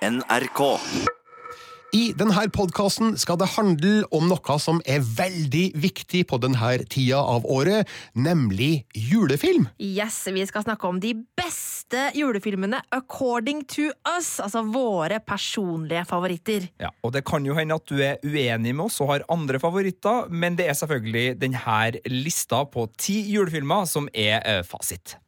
NRK. 0.00 0.60
I 1.92 2.12
denne 2.16 2.44
podkasten 2.54 3.16
skal 3.20 3.36
det 3.40 3.50
handle 3.56 4.06
om 4.14 4.30
noe 4.30 4.54
som 4.62 4.78
er 4.88 5.02
veldig 5.04 5.64
viktig 5.82 6.22
på 6.30 6.38
denne 6.40 6.70
tida 6.88 7.18
av 7.18 7.44
året, 7.44 7.88
nemlig 8.14 8.86
julefilm. 8.96 9.66
Yes, 9.76 10.22
Vi 10.32 10.46
skal 10.46 10.64
snakke 10.64 10.88
om 10.88 11.00
de 11.02 11.12
beste 11.36 12.06
julefilmene 12.16 12.80
according 12.96 13.64
to 13.68 13.90
us, 14.16 14.38
altså 14.40 14.62
våre 14.64 15.20
personlige 15.20 16.06
favoritter. 16.08 16.70
Ja, 16.80 16.94
og 17.02 17.12
Det 17.12 17.24
kan 17.28 17.44
jo 17.44 17.58
hende 17.58 17.76
at 17.76 17.86
du 17.90 18.00
er 18.00 18.16
uenig 18.24 18.72
med 18.72 18.86
oss 18.86 19.00
og 19.02 19.10
har 19.12 19.26
andre 19.28 19.60
favoritter, 19.60 20.30
men 20.30 20.56
det 20.56 20.70
er 20.70 20.78
selvfølgelig 20.78 21.40
denne 21.42 22.00
lista 22.08 22.64
på 22.64 22.88
ti 22.96 23.20
julefilmer 23.34 23.84
som 23.84 24.08
er 24.14 24.40
eh, 24.46 24.62
fasit. 24.64 25.18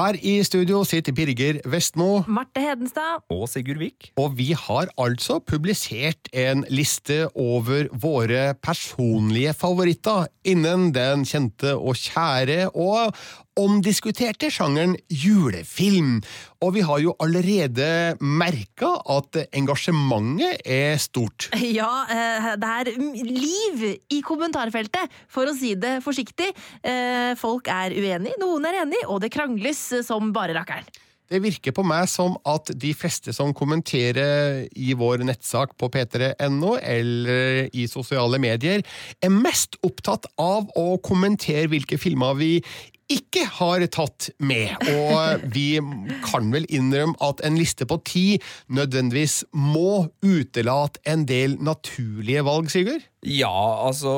Her 0.00 0.16
i 0.24 0.38
studio 0.40 0.78
sitter 0.88 1.12
Birger 1.12 1.58
Vestmo. 1.68 2.22
Marte 2.24 2.62
Hedenstad. 2.62 3.18
Og 3.28 3.42
Sigurd 3.52 3.82
Vik. 3.82 4.06
Og 4.16 4.32
vi 4.38 4.54
har 4.56 4.88
altså 4.96 5.36
publisert 5.44 6.30
en 6.32 6.62
liste 6.72 7.26
over 7.36 7.90
våre 8.00 8.54
personlige 8.64 9.52
favoritter 9.52 10.30
innen 10.48 10.88
den 10.96 11.26
kjente 11.28 11.74
og 11.76 12.00
kjære 12.00 12.70
og 12.72 13.12
omdiskuterte 13.58 14.50
sjangeren 14.52 14.96
julefilm. 15.08 16.20
Og 16.60 16.74
vi 16.76 16.84
har 16.86 17.02
jo 17.02 17.14
allerede 17.22 17.88
merka 18.20 18.92
at 19.16 19.40
engasjementet 19.48 20.62
er 20.64 20.96
stort. 21.00 21.50
Ja, 21.80 22.04
eh, 22.10 22.48
det 22.60 22.70
er 22.80 22.88
liv 23.24 23.84
i 24.10 24.20
kommentarfeltet, 24.26 25.12
for 25.30 25.48
å 25.48 25.54
si 25.56 25.76
det 25.78 26.00
forsiktig. 26.04 26.50
Eh, 26.82 27.36
folk 27.38 27.70
er 27.70 27.94
uenig, 27.94 28.34
noen 28.42 28.66
er 28.68 28.82
enig, 28.82 29.04
og 29.06 29.22
det 29.22 29.30
krangles 29.32 29.80
som 30.06 30.32
bare 30.34 30.56
rakkeren. 30.56 30.88
Det 31.30 31.38
virker 31.44 31.70
på 31.70 31.84
meg 31.86 32.08
som 32.10 32.34
at 32.48 32.72
de 32.82 32.90
fleste 32.96 33.30
som 33.34 33.52
kommenterer 33.54 34.64
i 34.74 34.96
vår 34.98 35.22
nettsak 35.28 35.76
på 35.78 35.86
p3.no 35.94 36.72
eller 36.82 37.68
i 37.70 37.86
sosiale 37.90 38.40
medier, 38.42 38.82
er 39.22 39.30
mest 39.30 39.78
opptatt 39.86 40.26
av 40.42 40.66
å 40.74 40.98
kommentere 41.06 41.68
hvilke 41.70 42.00
filmer 42.02 42.34
vi 42.40 42.50
ikke 43.10 43.44
har 43.58 43.84
tatt 43.92 44.30
med. 44.38 44.74
Og 44.94 45.44
vi 45.54 45.80
kan 46.24 46.50
vel 46.54 46.66
innrømme 46.70 47.18
at 47.24 47.42
en 47.46 47.58
liste 47.58 47.86
på 47.88 48.00
ti 48.06 48.24
nødvendigvis 48.72 49.42
må 49.52 50.10
utelate 50.22 51.02
en 51.10 51.26
del 51.28 51.58
naturlige 51.60 52.44
valg, 52.46 52.70
Sigurd? 52.72 53.06
Ja, 53.26 53.52
altså 53.84 54.12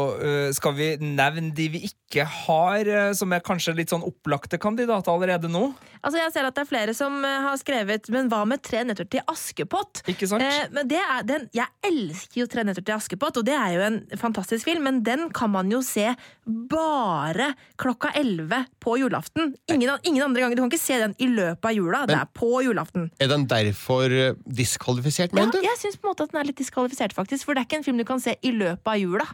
Skal 0.55 0.77
vi 0.77 0.89
nevne 1.03 1.51
de 1.57 1.65
vi 1.73 1.81
ikke 1.89 2.23
har, 2.23 2.87
som 3.19 3.33
er 3.35 3.43
kanskje 3.43 3.75
litt 3.75 3.91
sånn 3.91 4.05
opplagte 4.07 4.61
kandidater 4.63 5.11
allerede 5.11 5.51
nå? 5.51 5.73
Altså 6.03 6.21
Jeg 6.21 6.35
ser 6.35 6.47
at 6.47 6.55
det 6.55 6.63
er 6.63 6.69
flere 6.69 6.95
som 6.95 7.17
har 7.25 7.57
skrevet 7.59 8.11
'Men 8.13 8.31
hva 8.31 8.45
med 8.47 8.63
Tre 8.63 8.85
nøtter 8.87 9.09
til 9.09 9.23
Askepott'? 9.27 10.03
Ikke 10.11 10.29
sant? 10.29 10.43
Eh, 10.43 10.69
men 10.71 10.89
det 10.89 11.01
er, 11.01 11.23
den, 11.27 11.49
Jeg 11.55 11.67
elsker 11.83 12.43
jo 12.43 12.47
Tre 12.47 12.65
nøtter 12.65 12.85
til 12.85 12.95
Askepott, 12.95 13.37
og 13.41 13.47
det 13.47 13.55
er 13.55 13.75
jo 13.75 13.81
en 13.87 13.99
fantastisk 14.19 14.65
film, 14.65 14.83
men 14.87 15.03
den 15.03 15.31
kan 15.31 15.51
man 15.51 15.71
jo 15.71 15.83
se 15.83 16.15
bare 16.47 17.53
klokka 17.79 18.11
elleve 18.19 18.65
på 18.83 18.97
julaften. 18.99 19.55
Ingen, 19.71 19.99
ingen, 20.03 20.23
andre 20.23 20.43
ganger. 20.43 20.57
Du 20.57 20.63
kan 20.63 20.71
ikke 20.71 20.83
se 20.83 20.99
den 20.99 21.15
i 21.19 21.29
løpet 21.31 21.65
av 21.65 21.75
jula. 21.77 22.01
Men, 22.01 22.09
det 22.09 22.19
er 22.19 22.31
på 22.35 22.51
julaften. 22.67 23.11
Er 23.21 23.31
den 23.31 23.47
derfor 23.47 24.11
diskvalifisert, 24.45 25.33
mener 25.33 25.53
ja, 25.55 25.61
du? 25.61 25.69
Jeg 25.69 25.79
syns 25.79 25.97
på 25.97 26.09
en 26.09 26.13
måte 26.13 26.27
at 26.27 26.35
den 26.35 26.41
er 26.43 26.51
litt 26.51 26.59
diskvalifisert, 26.59 27.15
faktisk. 27.15 27.47
For 27.47 27.55
det 27.55 27.63
er 27.63 27.69
ikke 27.71 27.81
en 27.81 27.87
film 27.87 28.03
du 28.03 28.07
kan 28.09 28.21
se 28.23 28.35
i 28.43 28.51
løpet 28.51 28.91
av 28.91 28.92
jula. 29.01 29.29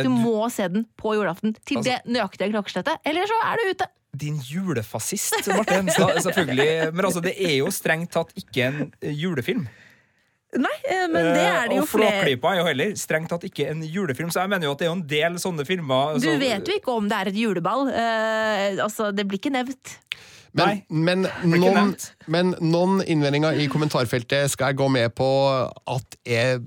Du 0.00 0.10
må 0.10 0.48
se 0.50 0.66
den 0.70 0.88
på 0.98 1.14
julaften 1.14 1.54
til 1.62 1.78
altså, 1.78 1.92
det 1.92 2.16
nøyaktige 2.16 2.50
klokkeslettet, 2.50 2.98
eller 3.06 3.30
så 3.30 3.38
er 3.46 3.60
du 3.60 3.70
ute. 3.70 3.90
Din 4.14 4.36
julefascist, 4.46 5.46
Martin. 5.50 5.90
Selvfølgelig. 5.90 6.90
Men 6.94 7.06
altså, 7.06 7.22
det 7.22 7.34
er 7.38 7.56
jo 7.60 7.70
strengt 7.74 8.12
tatt 8.14 8.34
ikke 8.38 8.68
en 8.70 8.92
julefilm. 9.02 9.66
Nei, 10.54 10.74
men 11.10 11.32
det 11.34 11.42
er 11.42 11.70
det 11.70 11.78
jo 11.80 11.86
flere 11.88 12.06
Og 12.06 12.20
Flåklypa 12.20 12.52
er 12.52 12.60
jo 12.60 12.66
heller 12.68 12.92
strengt 12.98 13.32
tatt 13.32 13.46
ikke 13.48 13.66
en 13.72 13.80
julefilm, 13.82 14.30
så 14.30 14.44
jeg 14.44 14.52
mener 14.52 14.68
jo 14.68 14.74
at 14.76 14.82
det 14.82 14.86
er 14.86 14.92
jo 14.92 14.98
en 15.00 15.08
del 15.10 15.38
sånne 15.42 15.66
filmer 15.66 16.20
Du 16.22 16.28
vet 16.38 16.70
jo 16.70 16.76
ikke 16.78 16.94
om 16.94 17.08
det 17.10 17.18
er 17.18 17.30
et 17.32 17.38
juleball. 17.40 17.88
Uh, 17.90 18.84
altså, 18.84 19.10
det 19.14 19.26
blir 19.26 19.42
ikke 19.42 19.54
nevnt. 19.54 19.96
Men, 20.54 20.84
men, 20.88 21.24
noen, 21.58 21.94
men, 22.30 22.52
noen, 22.62 23.00
innvendinger 23.10 23.58
i 23.58 23.66
kommentarfeltet 23.70 24.52
skal 24.52 24.70
jeg 24.70 24.78
gå 24.78 24.86
med 24.94 25.14
på 25.18 25.28
at 25.90 26.18
er 26.22 26.60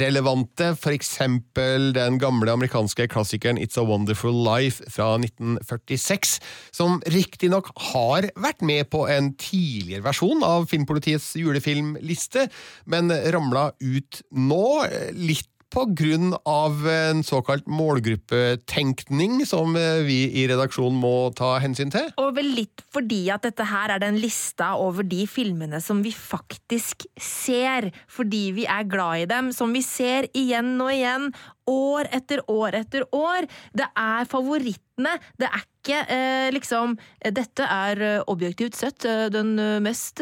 relevante. 0.00 0.72
Eksempel 0.96 1.90
den 1.92 2.16
gamle 2.22 2.54
amerikanske 2.54 3.08
klassikeren 3.12 3.60
It's 3.60 3.76
a 3.76 3.84
Wonderful 3.84 4.32
Life 4.32 4.86
fra 4.92 5.10
1946, 5.20 6.38
som 6.72 7.02
riktignok 7.12 7.68
har 7.92 8.30
vært 8.40 8.64
med 8.64 8.88
på 8.92 9.04
en 9.12 9.34
tidligere 9.36 10.06
versjon 10.06 10.40
av 10.46 10.64
Filmpolitiets 10.70 11.34
julefilmliste, 11.36 12.46
men 12.88 13.12
ramla 13.34 13.68
ut 13.84 14.22
nå, 14.32 14.64
litt 15.12 15.50
av 15.76 16.88
en 16.88 17.22
såkalt 17.24 17.66
målgruppetenkning 17.68 19.46
som 19.46 19.76
eh, 19.76 20.00
vi 20.06 20.18
i 20.40 20.46
redaksjonen 20.48 20.96
må 20.96 21.30
ta 21.36 21.58
hensyn 21.60 21.92
til? 21.92 22.08
Og 22.22 22.32
vel 22.38 22.48
litt 22.56 22.80
fordi 22.94 23.26
at 23.34 23.44
dette 23.44 23.66
her 23.68 23.92
er 23.92 24.00
den 24.00 24.16
lista 24.22 24.72
over 24.80 25.04
de 25.04 25.26
filmene 25.28 25.80
som 25.84 26.00
vi 26.04 26.14
faktisk 26.16 27.04
ser, 27.20 27.90
fordi 28.08 28.50
vi 28.56 28.64
er 28.64 28.88
glad 28.88 29.26
i 29.26 29.28
dem, 29.30 29.52
som 29.52 29.72
vi 29.76 29.84
ser 29.84 30.30
igjen 30.32 30.74
og 30.80 30.94
igjen, 30.94 31.30
år 31.68 32.08
etter 32.14 32.40
år 32.48 32.80
etter 32.80 33.04
år. 33.12 33.48
Det 33.76 33.88
er 33.92 34.28
favorittene. 34.30 35.16
Det 35.36 35.50
er 35.50 35.64
eh, 35.94 36.48
liksom 36.54 36.96
Dette 37.36 37.66
er 37.66 38.02
eh, 38.02 38.22
objektivt 38.30 38.76
sett 38.78 39.04
eh, 39.08 39.26
den 39.32 39.54
mest 39.82 40.20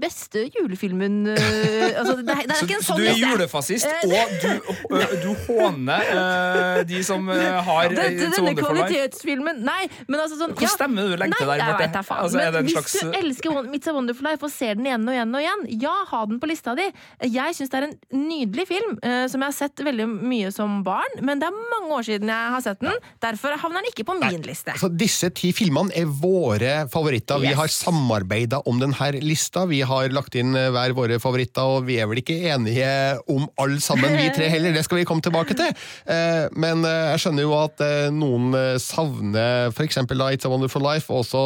beste 0.00 0.46
julefilmen 0.54 1.28
altså, 1.30 2.14
det, 2.20 2.34
er, 2.34 2.46
det 2.48 2.54
er 2.54 2.62
ikke 2.64 2.76
en 2.78 2.84
sånn 2.84 2.96
Så 2.96 2.96
Du 3.00 3.06
er 3.08 3.18
julefascist, 3.18 3.88
og 4.06 4.34
du, 4.40 4.48
du 5.24 5.30
håner 5.46 6.84
de 6.88 7.02
som 7.06 7.28
har 7.28 7.92
Dette, 7.92 8.30
Denne 8.36 8.54
kvalitetsfilmen 8.56 9.60
Nei, 9.66 9.82
men 10.08 10.22
altså 10.22 10.38
sånn 10.40 10.54
Hvor 10.56 10.66
ja, 10.66 10.72
stemmer 10.72 11.10
du 11.10 11.16
legger 11.20 11.42
til 11.42 11.52
der, 11.52 11.64
Marte? 11.66 12.04
Altså, 12.16 12.46
hvis 12.60 12.76
slags... 12.76 12.96
du 12.96 13.18
elsker 13.20 13.70
It's 13.76 13.90
a 13.90 13.96
Wonderful 13.96 14.28
Life 14.30 14.46
og 14.46 14.52
ser 14.54 14.78
den 14.78 14.88
igjen 14.88 15.06
og 15.06 15.16
igjen 15.16 15.36
og 15.36 15.44
igjen, 15.44 15.66
ja, 15.82 15.94
ha 16.10 16.22
den 16.30 16.40
på 16.40 16.48
lista 16.48 16.72
di. 16.78 16.86
Jeg 17.26 17.56
syns 17.56 17.72
det 17.72 17.80
er 17.80 17.86
en 17.88 17.96
nydelig 18.16 18.66
film 18.68 18.96
som 19.00 19.42
jeg 19.42 19.46
har 19.46 19.56
sett 19.56 19.82
veldig 19.84 20.06
mye 20.08 20.50
som 20.54 20.80
barn, 20.86 21.20
men 21.26 21.40
det 21.42 21.48
er 21.50 21.58
mange 21.72 21.92
år 21.98 22.06
siden 22.06 22.30
jeg 22.32 22.54
har 22.54 22.64
sett 22.64 22.80
den. 22.84 22.96
Derfor 23.22 23.56
havner 23.60 23.84
den 23.84 23.89
ikke 23.90 24.06
på 24.08 24.16
min 24.18 24.38
Nei, 24.38 24.50
liste. 24.50 24.72
Altså, 24.74 24.90
disse 24.92 25.30
ti 25.36 25.50
filmene 25.56 25.92
er 25.96 26.08
våre 26.08 26.86
favoritter. 26.92 27.40
Yes. 27.40 27.50
Vi 27.50 27.58
har 27.58 27.72
samarbeida 27.74 28.62
om 28.70 28.80
denne 28.80 29.10
lista. 29.24 29.66
Vi 29.70 29.82
har 29.86 30.10
lagt 30.14 30.36
inn 30.38 30.54
eh, 30.58 30.70
hver 30.74 30.94
våre 30.96 31.20
favoritter, 31.22 31.76
og 31.76 31.86
vi 31.88 32.00
er 32.00 32.10
vel 32.10 32.22
ikke 32.22 32.38
enige 32.52 32.90
om 33.30 33.46
alle 33.60 33.80
sammen, 33.84 34.16
vi 34.16 34.30
tre 34.34 34.50
heller. 34.52 34.74
Det 34.76 34.84
skal 34.86 35.00
vi 35.00 35.06
komme 35.08 35.24
tilbake 35.24 35.56
til. 35.58 35.70
Eh, 36.10 36.46
men 36.56 36.84
eh, 36.88 37.12
jeg 37.12 37.24
skjønner 37.24 37.46
jo 37.46 37.56
at 37.60 37.86
noen 38.14 38.52
savner 38.82 39.70
f.eks. 39.74 40.00
It's 40.00 40.46
a 40.46 40.52
Wonderful 40.52 40.84
Life. 40.84 41.10
også 41.10 41.42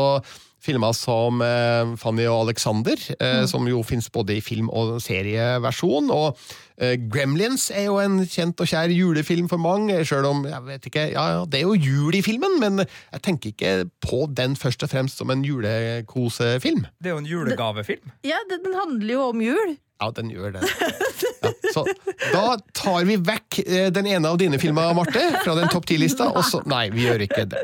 filmer 0.65 0.95
som 0.97 1.43
Fanny 2.01 2.25
og 2.25 2.47
Alexander, 2.47 2.97
mm. 3.21 3.45
som 3.51 3.67
jo 3.69 3.83
finnes 3.85 4.07
både 4.09 4.39
i 4.39 4.41
film- 4.41 4.71
og 4.73 4.97
serieversjon. 5.05 6.09
og 6.09 6.41
Gremlins 7.13 7.69
er 7.71 7.85
jo 7.87 8.01
en 8.03 8.19
kjent 8.27 8.59
og 8.59 8.67
kjær 8.67 8.91
julefilm 8.91 9.47
for 9.51 9.63
mange, 9.63 10.01
sjøl 10.09 10.27
om 10.27 10.43
jeg 10.49 10.65
vet 10.67 10.89
ikke, 10.91 11.05
ja, 11.15 11.45
det 11.47 11.61
er 11.61 11.69
jo 11.69 11.77
jul 11.79 12.19
i 12.19 12.25
filmen, 12.27 12.59
men 12.59 12.83
jeg 12.83 13.23
tenker 13.23 13.53
ikke 13.53 13.73
på 14.03 14.25
den 14.35 14.59
først 14.59 14.83
og 14.83 14.91
fremst 14.91 15.23
som 15.23 15.31
en 15.31 15.47
julekosefilm. 15.47 16.87
Det 16.99 17.13
er 17.13 17.15
jo 17.15 17.23
en 17.23 17.31
julegavefilm. 17.31 18.15
Ja, 18.27 18.43
den 18.51 18.75
handler 18.75 19.15
jo 19.15 19.31
om 19.31 19.43
jul. 19.45 19.77
Ja, 20.03 20.09
den 20.11 20.33
gjør 20.35 20.57
det. 20.57 20.67
Ja, 21.45 21.53
så 21.71 21.85
da 22.33 22.57
tar 22.77 23.07
vi 23.07 23.15
vekk 23.23 23.61
den 23.95 24.09
ene 24.11 24.29
av 24.29 24.41
dine 24.43 24.59
filmer, 24.61 24.91
Marte, 24.97 25.23
fra 25.45 25.55
den 25.57 25.71
topp 25.73 25.87
ti-lista. 25.89 26.27
Nei, 26.69 26.89
vi 26.93 27.07
gjør 27.07 27.23
ikke 27.29 27.47
det. 27.55 27.63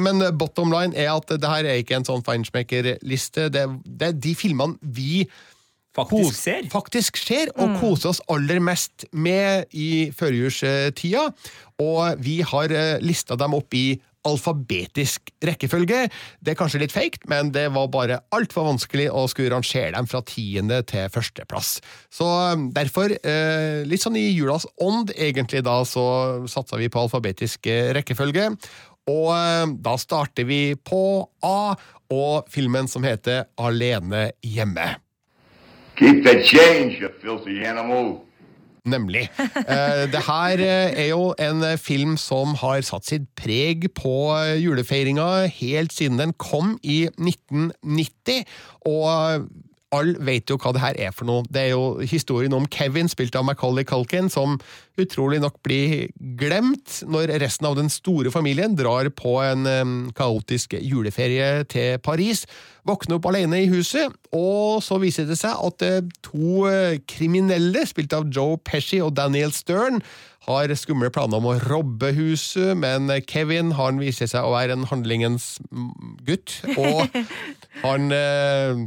Men 0.00 0.24
bottom 0.40 0.72
line 0.72 0.96
er 0.96 1.12
at 1.12 1.28
det 1.36 1.52
her 1.52 1.68
er 1.68 1.84
ikke 1.84 2.00
en 2.00 2.08
sånn 2.08 2.24
feinschmecker-liste. 2.26 3.50
Det, 3.52 3.66
det 3.84 4.08
er 4.08 4.16
de 4.24 4.34
filmene 4.38 4.80
vi 4.80 5.26
faktisk 5.96 6.38
skjer. 6.38 6.70
Faktisk 6.72 7.20
skjer, 7.20 7.52
og 7.56 7.74
mm. 7.74 7.76
koser 7.82 8.12
oss 8.12 8.22
aller 8.32 8.62
mest 8.64 9.06
med 9.12 9.68
i 9.72 10.08
førjulstida. 10.16 11.28
Og 11.82 12.22
vi 12.22 12.40
har 12.46 12.72
lista 13.02 13.36
dem 13.40 13.58
opp 13.58 13.74
i 13.76 14.00
alfabetisk 14.28 15.32
rekkefølge. 15.42 16.04
Det 16.38 16.52
er 16.52 16.58
kanskje 16.58 16.82
litt 16.84 16.94
feigt, 16.94 17.24
men 17.30 17.50
det 17.54 17.64
var 17.74 17.90
bare 17.90 18.20
altfor 18.34 18.68
vanskelig 18.68 19.08
å 19.10 19.24
skulle 19.30 19.50
rangere 19.50 19.96
dem 19.96 20.06
fra 20.06 20.22
tiende 20.26 20.78
til 20.86 21.10
førsteplass. 21.10 21.74
Så 22.12 22.28
derfor, 22.74 23.16
litt 23.88 24.04
sånn 24.04 24.20
i 24.20 24.28
julas 24.30 24.68
ånd, 24.82 25.10
egentlig, 25.16 25.64
da 25.66 25.80
så 25.88 26.06
satsa 26.50 26.78
vi 26.78 26.90
på 26.92 27.02
alfabetisk 27.02 27.66
rekkefølge. 27.98 28.52
Og 29.10 29.78
da 29.82 29.96
starter 29.98 30.46
vi 30.46 30.76
på 30.78 31.02
A 31.42 31.74
og 32.12 32.52
filmen 32.52 32.86
som 32.86 33.02
heter 33.02 33.48
Alene 33.58 34.28
hjemme. 34.46 34.92
Keep 36.02 36.24
the 36.26 36.42
change, 36.42 36.98
you 37.00 37.08
filthy 37.22 37.62
animal. 37.62 38.24
Nemlig. 38.84 39.28
Eh, 39.38 40.12
det 40.12 40.22
her 40.26 40.58
eh, 40.58 41.04
er 41.04 41.08
jo 41.12 41.34
en 41.38 41.62
eh, 41.62 41.78
film 41.78 42.16
som 42.18 42.56
har 42.58 42.80
satt 42.82 43.06
sitt 43.06 43.28
preg 43.38 43.86
på 43.94 44.32
eh, 44.34 44.58
julefeiringa 44.58 45.46
helt 45.46 45.94
siden 45.94 46.18
den 46.18 46.34
kom 46.42 46.74
i 46.82 47.04
1990. 47.06 48.42
Og 48.90 49.46
alle 49.92 50.16
vet 50.24 50.50
jo 50.50 50.58
hva 50.60 50.72
det 50.74 50.82
her 50.82 50.98
er 51.08 51.14
for 51.14 51.28
noe. 51.28 51.46
Det 51.52 51.66
er 51.66 51.70
jo 51.74 52.02
historien 52.08 52.54
om 52.56 52.66
Kevin, 52.72 53.10
spilt 53.12 53.36
av 53.38 53.46
Macaulay 53.48 53.84
Culkin, 53.88 54.30
som 54.32 54.58
utrolig 55.00 55.40
nok 55.42 55.58
blir 55.64 56.08
glemt 56.40 57.00
når 57.08 57.34
resten 57.42 57.68
av 57.68 57.78
den 57.78 57.88
store 57.92 58.32
familien 58.32 58.76
drar 58.76 59.08
på 59.16 59.38
en 59.44 59.68
kaotisk 60.16 60.76
juleferie 60.80 61.64
til 61.72 62.00
Paris. 62.04 62.44
Våkner 62.88 63.20
opp 63.20 63.28
alene 63.30 63.60
i 63.62 63.70
huset, 63.70 64.10
og 64.34 64.82
så 64.82 64.98
viser 64.98 65.28
det 65.28 65.38
seg 65.38 65.54
at 65.54 65.84
uh, 65.86 66.00
to 66.26 66.64
uh, 66.66 66.98
kriminelle, 67.06 67.84
spilt 67.86 68.14
av 68.16 68.26
Joe 68.34 68.58
Pesci 68.58 68.98
og 69.04 69.14
Daniel 69.14 69.54
Stern, 69.54 70.02
har 70.48 70.72
skumle 70.74 71.06
planer 71.14 71.38
om 71.38 71.46
å 71.52 71.58
robbe 71.68 72.10
huset, 72.16 72.72
men 72.74 73.06
Kevin 73.30 73.70
han 73.78 74.00
viser 74.02 74.26
seg 74.26 74.42
å 74.42 74.56
være 74.56 74.74
en 74.74 74.88
handlingens 74.90 75.60
gutt, 76.26 76.56
og 76.74 77.06
han 77.84 78.10
uh, 78.10 78.82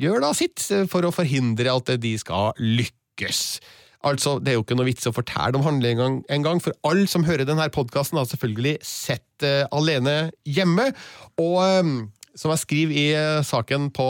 gjør 0.00 0.24
da 0.24 0.32
sitt 0.36 0.64
for 0.90 1.06
å 1.06 1.12
forhindre 1.14 1.72
at 1.72 1.94
de 2.00 2.16
skal 2.20 2.56
lykkes. 2.58 3.60
Altså, 4.06 4.38
Det 4.38 4.48
er 4.48 4.56
jo 4.56 4.64
ikke 4.64 4.76
noe 4.78 4.88
vits 4.88 5.08
å 5.08 5.12
fortelle 5.12 5.58
om 5.58 5.66
handlingen 5.66 6.22
engang, 6.32 6.60
for 6.64 6.72
alle 6.88 7.06
som 7.10 7.26
hører 7.26 7.44
denne 7.44 7.68
podkasten, 7.72 8.16
har 8.16 8.28
selvfølgelig 8.30 8.78
sett 8.86 9.44
uh, 9.44 9.68
Alene 9.76 10.30
hjemme. 10.48 10.90
Og 11.36 11.58
um, 11.60 11.98
som 12.34 12.54
jeg 12.54 12.64
skriver 12.64 12.96
i 12.96 13.08
uh, 13.12 13.42
saken 13.44 13.90
på 13.96 14.08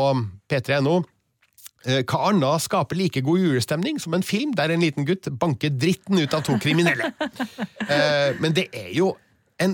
p3.no 0.51 1.01
hva 1.81 2.19
annet 2.29 2.61
skaper 2.61 2.99
like 2.99 3.23
god 3.25 3.41
julestemning 3.41 3.97
som 3.97 4.13
en 4.13 4.25
film 4.27 4.51
der 4.53 4.69
en 4.69 4.83
liten 4.85 5.07
gutt 5.09 5.31
banker 5.41 5.71
dritten 5.73 6.19
ut 6.21 6.35
av 6.37 6.43
to 6.45 6.59
kriminelle? 6.61 7.09
Men 8.43 8.53
det 8.53 8.67
er 8.77 8.91
jo 8.93 9.15
en 9.65 9.73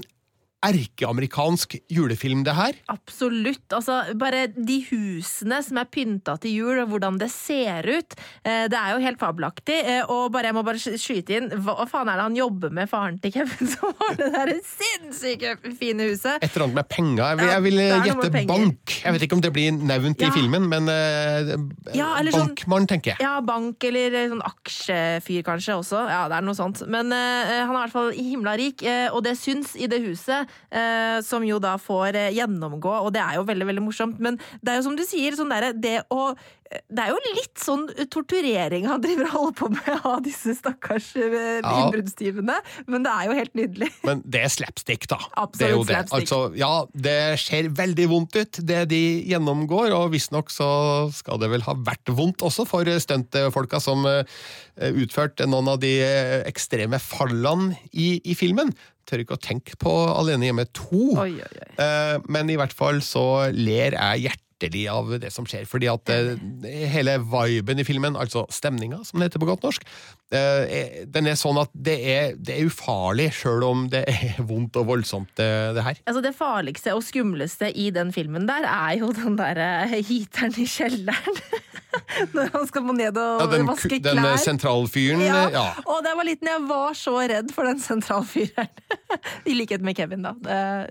erkeamerikansk 0.65 1.77
julefilm, 1.93 2.43
det 2.47 2.55
her. 2.57 2.77
Absolutt. 2.91 3.67
Altså, 3.75 4.01
bare 4.19 4.47
de 4.55 4.79
husene 4.89 5.61
som 5.63 5.81
er 5.81 5.89
pynta 5.93 6.37
til 6.41 6.57
jul, 6.57 6.81
og 6.83 6.91
hvordan 6.95 7.19
det 7.21 7.29
ser 7.33 7.87
ut. 7.87 8.17
Eh, 8.43 8.65
det 8.73 8.79
er 8.79 8.95
jo 8.95 9.03
helt 9.05 9.21
fabelaktig. 9.21 9.77
Eh, 9.77 10.13
og 10.13 10.33
bare, 10.35 10.51
jeg 10.51 10.57
må 10.57 10.65
bare 10.67 10.81
skyte 10.81 11.37
inn, 11.37 11.51
hva 11.67 11.87
faen 11.91 12.11
er 12.11 12.19
det 12.19 12.27
han 12.27 12.39
jobber 12.39 12.73
med, 12.75 12.91
faren 12.91 13.21
til 13.23 13.35
Kevin, 13.37 13.71
som 13.75 13.93
har 14.01 14.17
det 14.19 14.31
der 14.35 14.53
sinnssyke 14.65 15.57
fine 15.77 16.09
huset? 16.11 16.41
Et 16.41 16.49
eller 16.49 16.67
annet 16.67 16.81
med 16.81 16.91
penger. 16.93 17.25
Jeg 17.27 17.67
vil, 17.67 17.81
jeg 17.83 18.01
vil 18.01 18.11
gjette 18.11 18.45
bank. 18.49 18.97
Jeg 19.05 19.17
vet 19.17 19.27
ikke 19.29 19.39
om 19.39 19.45
det 19.45 19.53
blir 19.55 19.77
nevnt 19.77 20.25
ja. 20.25 20.33
i 20.33 20.35
filmen, 20.35 20.69
men 20.73 20.91
uh, 20.91 21.53
ja, 21.95 22.11
bankmann, 22.33 22.87
sånn, 22.87 22.91
tenker 22.91 23.15
jeg. 23.15 23.23
Ja, 23.23 23.37
bank 23.45 23.85
eller 23.87 24.19
sånn 24.33 24.45
aksjefyr 24.47 25.45
kanskje 25.47 25.77
også. 25.79 26.03
Ja, 26.09 26.25
det 26.33 26.41
er 26.41 26.47
noe 26.47 26.57
sånt. 26.59 26.83
Men 26.91 27.13
uh, 27.13 27.53
han 27.53 27.71
er 27.71 27.77
i 27.77 27.83
hvert 27.85 27.95
fall 27.95 28.13
himla 28.17 28.57
rik, 28.59 28.83
og 29.13 29.23
det 29.27 29.37
syns 29.39 29.75
i 29.79 29.89
det 29.91 30.01
huset. 30.05 30.46
Eh, 30.71 31.19
som 31.27 31.45
jo 31.47 31.61
da 31.63 31.77
får 31.81 32.19
eh, 32.19 32.35
gjennomgå, 32.37 32.93
og 33.07 33.13
det 33.15 33.23
er 33.23 33.39
jo 33.39 33.47
veldig 33.49 33.69
veldig 33.71 33.87
morsomt. 33.87 34.21
Men 34.23 34.41
det 34.61 34.73
er 34.73 34.81
jo 34.81 34.87
som 34.89 34.99
du 34.99 35.05
sier, 35.07 35.37
sånn 35.39 35.53
der, 35.53 35.73
det 35.73 35.99
å 36.13 36.33
det 36.67 37.03
er 37.03 37.13
jo 37.13 37.35
litt 37.37 37.61
sånn 37.63 37.85
torturering 38.13 38.87
han 38.91 39.03
driver 39.05 39.29
og 39.29 39.35
holder 39.37 39.57
på 39.61 39.69
med 39.75 40.07
av 40.11 40.17
disse 40.25 40.57
stakkars 40.59 41.13
innbruddstyvene, 41.19 42.57
ja. 42.59 42.87
men 42.91 43.07
det 43.07 43.13
er 43.13 43.29
jo 43.29 43.37
helt 43.39 43.55
nydelig. 43.59 43.91
Men 44.07 44.23
det 44.27 44.43
er 44.47 44.53
slapstick, 44.53 45.07
da. 45.11 45.19
Absolutt 45.39 45.87
det 45.87 45.95
det. 45.95 45.95
slapstick. 45.95 46.21
Altså, 46.21 46.41
ja, 46.59 46.73
det 47.07 47.19
ser 47.43 47.71
veldig 47.77 48.09
vondt 48.11 48.39
ut, 48.39 48.61
det 48.67 48.83
de 48.93 49.03
gjennomgår, 49.31 49.95
og 49.97 50.13
visstnok 50.15 50.53
så 50.55 50.69
skal 51.15 51.41
det 51.43 51.51
vel 51.53 51.65
ha 51.67 51.77
vært 51.87 52.13
vondt 52.17 52.45
også 52.47 52.67
for 52.69 52.89
stuntfolka 53.03 53.81
som 53.83 54.07
utførte 54.77 55.49
noen 55.49 55.73
av 55.75 55.81
de 55.83 55.95
ekstreme 56.47 57.01
fallene 57.03 57.77
i, 57.93 58.17
i 58.25 58.37
filmen 58.39 58.75
tør 59.07 59.23
ikke 59.23 59.37
å 59.37 59.43
tenke 59.43 59.77
på 59.81 59.93
Alene 60.11 60.49
hjemme 60.49 60.67
2. 60.75 61.03
Oi, 61.23 61.31
oi, 61.39 61.47
oi. 61.47 61.71
Eh, 61.83 62.17
men 62.33 62.51
i 62.51 62.59
hvert 62.59 62.75
fall 62.77 63.01
så 63.05 63.47
ler 63.55 63.97
jeg 63.97 64.27
hjertelig 64.27 64.46
av 64.91 65.19
det 65.21 65.31
som 65.31 65.47
skjer, 65.47 65.67
fordi 65.69 65.89
at 65.91 66.09
eh, 66.09 66.37
hele 66.89 67.19
viben 67.21 67.79
i 67.79 67.85
filmen, 67.85 68.17
altså 68.17 68.47
stemninga, 68.49 69.03
som 69.05 69.21
det 69.21 69.29
heter 69.29 69.43
på 69.43 69.49
godt 69.51 69.67
norsk, 69.67 69.85
eh, 70.33 71.05
den 71.13 71.29
er 71.29 71.37
sånn 71.37 71.61
at 71.61 71.71
det 71.73 71.97
er, 72.01 72.37
det 72.39 72.57
er 72.57 72.71
ufarlig, 72.71 73.31
sjøl 73.37 73.67
om 73.67 73.87
det 73.93 74.05
er 74.09 74.41
vondt 74.41 74.77
og 74.81 74.89
voldsomt, 74.89 75.35
det, 75.37 75.83
her. 75.85 76.01
Altså 76.07 76.25
Det 76.25 76.35
farligste 76.37 76.97
og 76.97 77.05
skumleste 77.05 77.69
i 77.69 77.91
den 77.93 78.13
filmen 78.17 78.49
der, 78.49 78.65
er 78.65 78.97
jo 79.03 79.13
den 79.13 79.37
derre 79.37 79.87
heateren 79.93 80.57
i 80.57 80.67
kjelleren. 80.67 81.43
Når 82.37 82.51
han 82.53 82.67
skal 82.69 82.85
må 82.85 82.93
ned 82.97 83.17
og 83.17 83.41
ja, 83.41 83.47
den, 83.51 83.65
vaske 83.69 83.99
klær. 83.99 84.19
Den 84.19 84.41
sentralfyren, 84.41 85.23
ja. 85.25 85.47
ja. 85.53 85.65
Og 85.85 86.03
da 86.05 86.13
jeg 86.13 86.19
var 86.19 86.29
liten, 86.29 86.51
jeg 86.51 86.65
var 86.69 86.97
så 86.99 87.15
redd 87.33 87.53
for 87.57 87.69
den 87.69 87.81
sentralfyren. 87.81 88.69
I 89.51 89.57
likhet 89.57 89.85
med 89.85 89.97
Kevin, 89.97 90.27
da. 90.27 90.35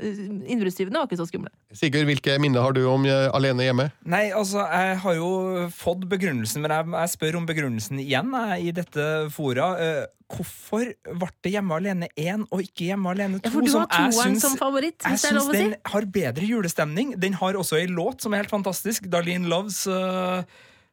Innbruddstyvene 0.02 1.02
var 1.02 1.10
ikke 1.10 1.20
så 1.22 1.28
skumle. 1.30 1.54
Sigurd, 1.76 2.08
hvilke 2.10 2.38
minner 2.42 2.64
har 2.64 2.76
du 2.76 2.86
om 2.90 3.06
eh, 3.10 3.28
Alene 3.56 3.70
hjemme? 3.70 3.86
Nei, 4.12 4.26
altså, 4.36 4.66
Jeg 4.68 5.00
har 5.04 5.16
jo 5.18 5.30
fått 5.74 6.04
begrunnelsen, 6.12 6.62
men 6.66 6.74
jeg, 6.76 6.90
jeg 6.96 7.14
spør 7.16 7.40
om 7.40 7.48
begrunnelsen 7.50 8.04
igjen 8.04 8.36
jeg, 8.36 8.68
i 8.68 8.76
dette 8.76 9.08
fora. 9.34 9.72
Uh, 9.80 10.04
hvorfor 10.36 10.92
ble 11.06 11.32
det 11.46 11.56
Hjemme 11.56 11.80
alene 11.80 12.12
1 12.18 12.46
og 12.50 12.62
ikke 12.66 12.92
Hjemme 12.92 13.16
alene 13.16 13.40
2? 13.40 13.48
Ja, 13.48 13.54
for 13.56 13.66
du 13.66 13.74
har 13.78 13.90
toeren 13.94 14.40
som 14.44 14.60
favoritt. 14.60 15.02
Jeg 15.06 15.24
syns 15.24 15.50
den 15.54 15.76
har 15.92 16.08
bedre 16.20 16.48
julestemning. 16.50 17.16
Den 17.22 17.38
har 17.42 17.58
også 17.58 17.80
ei 17.80 17.90
låt 17.90 18.26
som 18.26 18.34
er 18.34 18.44
helt 18.44 18.54
fantastisk. 18.54 19.10
Darlene 19.12 19.50
Loves 19.52 19.86
uh, 19.88 20.44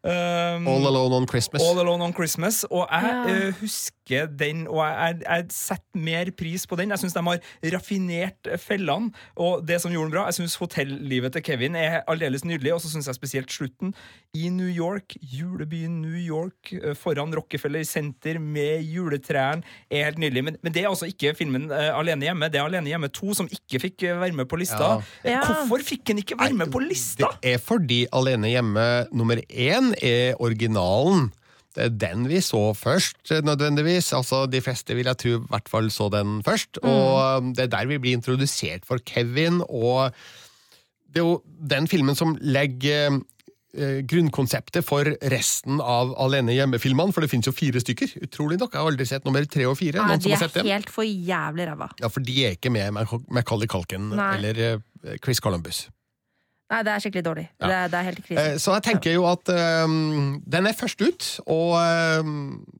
Um, 0.02 0.66
All 0.66 0.84
Alone 0.88 1.14
on 1.14 1.26
Christmas. 1.28 1.62
All 1.62 1.78
Alone 1.78 2.02
on 2.02 2.12
Christmas 2.12 2.64
Og 2.64 2.88
jeg 2.90 3.04
ja. 3.06 3.48
uh, 3.48 3.54
husker 3.60 3.92
den, 4.10 4.66
og 4.68 4.82
jeg, 4.82 5.20
jeg, 5.22 5.46
setter 5.54 6.00
mer 6.02 6.30
pris 6.38 6.66
på 6.66 6.76
den. 6.76 6.90
Jeg 6.90 7.02
syns 7.02 7.14
de 7.14 7.22
har 7.26 7.40
raffinert 7.74 8.50
fellene, 8.60 9.12
og 9.36 9.66
det 9.68 9.80
som 9.82 9.92
gjorde 9.92 10.10
den 10.10 10.16
bra. 10.16 10.26
Jeg 10.30 10.40
syns 10.40 10.56
hotellivet 10.60 11.32
til 11.32 11.44
Kevin 11.46 11.76
er 11.78 12.00
aldeles 12.10 12.44
nydelig, 12.44 12.74
og 12.74 12.82
så 12.82 12.90
syns 12.92 13.08
jeg 13.10 13.18
spesielt 13.18 13.52
slutten. 13.52 13.94
I 14.34 14.48
New 14.48 14.68
York, 14.68 15.16
julebyen 15.20 16.00
New 16.02 16.18
York, 16.18 16.72
uh, 16.82 16.94
foran 16.98 17.34
Rockefeller 17.36 17.84
Center 17.84 18.38
med 18.38 18.82
juletrærne, 18.82 19.62
er 19.90 20.08
helt 20.10 20.18
nydelig. 20.18 20.44
Men, 20.44 20.56
men, 20.62 20.74
det 20.74 20.84
er 20.84 20.90
altså 20.90 21.08
ikke 21.10 21.34
filmen 21.38 21.68
uh, 21.70 21.92
Alene 21.98 22.30
hjemme. 22.30 22.48
Det 22.52 22.60
er 22.60 22.66
Alene 22.66 22.92
hjemme 22.92 23.12
2 23.12 23.36
som 23.42 23.50
ikke 23.52 23.82
fikk 23.86 24.08
være 24.08 24.32
med 24.36 24.48
på 24.50 24.58
lista. 24.60 24.96
Ja. 25.24 25.42
Hvorfor 25.68 25.84
fikk 25.86 26.06
den 26.10 26.22
ikke 26.22 26.38
være 26.40 26.56
med 26.58 26.72
på 26.72 26.82
lista? 26.82 27.30
Det 27.42 27.54
er 27.54 27.62
fordi 27.62 28.04
Alene 28.12 28.50
hjemme 28.52 28.88
nummer 29.12 29.40
én 29.48 29.92
er 30.02 30.34
originalen. 30.42 31.30
Det 31.72 31.84
er 31.86 31.94
den 31.96 32.28
vi 32.28 32.40
så 32.44 32.60
først, 32.76 33.32
nødvendigvis. 33.44 34.12
Altså, 34.12 34.44
De 34.46 34.60
fleste 34.60 34.94
vil 34.94 35.08
jeg 35.08 35.18
tro 35.18 35.34
i 35.38 35.42
hvert 35.48 35.68
fall 35.72 35.90
så 35.90 36.08
den 36.12 36.42
først. 36.44 36.78
Mm. 36.82 36.88
Og 36.88 37.38
um, 37.38 37.52
det 37.56 37.66
er 37.66 37.74
der 37.76 37.86
vi 37.88 37.98
blir 37.98 38.18
introdusert 38.18 38.84
for 38.88 39.00
Kevin, 39.06 39.62
og 39.68 40.12
det 41.12 41.20
er 41.22 41.28
jo 41.28 41.42
den 41.68 41.88
filmen 41.88 42.16
som 42.16 42.34
legger 42.40 43.18
eh, 43.76 44.00
grunnkonseptet 44.08 44.84
for 44.84 45.08
resten 45.32 45.80
av 45.80 46.14
Alene 46.20 46.54
hjemme-filmene, 46.56 47.12
for 47.12 47.24
det 47.24 47.30
finnes 47.32 47.48
jo 47.48 47.54
fire 47.56 47.80
stykker. 47.84 48.16
Utrolig 48.24 48.60
nok. 48.60 48.72
Jeg 48.72 48.80
har 48.80 48.92
aldri 48.92 49.08
sett 49.08 49.28
nummer 49.28 49.44
tre 49.44 49.66
og 49.68 49.76
fire. 49.80 50.00
Nei, 50.00 50.20
de 50.24 50.32
er 50.36 50.68
helt 50.68 50.92
for 50.92 51.04
jævlig 51.04 51.68
ræva. 51.68 51.90
Ja, 52.00 52.12
for 52.12 52.24
de 52.24 52.38
er 52.46 52.56
ikke 52.56 52.72
med 52.72 52.96
Macaulay 53.28 53.68
Culkin 53.68 54.12
Nei. 54.12 54.30
eller 54.38 54.62
eh, 54.68 55.18
Chris 55.24 55.40
Columbus. 55.44 55.86
Nei, 56.72 56.80
det 56.86 56.92
er 56.94 57.04
skikkelig 57.04 57.24
dårlig. 57.26 57.46
Ja. 57.60 57.66
Det, 57.66 57.76
er, 57.76 57.88
det, 57.92 57.98
er, 57.98 58.08
helt 58.08 58.26
krise. 58.26 58.42
Eh, 58.42 58.58
så 58.62 58.76
jeg 58.78 58.86
tenker 58.88 59.16
jo 59.16 59.26
at 59.28 59.50
um, 59.84 60.38
den 60.48 60.68
er 60.68 60.76
først 60.76 61.02
ut, 61.04 61.30
og 61.52 61.74
um, 62.24 62.36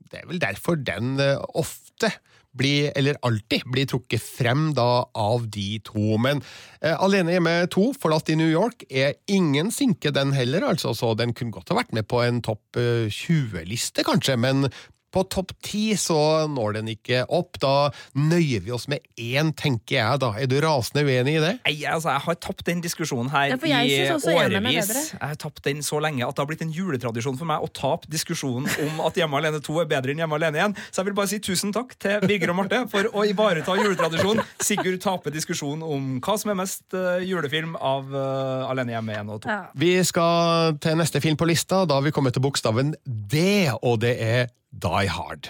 det 0.08 0.22
er 0.22 0.28
vel 0.30 0.40
derfor 0.40 0.78
den 0.80 1.18
uh, 1.20 1.42
ofte 1.60 2.08
blir, 2.56 2.90
eller 2.96 3.16
alltid, 3.24 3.64
blir 3.72 3.88
trukket 3.88 4.20
frem 4.24 4.70
da 4.76 5.04
av 5.16 5.44
de 5.52 5.76
to. 5.84 6.16
Men 6.20 6.40
uh, 6.80 6.96
Alene 7.04 7.36
hjemme 7.36 7.54
to, 7.72 7.90
forlatt 8.00 8.32
i 8.32 8.38
New 8.40 8.48
York, 8.48 8.86
er 8.88 9.18
ingen 9.32 9.72
sinke, 9.72 10.12
den 10.12 10.32
heller, 10.36 10.64
altså. 10.72 10.94
Så 10.96 11.12
den 11.20 11.36
kunne 11.36 11.52
godt 11.52 11.72
ha 11.72 11.80
vært 11.82 11.92
med 11.96 12.08
på 12.08 12.24
en 12.24 12.40
topp 12.44 12.80
uh, 12.80 13.12
20-liste, 13.12 14.08
kanskje, 14.08 14.40
men 14.40 14.70
på 15.12 15.24
topp 15.32 15.52
ti 15.64 15.92
så 16.00 16.48
når 16.50 16.78
den 16.78 16.92
ikke 16.94 17.24
opp. 17.28 17.58
Da 17.62 17.90
nøyer 18.18 18.64
vi 18.64 18.72
oss 18.74 18.88
med 18.90 19.04
én, 19.20 19.52
tenker 19.56 19.98
jeg 19.98 20.22
da. 20.22 20.32
Er 20.40 20.50
du 20.50 20.56
rasende 20.64 21.04
uenig 21.06 21.36
i 21.38 21.42
det? 21.42 21.52
Nei, 21.66 21.76
altså, 21.86 22.12
Jeg 22.14 22.24
har 22.26 22.38
tapt 22.48 22.64
den 22.68 22.82
diskusjonen 22.84 23.30
her 23.32 23.52
ja, 23.52 23.58
i 23.82 23.98
årevis. 24.10 24.92
Jeg 25.12 25.20
har 25.20 25.38
tapt 25.40 25.62
den 25.66 25.82
så 25.84 26.00
lenge 26.02 26.24
at 26.26 26.36
det 26.36 26.42
har 26.44 26.50
blitt 26.50 26.64
en 26.64 26.72
juletradisjon 26.74 27.38
for 27.40 27.48
meg 27.48 27.64
å 27.64 27.70
tape 27.72 28.10
diskusjonen 28.12 28.68
om 28.86 29.02
at 29.06 29.20
Hjemme 29.22 29.38
alene 29.38 29.60
2 29.62 29.76
er 29.84 29.90
bedre 29.90 30.14
enn 30.14 30.22
Hjemme 30.22 30.38
alene 30.38 30.64
1. 30.64 30.78
Så 30.90 31.02
jeg 31.02 31.10
vil 31.10 31.16
bare 31.18 31.30
si 31.30 31.40
tusen 31.44 31.74
takk 31.74 31.94
til 32.00 32.24
Birger 32.26 32.54
og 32.54 32.58
Marte 32.62 32.82
for 32.90 33.10
å 33.12 33.26
ivareta 33.28 33.76
juletradisjonen. 33.78 34.42
Sigurd 34.64 34.98
taper 35.04 35.34
diskusjonen 35.34 35.84
om 35.86 36.16
hva 36.24 36.38
som 36.40 36.52
er 36.52 36.58
mest 36.58 36.96
uh, 36.96 37.20
julefilm 37.22 37.76
av 37.76 38.08
uh, 38.10 38.70
Alene 38.70 38.96
hjemme 38.96 39.20
1 39.20 39.34
og 39.36 39.44
2. 39.44 39.52
Ja. 39.52 39.60
Vi 39.78 39.92
skal 40.08 40.80
til 40.82 40.98
neste 40.98 41.22
film 41.22 41.38
på 41.38 41.48
lista. 41.48 41.84
Da 41.88 42.00
har 42.00 42.06
vi 42.06 42.14
kommet 42.14 42.36
til 42.36 42.44
bokstaven 42.44 42.96
D, 43.04 43.44
og 43.82 44.00
det 44.02 44.16
er 44.22 44.50
Die 44.78 45.06
Hard. 45.06 45.48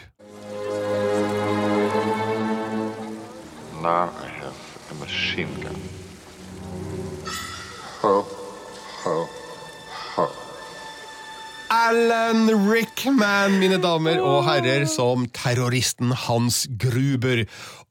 Now 3.81 4.13
I 4.21 4.27
have 4.27 4.89
a 4.91 4.95
machine 4.95 5.55
gun. 5.61 5.77
Ho, 8.01 8.23
ho, 8.23 9.27
ho. 9.27 9.42
Alan 11.83 12.47
Rickman, 12.69 13.57
mine 13.59 13.79
damer 13.83 14.21
og 14.23 14.45
herrer, 14.47 14.85
som 14.87 15.25
terroristen 15.35 16.13
Hans 16.29 16.63
Gruber. 16.79 17.43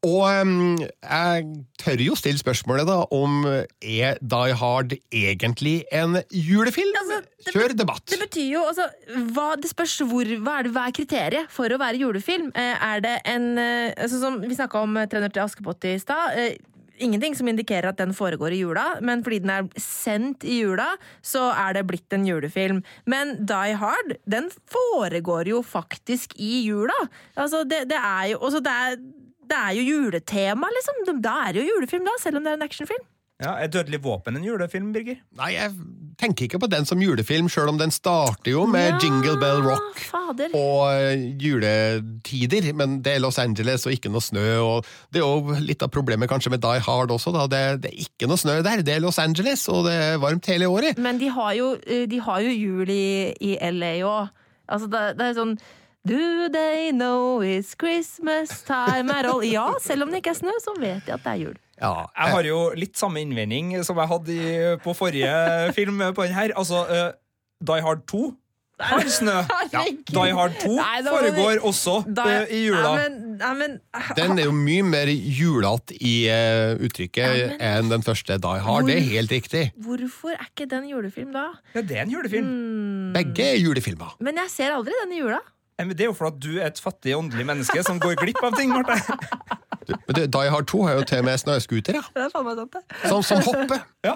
Og 0.02 0.22
um, 0.42 0.80
jeg 0.80 1.44
tør 1.78 2.00
jo 2.02 2.16
stille 2.18 2.40
spørsmålet, 2.40 2.88
da, 2.88 3.02
om 3.12 3.44
er 3.46 4.16
Die 4.18 4.56
Hard 4.58 4.96
egentlig 5.12 5.74
en 5.92 6.22
julefilm? 6.32 6.96
Altså, 7.02 7.20
det- 7.44 7.52
Kjør 7.52 7.76
debatt. 7.76 8.06
Det 8.08 8.20
betyr 8.22 8.48
jo, 8.54 8.64
altså, 8.70 8.88
hva, 9.34 9.50
det 9.60 9.70
spørs 9.70 9.98
hvor, 10.08 10.24
hva, 10.40 10.58
er 10.58 10.68
det, 10.68 10.72
hva 10.72 10.88
er 10.88 10.96
kriteriet 10.96 11.52
for 11.52 11.68
å 11.68 11.80
være 11.82 12.00
julefilm. 12.00 12.48
Eh, 12.56 12.74
er 12.88 13.04
det 13.04 13.16
en 13.28 13.48
sånn 13.58 14.04
altså, 14.06 14.20
som 14.22 14.40
Vi 14.40 14.56
snakka 14.56 14.86
om 14.86 14.96
eh, 14.96 15.06
'Trener 15.10 15.32
til 15.32 15.44
Askepott' 15.44 15.90
i 15.90 15.98
stad. 16.00 16.38
Ingenting 17.02 17.34
som 17.38 17.48
indikerer 17.48 17.90
at 17.90 18.00
den 18.00 18.12
foregår 18.14 18.54
i 18.54 18.60
jula, 18.62 18.84
men 19.00 19.24
fordi 19.24 19.40
den 19.44 19.52
er 19.54 19.68
sendt 19.80 20.44
i 20.44 20.60
jula, 20.62 20.90
så 21.24 21.48
er 21.54 21.78
det 21.78 21.86
blitt 21.88 22.12
en 22.14 22.26
julefilm. 22.28 22.82
Men 23.06 23.34
Die 23.48 23.78
Hard, 23.80 24.16
den 24.28 24.50
foregår 24.70 25.50
jo 25.50 25.62
faktisk 25.66 26.36
i 26.36 26.62
jula. 26.66 26.98
Altså, 27.36 27.64
det, 27.64 27.86
det 27.90 27.98
er 27.98 28.32
jo 28.34 28.42
altså, 28.42 28.60
det, 28.64 28.72
er, 28.72 29.00
det 29.50 29.58
er 29.58 29.78
jo 29.78 29.88
juletema, 29.88 30.70
liksom. 30.76 31.02
Da 31.24 31.38
er 31.46 31.56
det 31.56 31.64
jo 31.64 31.74
julefilm, 31.74 32.06
da, 32.08 32.18
selv 32.20 32.38
om 32.40 32.46
det 32.46 32.54
er 32.54 32.60
en 32.60 32.68
actionfilm. 32.68 33.08
Ja, 33.42 33.56
Er 33.58 33.68
Dødelig 33.74 33.98
våpen 34.04 34.36
en 34.38 34.44
julefilm, 34.46 34.92
Birger? 34.94 35.16
Nei, 35.38 35.48
jeg 35.56 35.72
tenker 36.20 36.46
ikke 36.46 36.60
på 36.62 36.68
den 36.70 36.84
som 36.86 37.00
julefilm, 37.02 37.48
sjøl 37.50 37.72
om 37.72 37.78
den 37.80 37.90
starter 37.90 38.52
jo 38.52 38.66
med 38.70 38.92
Ja, 38.92 38.98
Jingle 39.02 39.34
Bell 39.40 39.62
Rock. 39.64 39.98
Fader. 40.12 40.52
og 40.54 40.92
eh, 40.94 41.24
juletider, 41.42 42.68
men 42.78 43.00
det 43.02 43.16
er 43.16 43.22
Los 43.24 43.38
Angeles 43.42 43.86
og 43.88 43.92
ikke 43.96 44.12
noe 44.12 44.22
snø. 44.22 44.44
og 44.62 44.86
Det 45.12 45.20
er 45.22 45.26
jo 45.26 45.56
litt 45.62 45.82
av 45.82 45.90
problemet 45.94 46.30
kanskje 46.30 46.52
med 46.54 46.62
Die 46.62 46.80
Hard 46.86 47.10
også. 47.10 47.32
da, 47.34 47.46
Det, 47.50 47.62
det 47.82 47.90
er 47.92 48.00
ikke 48.06 48.28
noe 48.30 48.38
snø 48.40 48.60
der. 48.62 48.82
Det 48.86 48.94
er 48.96 49.02
Los 49.04 49.18
Angeles, 49.18 49.66
og 49.68 49.86
det 49.88 49.94
er 49.98 50.18
varmt 50.22 50.46
hele 50.46 50.70
året. 50.70 50.98
Men 51.02 51.18
de 51.18 51.28
har 51.34 51.52
jo, 51.58 51.72
eh, 51.86 52.06
de 52.06 52.20
har 52.22 52.40
jo 52.46 52.50
jul 52.54 52.90
i, 52.94 53.32
i 53.40 53.56
LA 53.70 53.94
òg. 54.06 54.30
Altså, 54.72 54.86
det, 54.92 55.04
det 55.18 55.26
er 55.32 55.38
sånn 55.40 55.56
Do 56.08 56.48
they 56.50 56.90
know 56.90 57.42
it's 57.46 57.76
Christmas 57.78 58.62
time 58.66 59.10
at 59.14 59.26
all? 59.26 59.42
Ja, 59.46 59.68
selv 59.82 60.02
om 60.06 60.10
det 60.10 60.22
ikke 60.22 60.32
er 60.34 60.40
snø, 60.40 60.54
så 60.64 60.74
vet 60.80 61.06
de 61.06 61.12
at 61.14 61.22
det 61.22 61.30
er 61.36 61.42
jul. 61.44 61.58
Ja, 61.80 62.06
Jeg 62.16 62.34
har 62.36 62.44
jo 62.46 62.58
litt 62.78 62.96
samme 63.00 63.22
innvending 63.24 63.72
som 63.86 63.96
jeg 63.98 64.08
hadde 64.12 64.36
i, 64.36 64.76
på 64.84 64.92
forrige 64.94 65.32
film 65.78 65.98
på 66.14 66.26
den 66.28 66.36
her. 66.36 66.52
Altså, 66.58 66.84
uh, 66.86 67.10
Die 67.64 67.82
Hard 67.82 68.04
2 68.10 68.20
har 68.82 69.04
snø. 69.14 69.34
Ja. 69.72 69.82
Die 69.86 70.32
Hard 70.36 70.56
2 70.60 70.72
Nei, 70.76 71.00
foregår 71.06 71.58
du- 71.60 71.66
også 71.70 71.92
Die... 72.06 72.36
uh, 72.42 72.52
i 72.54 72.60
jula. 72.66 72.90
Nei, 72.92 73.02
men, 73.08 73.18
nei, 73.40 73.52
men, 73.60 73.76
Den 74.18 74.38
er 74.42 74.48
jo 74.48 74.54
mye 74.56 74.82
mer 74.84 75.10
julete 75.12 75.96
i 76.02 76.14
uh, 76.30 76.74
uttrykket 76.82 77.24
Nei, 77.30 77.46
men- 77.54 77.62
enn 77.70 77.92
den 77.94 78.02
første 78.06 78.36
Die 78.42 78.62
Hard. 78.66 78.86
Det 78.90 78.96
er 78.98 79.06
helt 79.12 79.32
riktig. 79.34 79.64
Hvorfor 79.86 80.34
er 80.36 80.44
ikke 80.50 80.66
den 80.70 80.90
julefilm 80.90 81.32
da? 81.34 81.48
Ja, 81.76 81.80
det 81.86 81.96
er 81.98 82.04
en 82.04 82.12
julefilm. 82.14 82.50
Mm... 82.52 83.08
Begge 83.16 83.48
er 83.54 83.58
julefilmer. 83.62 84.14
Men 84.22 84.38
jeg 84.44 84.50
ser 84.54 84.74
aldri 84.76 84.94
den 85.04 85.16
i 85.16 85.22
jula. 85.22 85.40
Men 85.78 85.88
det 85.96 86.00
er 86.04 86.10
jo 86.10 86.14
fordi 86.14 86.38
du 86.44 86.58
er 86.60 86.66
et 86.70 86.78
fattig 86.80 87.14
åndelig 87.16 87.44
menneske 87.48 87.82
som 87.82 87.98
går 88.00 88.14
glipp 88.20 88.42
av 88.44 88.54
ting. 88.58 88.70
Marte. 88.70 88.94
Du, 89.88 89.94
men 90.06 90.14
det- 90.14 90.28
Die 90.32 90.50
Hard 90.52 90.66
2 90.70 90.82
har 90.86 90.94
jo 91.00 91.02
til 91.10 91.18
og 91.18 91.24
med 91.26 91.38
snøscooter, 91.42 91.96
ja. 91.98 92.02
Det 92.14 92.22
er 92.22 92.28
faen 92.30 92.44
meg 92.46 92.56
sant, 92.60 92.76
det. 92.76 92.82
som, 93.10 93.22
som 93.26 93.40
hopper. 93.42 93.80
Ja. 94.06 94.12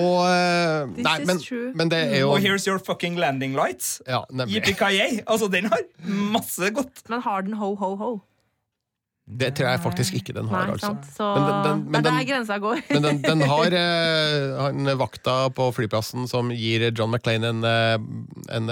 Og 0.00 0.14
uh, 0.24 0.94
Nei, 0.96 1.18
men, 1.28 1.42
men 1.76 1.90
det 1.92 1.98
er 2.08 2.20
jo 2.22 2.30
Og 2.32 2.40
Here's 2.42 2.64
Your 2.66 2.80
Fucking 2.86 3.18
Landing 3.20 3.52
Lights. 3.54 3.98
Ja, 4.08 4.22
Yippee-ki-yay. 4.32 5.20
Altså, 5.26 5.50
den 5.52 5.68
har 5.70 5.84
masse 6.06 6.70
godt. 6.74 7.04
Men 7.12 7.20
har 7.26 7.44
den 7.46 7.52
ho, 7.60 7.74
ho, 7.74 7.94
ho? 8.00 8.12
Det 9.26 9.54
tror 9.56 9.70
jeg 9.70 9.80
faktisk 9.80 10.14
ikke 10.18 10.34
den 10.36 10.48
har, 10.52 10.66
Nei, 10.66 10.74
altså. 10.74 10.90
Så 11.16 11.24
Men 11.34 11.44
den- 11.48 11.62
den- 11.64 11.84
men 11.90 12.06
er 12.06 12.10
den- 12.10 12.26
grensa 12.28 12.58
går. 12.60 12.80
Men 12.90 13.02
den, 13.02 13.22
den 13.22 13.40
har 13.52 13.72
eh, 13.72 14.60
han 14.60 14.98
vakta 15.00 15.48
på 15.56 15.70
flyplassen 15.72 16.28
som 16.28 16.50
gir 16.52 16.90
John 16.92 17.10
McClain 17.10 17.42
en, 17.48 17.64
eh, 17.64 17.94
en 18.54 18.66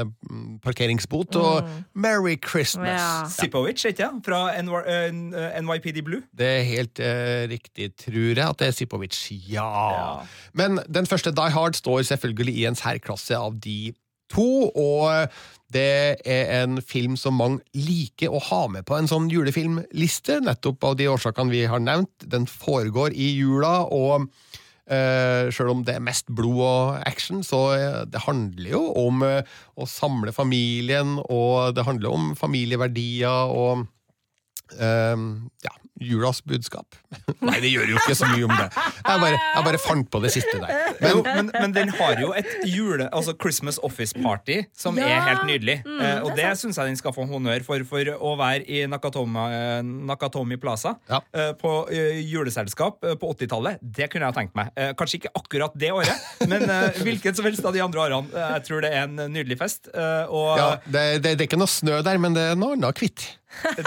parkeringsbot, 0.61 0.62
parkeringsbot, 0.62 1.37
og 1.37 1.71
Merry 1.94 2.37
Christmas! 2.37 3.00
Mm. 3.00 3.00
Ja. 3.00 3.25
Sipovic, 3.32 3.85
ikke 3.88 3.97
sant? 4.04 4.25
Fra 4.28 4.42
eh, 4.52 5.62
NYPD 5.62 6.02
Blue. 6.04 6.21
Det 6.37 6.47
er 6.59 6.62
helt 6.68 7.00
eh, 7.00 7.49
riktig, 7.49 7.94
tror 7.97 8.35
jeg, 8.37 8.44
at 8.49 8.59
det 8.59 8.68
er 8.68 8.76
Sipovic. 8.76 9.16
Ja. 9.49 9.66
Ja. 9.92 10.21
Men 10.52 10.80
den 10.92 11.06
første 11.06 11.32
Die 11.32 11.50
Hard 11.50 11.75
står 11.80 12.02
selvfølgelig 12.12 12.56
i 12.61 12.64
en 12.68 12.76
særklasse 12.76 13.37
av 13.38 13.56
de 13.64 13.94
to, 14.32 14.68
og 14.76 15.28
det 15.73 16.23
er 16.29 16.50
en 16.62 16.81
film 16.85 17.17
som 17.21 17.38
mange 17.41 17.62
liker 17.76 18.33
å 18.33 18.41
ha 18.50 18.64
med 18.73 18.87
på 18.88 18.97
en 18.99 19.11
sånn 19.11 19.31
julefilmliste, 19.33 20.41
nettopp 20.45 20.91
av 20.91 20.99
de 21.00 21.09
årsakene 21.12 21.52
vi 21.52 21.64
har 21.71 21.83
nevnt. 21.83 22.26
Den 22.29 22.49
foregår 22.50 23.17
i 23.17 23.33
jula, 23.37 23.81
og 23.88 24.29
Uh, 24.91 25.47
Sjøl 25.55 25.71
om 25.71 25.85
det 25.87 25.95
er 25.95 26.02
mest 26.02 26.26
blod 26.35 26.59
og 26.67 26.97
action, 27.07 27.38
så 27.47 27.61
eh, 27.76 28.00
det 28.11 28.25
handler 28.26 28.73
jo 28.75 28.81
om 28.99 29.23
eh, 29.23 29.47
å 29.79 29.87
samle 29.88 30.35
familien, 30.35 31.14
og 31.23 31.76
det 31.79 31.85
handler 31.87 32.11
om 32.11 32.33
familieverdier 32.37 33.55
og 33.55 33.87
eh, 34.75 35.23
ja, 35.64 35.75
julas 36.04 36.40
budskap. 36.47 36.87
Nei, 37.49 37.59
det 37.62 37.71
gjør 37.73 37.92
jo 37.94 37.99
ikke 38.02 38.16
så 38.18 38.28
mye 38.32 38.47
om 38.49 38.54
det. 38.59 38.68
Jeg 38.76 39.23
bare, 39.25 39.38
jeg 39.38 39.64
bare 39.68 39.80
fant 39.82 40.11
på 40.12 40.21
det 40.25 40.32
siste 40.35 40.59
der. 40.62 40.94
Men, 41.02 41.23
men, 41.26 41.50
men 41.54 41.75
den 41.76 41.92
har 41.99 42.21
jo 42.23 42.32
et 42.38 42.50
jule, 42.68 43.09
altså 43.14 43.35
Christmas 43.40 43.78
Office 43.82 44.14
Party 44.23 44.61
som 44.76 44.99
Ja. 45.00 45.09
er 45.16 45.25
helt 45.30 45.47
nydelig. 45.49 45.78
Mm, 45.87 46.00
eh, 46.00 46.18
og 46.23 46.32
det 46.37 46.42
det 46.42 46.59
syns 46.59 46.76
jeg 46.76 46.90
den 46.90 46.97
skal 46.99 47.14
få 47.14 47.25
honnør 47.30 47.62
for, 47.64 47.82
for 47.88 48.09
å 48.18 48.32
være 48.37 48.64
i 48.66 48.82
Nakatomi, 48.90 49.44
eh, 49.54 49.82
Nakatomi 50.11 50.56
Plaza 50.61 50.97
Ja. 51.09 51.21
eh, 51.32 51.52
på 51.59 51.71
eh, 51.94 52.18
juleselskap 52.26 52.99
på 53.21 53.30
80-tallet. 53.35 53.78
Det 53.82 54.09
kunne 54.12 54.28
jeg 54.28 54.37
tenkt 54.40 54.56
meg. 54.59 54.73
Eh, 54.76 54.90
kanskje 54.99 55.21
ikke 55.23 55.32
akkurat 55.38 55.76
det 55.78 55.92
året, 55.94 56.26
men 56.50 56.66
hvilket 57.06 57.38
som 57.38 57.47
helst 57.47 57.64
av 57.64 57.73
de 57.76 57.82
andre 57.85 58.02
årene. 58.04 58.32
Jeg 58.56 58.66
tror 58.68 58.82
det 58.85 58.90
er 58.92 59.06
en 59.06 59.16
nydelig 59.32 59.59
fest. 59.62 59.88
eh, 59.94 60.26
og 60.28 60.59
Ja, 60.59 60.68
det, 60.87 61.04
det, 61.25 61.37
det 61.38 61.47
er 61.47 61.49
ikke 61.50 61.61
noe 61.62 61.71
snø 61.71 62.02
der, 62.04 62.18
men 62.23 62.35
det 62.37 62.42
er 62.52 62.59
noe 62.59 62.75
annet 62.76 62.99
hvitt. 63.00 63.28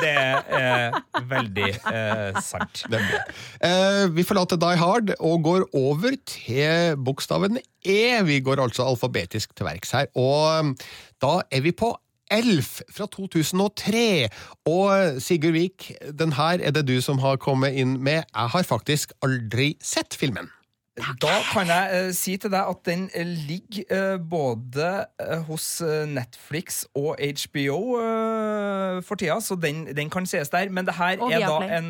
Det 0.01 0.13
er 0.13 0.95
veldig 1.29 1.69
eh, 1.73 2.39
sant. 2.43 2.85
Eh, 2.89 4.05
vi 4.15 4.25
forlater 4.27 4.59
Die 4.61 4.79
Hard 4.79 5.13
og 5.19 5.43
går 5.45 5.67
over 5.75 6.17
til 6.29 6.97
bokstaven 7.05 7.59
E. 7.85 8.23
Vi 8.25 8.39
går 8.45 8.61
altså 8.63 8.87
alfabetisk 8.87 9.55
til 9.55 9.67
verks 9.67 9.93
her. 9.95 10.09
Og 10.15 10.59
um, 10.59 10.73
da 11.21 11.39
er 11.51 11.65
vi 11.65 11.75
på 11.75 11.93
Elf 12.33 12.79
fra 12.89 13.07
2003. 13.11 14.27
Og 14.71 15.21
Sigurd 15.21 15.57
Vik, 15.57 15.91
den 16.19 16.33
her 16.39 16.61
er 16.61 16.73
det 16.75 16.87
du 16.89 16.97
som 17.01 17.21
har 17.21 17.41
kommet 17.41 17.77
inn 17.77 17.99
med. 18.01 18.25
Jeg 18.33 18.53
har 18.57 18.69
faktisk 18.69 19.13
aldri 19.25 19.75
sett 19.83 20.17
filmen. 20.17 20.49
Da 20.95 21.31
kan 21.51 21.67
jeg 21.67 22.07
uh, 22.07 22.11
si 22.15 22.37
til 22.39 22.51
deg 22.53 22.69
at 22.71 22.85
den 22.87 23.09
eh, 23.11 23.27
ligger 23.27 23.89
uh, 23.91 24.19
både 24.19 24.91
uh, 25.19 25.41
hos 25.49 25.81
Netflix 26.07 26.85
og 26.95 27.19
HBO 27.19 27.79
for 29.03 29.19
tida, 29.19 29.35
så 29.43 29.57
den, 29.59 29.89
den 29.97 30.09
kan 30.09 30.25
ses 30.25 30.49
der. 30.49 30.69
Men 30.71 30.87
det 30.87 30.95
her 30.95 31.19
Og 31.19 31.33
er 31.33 31.43
da 31.43 31.77
en, 31.77 31.89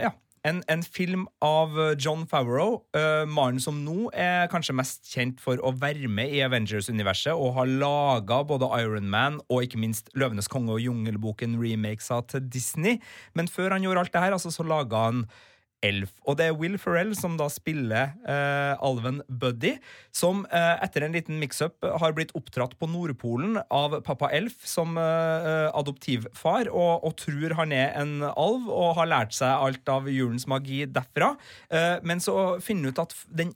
ja, 0.00 0.10
en, 0.48 0.62
en 0.70 0.82
film 0.82 1.26
av 1.44 1.76
John 2.00 2.24
Favreau, 2.30 2.80
mannen 3.28 3.60
som 3.60 3.82
nå 3.84 4.08
er 4.16 4.48
kanskje 4.48 4.76
mest 4.78 5.10
kjent 5.12 5.42
for 5.44 5.60
å 5.60 5.74
være 5.76 6.08
med 6.08 6.32
i 6.32 6.40
Avengers-universet 6.46 7.36
og 7.36 7.52
har 7.58 7.68
laga 7.68 8.40
både 8.48 8.70
Iron 8.80 9.10
Man 9.12 9.42
og 9.48 9.66
ikke 9.66 9.82
minst 9.82 10.08
Løvenes 10.16 10.48
konge 10.48 10.78
og 10.78 10.80
Jungelboken 10.80 11.58
remakesa 11.60 12.22
til 12.32 12.48
Disney. 12.48 12.96
Men 13.36 13.52
før 13.52 13.76
han 13.76 13.84
gjorde 13.84 14.06
alt 14.06 14.16
det 14.16 14.24
her, 14.24 14.38
altså, 14.38 14.54
så 14.54 14.64
laga 14.64 15.04
han 15.10 15.26
Elf. 15.84 16.10
Og 16.26 16.38
det 16.38 16.48
er 16.48 16.56
Will 16.58 16.74
Ferrell 16.80 17.12
som 17.18 17.36
da 17.38 17.46
spiller 17.52 18.14
eh, 18.26 18.74
alven 18.82 19.20
Buddy, 19.28 19.76
som 20.14 20.42
eh, 20.50 20.74
etter 20.82 21.06
en 21.06 21.14
liten 21.14 21.38
mix-up 21.38 21.86
har 22.02 22.16
blitt 22.16 22.34
oppdratt 22.38 22.74
på 22.78 22.88
Nordpolen 22.90 23.60
av 23.70 24.00
pappa 24.06 24.32
Elf 24.34 24.66
som 24.66 24.98
eh, 24.98 25.68
adoptivfar, 25.70 26.72
og, 26.72 27.06
og 27.06 27.14
tror 27.22 27.54
han 27.60 27.76
er 27.76 27.94
en 28.00 28.26
alv 28.28 28.66
og 28.66 28.98
har 28.98 29.12
lært 29.12 29.38
seg 29.38 29.54
alt 29.54 29.94
av 29.94 30.10
julens 30.10 30.48
magi 30.50 30.82
derfra. 30.90 31.34
Eh, 31.70 31.96
men 32.02 32.22
så 32.24 32.58
finner 32.64 32.90
ut 32.90 33.02
at 33.06 33.14
den 33.30 33.54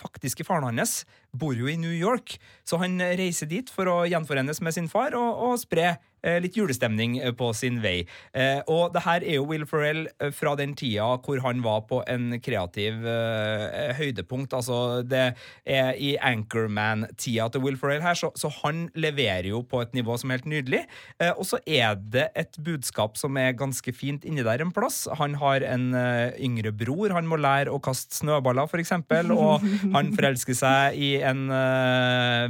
faktiske 0.00 0.46
faren 0.48 0.66
hans 0.80 1.02
bor 1.36 1.54
jo 1.54 1.68
i 1.70 1.76
New 1.78 1.92
York, 1.94 2.38
så 2.66 2.80
han 2.82 2.98
reiser 2.98 3.50
dit 3.50 3.70
for 3.70 3.90
å 3.90 3.96
gjenforenes 4.08 4.62
med 4.64 4.74
sin 4.76 4.88
far 4.90 5.14
og, 5.18 5.44
og 5.46 5.60
spre 5.60 5.86
eh, 5.92 6.00
litt 6.42 6.56
julestemning 6.58 7.18
eh, 7.18 7.32
på 7.36 7.50
sin 7.56 7.80
vei. 7.82 8.04
Eh, 8.36 8.60
og 8.70 8.92
det 8.94 9.04
her 9.06 9.24
er 9.24 9.38
jo 9.38 9.46
Will 9.48 9.66
Ferrell 9.68 10.06
eh, 10.20 10.32
fra 10.34 10.54
den 10.58 10.74
tida 10.78 11.08
hvor 11.24 11.40
han 11.44 11.62
var 11.64 11.84
på 11.88 12.02
en 12.10 12.34
kreativ 12.42 13.06
eh, 13.08 13.92
høydepunkt. 13.98 14.54
Altså, 14.56 15.02
det 15.06 15.34
er 15.64 15.94
i 15.96 16.14
Anchorman-tida 16.16 17.48
til 17.52 17.64
Will 17.64 17.78
Ferrell 17.80 18.04
her, 18.04 18.18
så, 18.18 18.32
så 18.38 18.50
han 18.60 18.88
leverer 18.94 19.50
jo 19.52 19.62
på 19.66 19.82
et 19.84 19.94
nivå 19.96 20.16
som 20.20 20.30
er 20.30 20.40
helt 20.40 20.50
nydelig. 20.50 20.82
Eh, 21.20 21.32
og 21.32 21.46
så 21.48 21.60
er 21.66 21.96
det 22.00 22.28
et 22.38 22.60
budskap 22.64 23.18
som 23.20 23.38
er 23.40 23.56
ganske 23.58 23.94
fint 23.96 24.26
inni 24.28 24.44
der 24.46 24.64
en 24.64 24.74
plass. 24.74 25.06
Han 25.20 25.38
har 25.40 25.64
en 25.66 25.90
eh, 25.96 26.36
yngre 26.42 26.74
bror, 26.76 27.14
han 27.16 27.28
må 27.28 27.40
lære 27.40 27.72
å 27.72 27.80
kaste 27.82 28.20
snøballer, 28.20 28.68
eksempel, 28.80 29.32
og 29.34 29.64
han 29.94 30.12
forelsker 30.14 30.56
seg 30.56 30.96
i 31.00 31.08
en 31.26 31.42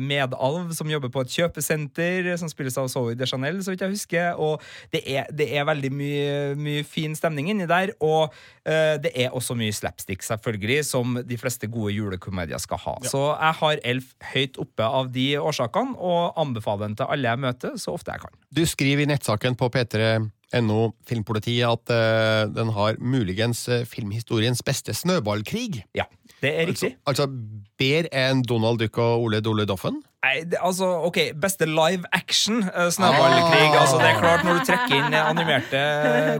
medalv 0.05 0.71
som 0.77 0.91
jobber 0.91 1.11
på 1.13 1.23
et 1.25 1.33
kjøpesenter, 1.33 2.29
som 2.39 2.51
spilles 2.51 2.77
av 2.79 2.91
Zoe 2.93 3.17
de 3.19 3.27
Chanel, 3.29 3.60
så 3.65 3.73
vidt 3.73 3.85
jeg 3.85 3.95
husker. 3.95 4.41
Og 4.41 4.65
det 4.95 5.03
er, 5.07 5.29
det 5.35 5.49
er 5.57 5.67
veldig 5.69 5.93
mye, 5.95 6.33
mye, 6.59 6.85
fin 6.87 7.17
stemning 7.19 7.51
inni 7.53 7.69
der. 7.71 7.95
Og 8.05 8.31
uh, 8.31 8.97
det 9.03 9.13
er 9.15 9.37
også 9.37 9.57
mye 9.59 9.75
slapstick, 9.77 10.25
selvfølgelig, 10.27 10.85
som 10.89 11.21
de 11.27 11.41
fleste 11.41 11.71
gode 11.71 11.95
julekomedier 11.97 12.63
skal 12.63 12.83
ha. 12.87 12.97
Ja. 13.05 13.13
Så 13.13 13.25
jeg 13.33 13.59
har 13.63 13.85
Elf 13.95 14.13
høyt 14.33 14.61
oppe 14.63 14.91
av 15.01 15.11
de 15.15 15.29
årsakene, 15.41 15.97
og 15.97 16.39
anbefaler 16.41 16.89
den 16.89 16.99
til 17.01 17.11
alle 17.11 17.33
jeg 17.33 17.45
møter, 17.47 17.79
så 17.81 17.97
ofte 17.97 18.15
jeg 18.15 18.25
kan. 18.27 18.37
Du 18.51 18.65
skriver 18.67 19.05
i 19.05 19.11
nettsaken 19.11 19.57
på 19.59 19.71
P3.no 19.73 20.81
Filmpolitiet 21.07 21.69
at 21.69 21.93
uh, 21.95 22.47
den 22.53 22.73
har 22.77 22.99
muligens 22.99 23.67
filmhistoriens 23.91 24.65
beste 24.67 24.95
snøballkrig. 24.97 25.85
Ja. 25.97 26.09
Det 26.41 26.51
er 26.51 26.71
riktig. 26.71 26.95
Altså, 27.05 27.27
altså 27.27 27.71
bedre 27.81 28.11
enn 28.17 28.45
Donald 28.47 28.81
Duck 28.81 28.99
og 29.01 29.27
Ole 29.27 29.41
Dole 29.45 29.67
Doffen? 29.69 30.01
Nei, 30.21 30.43
det, 30.45 30.59
altså, 30.61 30.89
ok, 31.09 31.19
Beste 31.41 31.65
live 31.69 32.09
action 32.17 32.61
uh, 32.67 32.89
snøballkrig. 32.93 33.69
Ah. 33.71 33.77
Altså, 33.81 34.01
det 34.01 34.09
er 34.11 34.19
klart 34.21 34.45
Når 34.45 34.59
du 34.59 34.67
trekker 34.69 34.97
inn 34.99 35.17
animerte 35.17 35.85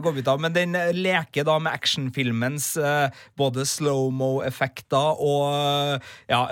godbiter. 0.05 0.41
Men 0.41 0.57
den 0.57 0.77
uh, 0.77 0.91
leker 0.93 1.47
da 1.47 1.57
med 1.61 1.73
actionfilmens 1.73 2.75
uh, 2.81 3.07
både 3.37 3.65
slow-mo-effekter 3.69 5.21
og 5.21 6.11
ja 6.29 6.43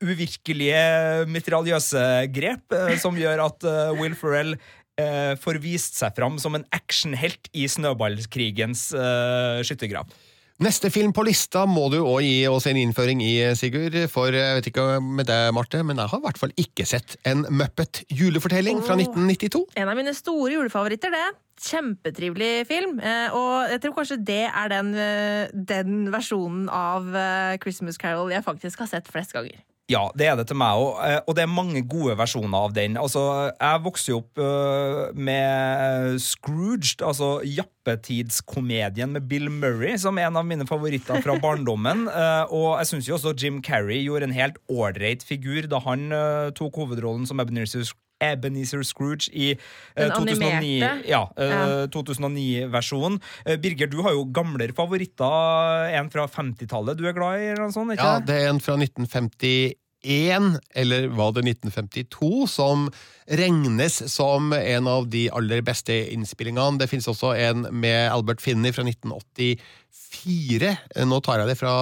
uvirkelige 0.00 1.26
mitraljøse 1.28 2.00
grep, 2.32 2.72
som 3.02 3.18
gjør 3.20 3.42
at 3.44 3.66
Will 3.98 4.14
Ferrell 4.16 4.54
får 5.44 5.58
vist 5.60 5.98
seg 6.00 6.14
fram 6.16 6.38
som 6.40 6.56
en 6.56 6.64
actionhelt 6.72 7.50
i 7.52 7.66
snøballkrigens 7.68 8.86
skyttergrav. 9.68 10.08
Neste 10.62 10.86
film 10.86 11.10
på 11.10 11.24
lista 11.26 11.64
må 11.66 11.88
du 11.90 11.96
òg 11.98 12.20
gi 12.22 12.44
oss 12.46 12.68
en 12.70 12.78
innføring 12.78 13.18
i, 13.26 13.32
Sigurd. 13.58 13.96
For 14.12 14.30
jeg 14.30 14.60
vet 14.60 14.68
ikke 14.70 14.84
med 15.02 15.26
deg, 15.26 15.48
Marte, 15.56 15.80
men 15.82 15.98
jeg 15.98 16.12
har 16.12 16.20
i 16.22 16.24
hvert 16.28 16.38
fall 16.38 16.54
ikke 16.62 16.86
sett 16.86 17.16
en 17.26 17.42
Muppet 17.50 18.04
julefortelling 18.14 18.78
fra 18.86 18.94
1992. 19.00 19.64
En 19.82 19.90
av 19.90 19.98
mine 19.98 20.14
store 20.14 20.52
julefavoritter, 20.54 21.10
det. 21.10 21.24
Kjempetrivelig 21.64 22.52
film. 22.70 23.00
Eh, 23.02 23.34
og 23.34 23.74
jeg 23.74 23.82
tror 23.82 23.96
kanskje 23.98 24.20
det 24.30 24.44
er 24.46 24.70
den, 24.70 24.94
eh, 24.94 25.50
den 25.74 26.06
versjonen 26.14 26.70
av 26.70 27.10
eh, 27.18 27.58
Christmas 27.62 27.98
Carol 27.98 28.30
jeg 28.30 28.46
faktisk 28.46 28.86
har 28.86 28.94
sett 28.94 29.10
flest 29.10 29.34
ganger. 29.34 29.58
Ja, 29.92 30.06
det 30.16 30.24
er 30.30 30.38
det 30.38 30.46
til 30.48 30.56
meg 30.56 30.80
òg. 30.80 30.94
Eh, 31.04 31.18
og 31.28 31.34
det 31.36 31.42
er 31.44 31.50
mange 31.52 31.82
gode 31.84 32.14
versjoner 32.16 32.56
av 32.56 32.72
den. 32.72 32.94
Altså, 32.96 33.20
jeg 33.52 33.82
vokste 33.84 34.14
jo 34.14 34.20
opp 34.22 34.40
uh, 34.40 35.10
med 35.12 36.16
Scrooged, 36.24 37.04
altså 37.04 37.42
jappetidskomedien 37.44 39.12
med 39.12 39.28
Bill 39.28 39.50
Murray, 39.52 39.98
som 40.00 40.16
er 40.16 40.30
en 40.30 40.40
av 40.40 40.46
mine 40.48 40.64
favoritter 40.64 41.20
fra 41.20 41.36
barndommen. 41.42 42.06
Uh, 42.08 42.48
og 42.58 42.70
jeg 42.80 42.94
syns 42.94 43.10
jo 43.10 43.18
også 43.18 43.34
Jim 43.36 43.60
Carrey 43.66 44.00
gjorde 44.06 44.30
en 44.30 44.38
helt 44.38 44.56
ålreit 44.72 45.26
figur 45.26 45.68
da 45.68 45.82
han 45.84 46.08
tok 46.56 46.80
hovedrollen 46.80 47.28
som 47.28 47.42
Ebenezer 47.44 47.84
Ebenezer 48.32 48.82
Scrooge 48.86 49.30
i 49.32 49.52
uh, 49.54 50.08
2009, 50.16 50.72
ja, 51.08 51.22
uh, 51.28 51.84
2009-versjonen. 51.94 53.20
Uh, 53.44 53.56
Birger, 53.62 53.90
du 53.92 54.00
har 54.06 54.16
jo 54.16 54.26
gamlere 54.34 54.76
favoritter. 54.76 55.94
En 56.00 56.10
fra 56.12 56.26
50-tallet 56.30 56.98
du 56.98 57.06
er 57.08 57.16
glad 57.16 57.40
i? 57.40 57.48
eller 57.52 57.68
noe 57.68 57.74
sånt, 57.74 57.94
ikke? 57.94 58.06
Ja, 58.06 58.20
det 58.24 58.40
er 58.42 58.52
en 58.52 58.62
fra 58.62 58.76
1951, 58.80 60.60
eller 60.82 61.08
var 61.14 61.34
det 61.36 61.46
1952, 61.54 62.32
som 62.50 62.88
regnes 63.26 64.00
som 64.12 64.52
en 64.52 64.90
av 64.90 65.08
de 65.08 65.28
aller 65.32 65.62
beste 65.64 65.94
innspillingene. 66.12 66.78
Det 66.80 66.90
finnes 66.90 67.08
også 67.08 67.34
en 67.36 67.68
med 67.72 68.10
Albert 68.12 68.44
Finney 68.44 68.74
fra 68.74 68.84
1980 68.86 69.56
fire, 70.14 70.74
eh, 70.94 71.06
nå 71.06 71.18
tar 71.24 71.40
jeg 71.40 71.50
det 71.50 71.58
fra 71.58 71.72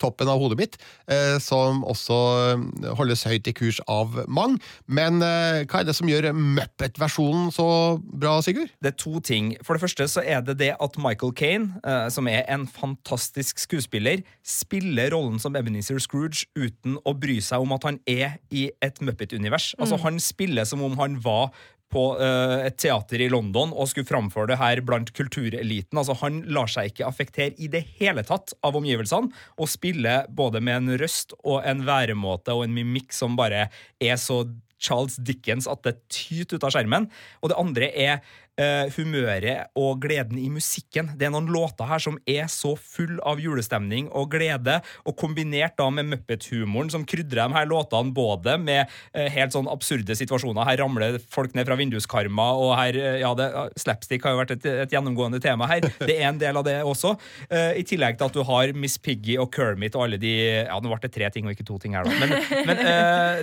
toppen 0.00 0.28
av 0.30 0.40
hodet 0.40 0.58
mitt, 0.60 0.78
eh, 1.10 1.36
som 1.42 1.82
også 1.88 2.18
eh, 2.50 2.90
holdes 2.98 3.24
høyt 3.28 3.48
i 3.48 3.54
kurs 3.56 3.80
av 3.90 4.16
mange. 4.28 4.60
Men 4.86 5.20
hva 5.20 5.80
er 5.80 5.86
det 5.86 5.94
som 5.96 6.08
gjør 6.08 6.30
Muppet-versjonen 6.36 7.50
så 7.54 7.66
bra, 8.00 8.38
Sigurd? 8.44 8.72
Det 8.82 8.92
er 8.92 8.98
to 9.00 9.20
ting. 9.24 9.52
For 9.66 9.76
det 9.76 9.84
første 9.84 10.06
så 10.10 10.24
er 10.24 10.42
det 10.44 10.58
det 10.60 10.72
at 10.74 10.98
Michael 11.00 11.32
Kane, 11.36 12.08
som 12.12 12.28
er 12.30 12.44
en 12.50 12.66
fantastisk 12.70 13.60
skuespiller, 13.62 14.24
spiller 14.46 15.12
rollen 15.14 15.38
som 15.42 15.56
Ebenezer 15.58 16.00
Scrooge 16.02 16.46
uten 16.58 16.98
å 17.06 17.14
bry 17.18 17.38
seg 17.44 17.62
om 17.62 17.74
at 17.76 17.86
han 17.88 18.00
er 18.10 18.38
i 18.50 18.68
et 18.84 19.00
Muppet-univers. 19.04 19.72
Altså, 19.78 19.98
mm. 19.98 20.04
han 20.06 20.20
spiller 20.22 20.59
som 20.68 20.82
om 20.86 20.96
han 21.00 21.18
var 21.24 21.50
på 21.90 22.04
uh, 22.20 22.62
et 22.62 22.76
teater 22.78 23.22
i 23.24 23.28
London 23.32 23.72
og 23.74 23.88
skulle 23.90 24.08
framføre 24.08 24.52
det 24.52 24.60
her 24.60 24.82
blant 24.86 25.10
kultureliten. 25.16 25.98
Altså, 25.98 26.14
han 26.22 26.40
lar 26.46 26.70
seg 26.70 26.92
ikke 26.92 27.08
affektere 27.08 27.56
i 27.58 27.70
det 27.72 27.82
hele 27.98 28.22
tatt 28.26 28.54
av 28.66 28.78
omgivelsene, 28.78 29.32
og 29.58 29.70
spiller 29.70 30.28
både 30.30 30.62
med 30.62 30.84
en 30.84 30.98
røst 31.02 31.34
og 31.42 31.64
en 31.66 31.82
væremåte 31.88 32.54
og 32.54 32.66
en 32.66 32.76
mimikk 32.76 33.14
som 33.16 33.34
bare 33.38 33.66
er 33.98 34.20
så 34.22 34.44
Charles 34.80 35.18
Dickens 35.20 35.68
at 35.68 35.82
det 35.84 35.98
tyter 36.08 36.56
ut 36.56 36.64
av 36.64 36.72
skjermen. 36.74 37.10
Og 37.42 37.52
det 37.52 37.58
andre 37.60 37.90
er 37.90 38.22
uh, 38.60 38.86
humøret 38.94 39.70
og 39.78 40.00
gleden 40.04 40.38
i 40.40 40.48
musikken. 40.52 41.12
Det 41.18 41.28
er 41.28 41.34
noen 41.34 41.50
låter 41.52 41.88
her 41.88 42.02
som 42.02 42.18
er 42.28 42.48
så 42.52 42.74
full 42.76 43.18
av 43.26 43.40
julestemning 43.42 44.10
og 44.16 44.30
glede, 44.34 44.80
og 45.08 45.16
kombinert 45.20 45.76
da 45.80 45.88
med 45.94 46.10
Muppet-humoren 46.10 46.92
som 46.92 47.06
krydrer 47.08 47.48
de 47.48 47.56
her 47.56 47.68
låtene 47.70 48.14
både 48.14 48.56
med 48.60 48.82
eh, 49.14 49.28
helt 49.32 49.54
sånn 49.54 49.70
absurde 49.70 50.16
situasjoner. 50.18 50.66
Her 50.66 50.82
ramler 50.82 51.18
folk 51.32 51.54
ned 51.56 51.68
fra 51.68 51.78
vinduskarma, 51.80 52.50
og 52.60 52.74
her 52.78 52.98
uh, 53.00 53.18
ja, 53.22 53.32
det, 53.38 53.48
slapstick 53.80 54.26
har 54.26 54.36
jo 54.36 54.42
vært 54.42 54.54
et, 54.58 54.68
et, 54.84 54.94
gjennomgående 54.94 55.40
tema 55.42 55.68
her. 55.70 55.86
Det 56.00 56.16
er 56.16 56.28
en 56.30 56.40
del 56.40 56.56
av 56.58 56.66
det 56.66 56.80
også. 56.86 57.12
I 57.50 57.82
tillegg 57.86 58.16
til 58.18 58.26
at 58.26 58.34
du 58.34 58.40
har 58.46 58.72
Miss 58.76 58.96
Piggy 59.00 59.36
og 59.40 59.50
Kermit 59.54 59.94
og 59.96 60.04
alle 60.06 60.18
de 60.20 60.30
Ja, 60.30 60.76
nå 60.82 60.90
ble 60.90 60.98
det 61.02 61.12
tre 61.14 61.28
ting 61.32 61.46
og 61.46 61.54
ikke 61.54 61.66
to 61.68 61.76
ting 61.80 61.94
her, 61.96 62.06
da. 62.06 62.14
Men, 62.18 62.32
men 62.68 62.80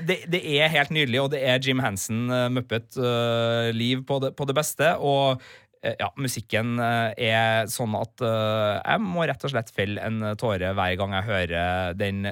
det, 0.08 0.18
det, 0.32 0.42
er 0.58 0.72
helt 0.74 0.92
nydelig, 0.94 1.20
og 1.24 1.32
det 1.34 1.42
er 1.48 1.62
Jim 1.64 1.82
Henson, 1.84 2.28
Muppet-liv 2.54 4.04
på, 4.08 4.20
på, 4.38 4.48
det 4.50 4.58
beste. 4.58 4.92
Og 5.00 5.07
eh, 5.82 5.96
ja, 6.00 6.10
musikken 6.20 6.78
eh, 6.84 7.30
er 7.30 7.70
sånn 7.72 7.96
at 7.98 8.24
uh, 8.26 8.80
jeg 8.82 9.04
må 9.06 9.28
rett 9.28 9.46
og 9.48 9.54
slett 9.54 9.72
felle 9.76 10.04
en 10.04 10.34
tåre 10.40 10.74
hver 10.78 10.98
gang 11.00 11.16
jeg 11.20 11.30
hører 11.30 11.98
den 11.98 12.26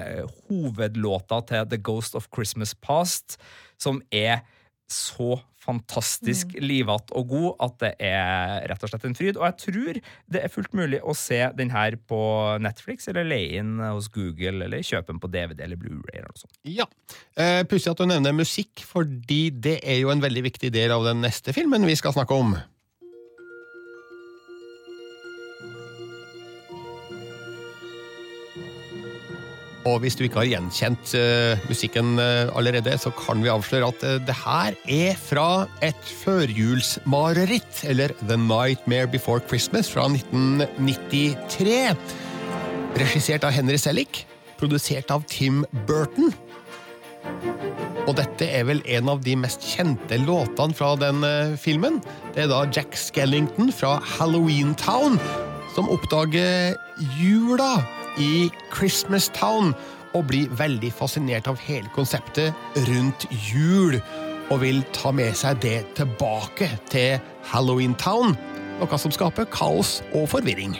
hovedlåta 0.48 1.42
til 1.48 1.70
The 1.72 1.80
Ghost 1.80 2.18
of 2.18 2.30
Christmas 2.34 2.74
Past, 2.74 3.38
som 3.80 4.02
er 4.10 4.44
så 4.92 5.36
fantastisk 5.66 6.52
mm. 6.54 6.62
livete 6.62 7.14
og 7.18 7.32
god 7.32 7.64
at 7.66 7.74
det 7.82 7.90
er 8.06 8.66
rett 8.70 8.84
og 8.86 8.92
slett 8.92 9.06
en 9.08 9.16
fryd. 9.18 9.40
Og 9.40 9.46
jeg 9.48 9.56
tror 9.64 9.98
det 10.34 10.42
er 10.42 10.52
fullt 10.52 10.76
mulig 10.78 11.00
å 11.02 11.14
se 11.18 11.40
den 11.58 11.72
her 11.74 11.98
på 12.08 12.20
Netflix, 12.62 13.08
eller 13.10 13.26
leie 13.26 13.60
inn 13.60 13.80
hos 13.82 14.08
Google, 14.14 14.60
eller 14.68 14.86
kjøpe 14.86 15.12
den 15.12 15.22
på 15.22 15.32
DVD 15.32 15.64
eller 15.66 15.80
Blu-ray 15.80 16.20
eller 16.20 16.30
noe 16.30 16.44
sånt. 16.44 16.54
Ja. 16.70 16.86
Eh, 17.34 17.64
Pussig 17.68 17.90
at 17.92 18.02
du 18.02 18.06
nevner 18.08 18.36
musikk, 18.36 18.84
fordi 18.86 19.48
det 19.50 19.80
er 19.82 20.00
jo 20.04 20.14
en 20.14 20.22
veldig 20.22 20.46
viktig 20.46 20.70
del 20.74 20.94
av 20.94 21.06
den 21.08 21.24
neste 21.24 21.56
filmen 21.56 21.86
vi 21.88 21.98
skal 21.98 22.14
snakke 22.14 22.38
om. 22.38 22.56
Og 29.86 30.00
hvis 30.02 30.16
du 30.18 30.24
ikke 30.26 30.40
har 30.40 30.48
gjenkjent 30.50 31.12
uh, 31.14 31.66
musikken 31.70 32.16
uh, 32.18 32.50
allerede, 32.58 32.96
så 32.98 33.12
kan 33.14 33.42
vi 33.42 33.52
avsløre 33.52 33.90
at 33.92 34.02
uh, 34.02 34.16
det 34.26 34.34
her 34.40 34.74
er 34.90 35.18
fra 35.20 35.66
et 35.84 36.08
førjulsmareritt, 36.24 37.84
eller 37.86 38.14
The 38.24 38.38
Nightmare 38.40 39.06
Before 39.12 39.40
Christmas 39.46 39.90
fra 39.92 40.08
1993. 40.10 41.94
Regissert 42.98 43.46
av 43.46 43.54
Henry 43.54 43.78
Selick, 43.78 44.24
produsert 44.58 45.12
av 45.14 45.22
Tim 45.30 45.62
Burton. 45.86 46.34
Og 48.06 48.14
dette 48.18 48.46
er 48.46 48.66
vel 48.66 48.82
en 48.98 49.10
av 49.10 49.22
de 49.22 49.34
mest 49.38 49.62
kjente 49.66 50.18
låtene 50.22 50.74
fra 50.78 50.92
den 50.98 51.22
filmen. 51.58 51.98
Det 52.34 52.46
er 52.46 52.50
da 52.52 52.62
Jack 52.70 52.94
Skellington 52.98 53.72
fra 53.74 53.96
Halloween 54.16 54.74
Town 54.78 55.18
som 55.74 55.90
oppdager 55.92 56.74
jula 57.18 57.74
i 58.18 58.50
Christmas 58.70 59.28
Town 59.34 59.74
og 60.14 60.26
blir 60.30 60.50
veldig 60.56 60.92
fascinert 60.92 61.48
av 61.50 61.60
hele 61.60 61.88
konseptet 61.94 62.54
rundt 62.88 63.26
jul. 63.30 64.00
Og 64.50 64.60
vil 64.62 64.84
ta 64.94 65.10
med 65.10 65.34
seg 65.34 65.58
det 65.62 65.80
tilbake 65.98 66.68
til 66.90 67.18
Halloween 67.50 67.96
Town, 67.98 68.36
noe 68.78 68.98
som 68.98 69.10
skaper 69.10 69.48
kaos 69.50 69.98
og 70.14 70.28
forvirring. 70.30 70.76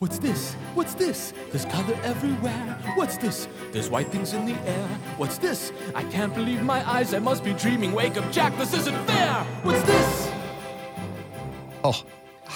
What's 0.00 0.20
this? 0.20 0.54
What's 0.76 0.94
this? 0.94 1.34
There's 1.50 1.66
color 1.66 1.98
everywhere. 2.04 2.78
What's 2.96 3.18
this? 3.18 3.48
There's 3.72 3.90
white 3.90 4.08
things 4.12 4.32
in 4.32 4.46
the 4.46 4.54
air. 4.64 4.88
What's 5.18 5.38
this? 5.38 5.72
I 5.94 6.04
can't 6.04 6.32
believe 6.32 6.62
my 6.62 6.88
eyes. 6.88 7.12
I 7.12 7.18
must 7.18 7.42
be 7.42 7.52
dreaming. 7.52 7.92
Wake 7.92 8.16
up, 8.16 8.30
Jack. 8.30 8.56
This 8.56 8.74
isn't 8.74 8.96
fair. 9.08 9.44
What's 9.64 9.82
this? 9.82 10.30
Oh, 11.82 12.00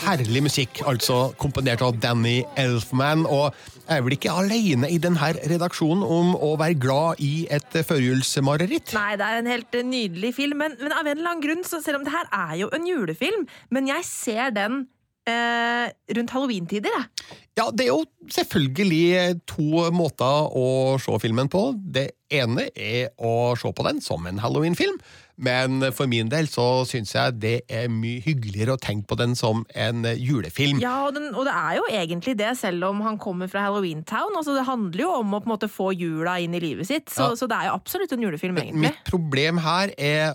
herlig 0.03 0.43
musikk, 0.47 0.81
altså 0.89 1.33
komponert 1.41 1.83
av 1.85 1.99
Danny 2.03 2.41
Elfman. 2.59 3.27
Og 3.29 3.53
jeg 3.83 3.99
er 3.99 4.07
vel 4.07 4.17
ikke 4.17 4.37
alene 4.43 4.91
i 4.93 4.99
denne 5.03 5.33
redaksjonen 5.51 6.05
om 6.07 6.33
å 6.37 6.55
være 6.61 6.79
glad 6.81 7.23
i 7.25 7.47
et 7.53 7.79
førjulsmareritt? 7.89 8.95
Nei, 8.97 9.13
det 9.21 9.29
er 9.29 9.43
en 9.43 9.53
helt 9.53 9.79
nydelig 9.89 10.35
film, 10.39 10.63
men, 10.65 10.79
men, 10.81 10.97
av 10.97 11.07
en 11.07 11.17
eller 11.17 11.35
annen 11.35 11.45
grunn, 11.45 11.65
så 11.69 11.83
selv 11.85 12.01
om 12.01 12.09
det 12.09 12.15
her 12.15 12.31
er 12.33 12.59
jo 12.65 12.73
en 12.75 12.89
julefilm, 12.89 13.47
men 13.75 13.91
jeg 13.91 14.09
ser 14.09 14.53
den 14.57 14.85
eh, 15.29 15.89
rundt 16.17 16.35
halloween-tider. 16.35 16.93
jeg. 16.97 17.39
Ja, 17.59 17.69
det 17.69 17.85
er 17.85 17.91
jo 17.93 18.05
selvfølgelig 18.33 19.43
to 19.51 19.85
måter 19.93 20.49
å 20.57 20.97
se 21.03 21.19
filmen 21.21 21.51
på. 21.53 21.67
Det 21.77 22.09
ene 22.33 22.71
er 22.73 23.13
å 23.21 23.53
se 23.61 23.73
på 23.77 23.85
den 23.87 24.01
som 24.05 24.25
en 24.27 24.41
Halloween-film, 24.41 24.97
men 25.37 25.81
for 25.97 26.07
min 26.11 26.29
del 26.31 26.47
så 26.51 26.85
syns 26.89 27.15
jeg 27.17 27.39
det 27.43 27.55
er 27.73 27.89
mye 27.93 28.21
hyggeligere 28.25 28.77
å 28.77 28.81
tenke 28.81 29.09
på 29.11 29.17
den 29.19 29.35
som 29.39 29.65
en 29.75 30.05
julefilm. 30.19 30.79
Ja, 30.83 31.07
og, 31.09 31.15
den, 31.17 31.31
og 31.35 31.47
det 31.49 31.55
er 31.57 31.79
jo 31.81 31.87
egentlig 31.91 32.37
det, 32.39 32.53
selv 32.61 32.85
om 32.91 33.01
han 33.07 33.19
kommer 33.23 33.49
fra 33.51 33.65
Halloween 33.67 34.05
Town. 34.05 34.37
Altså, 34.37 34.55
det 34.59 34.67
handler 34.69 35.07
jo 35.07 35.11
om 35.23 35.35
å 35.35 35.41
på 35.43 35.49
en 35.51 35.55
måte 35.57 35.71
få 35.73 35.91
jula 35.97 36.39
inn 36.45 36.55
i 36.55 36.63
livet 36.63 36.87
sitt, 36.91 37.09
så, 37.11 37.33
Ja. 37.33 37.37
så 37.37 37.49
det 37.51 37.59
er 37.59 37.71
jo 37.71 37.77
absolutt 37.81 38.13
en 38.13 38.23
julefilm, 38.29 38.57
egentlig. 38.61 38.91
Mitt 38.93 39.05
problem 39.09 39.59
her 39.65 39.93
er 39.99 40.35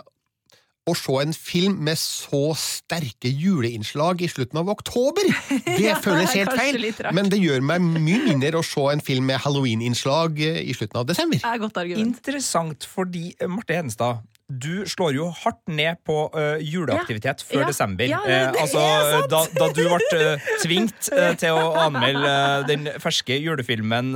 å 0.87 0.93
se 0.95 1.11
en 1.19 1.33
film 1.35 1.73
med 1.83 1.99
så 1.99 2.53
sterke 2.55 3.27
juleinnslag 3.27 4.21
i 4.23 4.29
slutten 4.31 4.61
av 4.61 4.69
oktober. 4.71 5.27
Det 5.67 5.81
Ja, 5.83 5.97
føles 5.99 6.31
helt 6.31 6.53
feil, 6.55 6.79
men 7.11 7.27
det 7.27 7.41
gjør 7.43 7.59
meg 7.59 7.83
mye 7.83 8.21
mindre 8.23 8.61
å 8.61 8.63
se 8.63 8.85
en 8.93 9.03
film 9.03 9.27
med 9.27 9.41
halloween-innslag 9.43 10.39
eh, 10.39 10.61
i 10.63 10.71
slutten 10.77 11.01
av 11.01 11.09
desember. 11.09 11.41
Det 11.43 11.49
er 11.51 11.59
godt 11.59 11.81
argument. 11.83 12.15
Interessant, 12.15 12.87
fordi 12.87 13.33
eh, 13.35 13.51
Marte 13.51 13.75
Hedenstad 13.75 14.23
du 14.49 14.85
slår 14.87 15.11
jo 15.17 15.25
hardt 15.43 15.59
ned 15.67 15.97
på 16.07 16.15
uh, 16.31 16.55
juleaktivitet 16.63 17.41
før 17.43 17.65
Ja. 17.65 17.67
desember. 17.67 18.05
Ja, 18.07 18.19
Eh, 18.27 18.53
altså, 18.61 18.79
da, 19.27 19.41
da 19.57 19.67
du 19.75 19.81
ble 19.83 19.97
uh, 20.15 20.45
tvingt 20.63 21.09
til 21.39 21.51
å 21.51 21.73
anmelde 21.75 22.31
den 22.69 22.87
ferske 23.03 23.35
julefilmen 23.43 24.13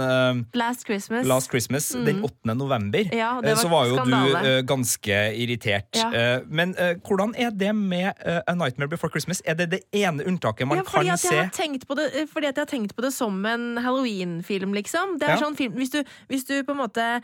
Last 0.55 0.85
Christmas. 0.87 1.27
Last 1.27 1.51
Christmas 1.51 1.89
den 1.91 2.23
8. 2.23 2.55
november, 2.55 3.03
Mm. 3.11 3.17
Ja, 3.17 3.41
eh, 3.43 3.55
så 3.59 3.67
var 3.67 3.81
var 3.81 3.87
jo 3.89 3.95
skandale. 3.97 4.41
du 4.61 4.67
ganske 4.67 5.19
irritert. 5.35 5.95
Ja. 5.95 6.39
Men 6.47 6.73
hvordan 7.03 7.33
er 7.37 7.51
det 7.51 7.73
med 7.75 8.13
A 8.47 8.53
Nightmare 8.55 8.87
Before 8.89 9.09
Christmas? 9.11 9.41
Er 9.45 9.55
det 9.55 9.69
det 9.71 9.81
ene 9.91 10.23
unntaket 10.27 10.67
man 10.67 10.77
ja, 10.77 10.83
kan 10.83 11.07
at 11.09 11.19
se? 11.19 11.35
det, 11.97 12.29
fordi 12.31 12.47
at 12.47 12.55
jeg 12.55 12.65
har 12.65 12.71
tenkt 12.71 12.95
på 12.95 13.01
det 13.01 13.11
som 13.13 13.45
en 13.45 13.77
Halloween-film, 13.77 14.73
liksom. 14.73 15.17
Det 15.19 15.27
er 15.27 15.35
Ja. 15.35 15.41
sånn 15.43 15.57
film, 15.57 15.73
hvis, 15.75 15.89
du, 15.91 16.03
hvis 16.29 16.45
du 16.47 16.63
på 16.63 16.71
en 16.71 16.77
måte 16.83 17.21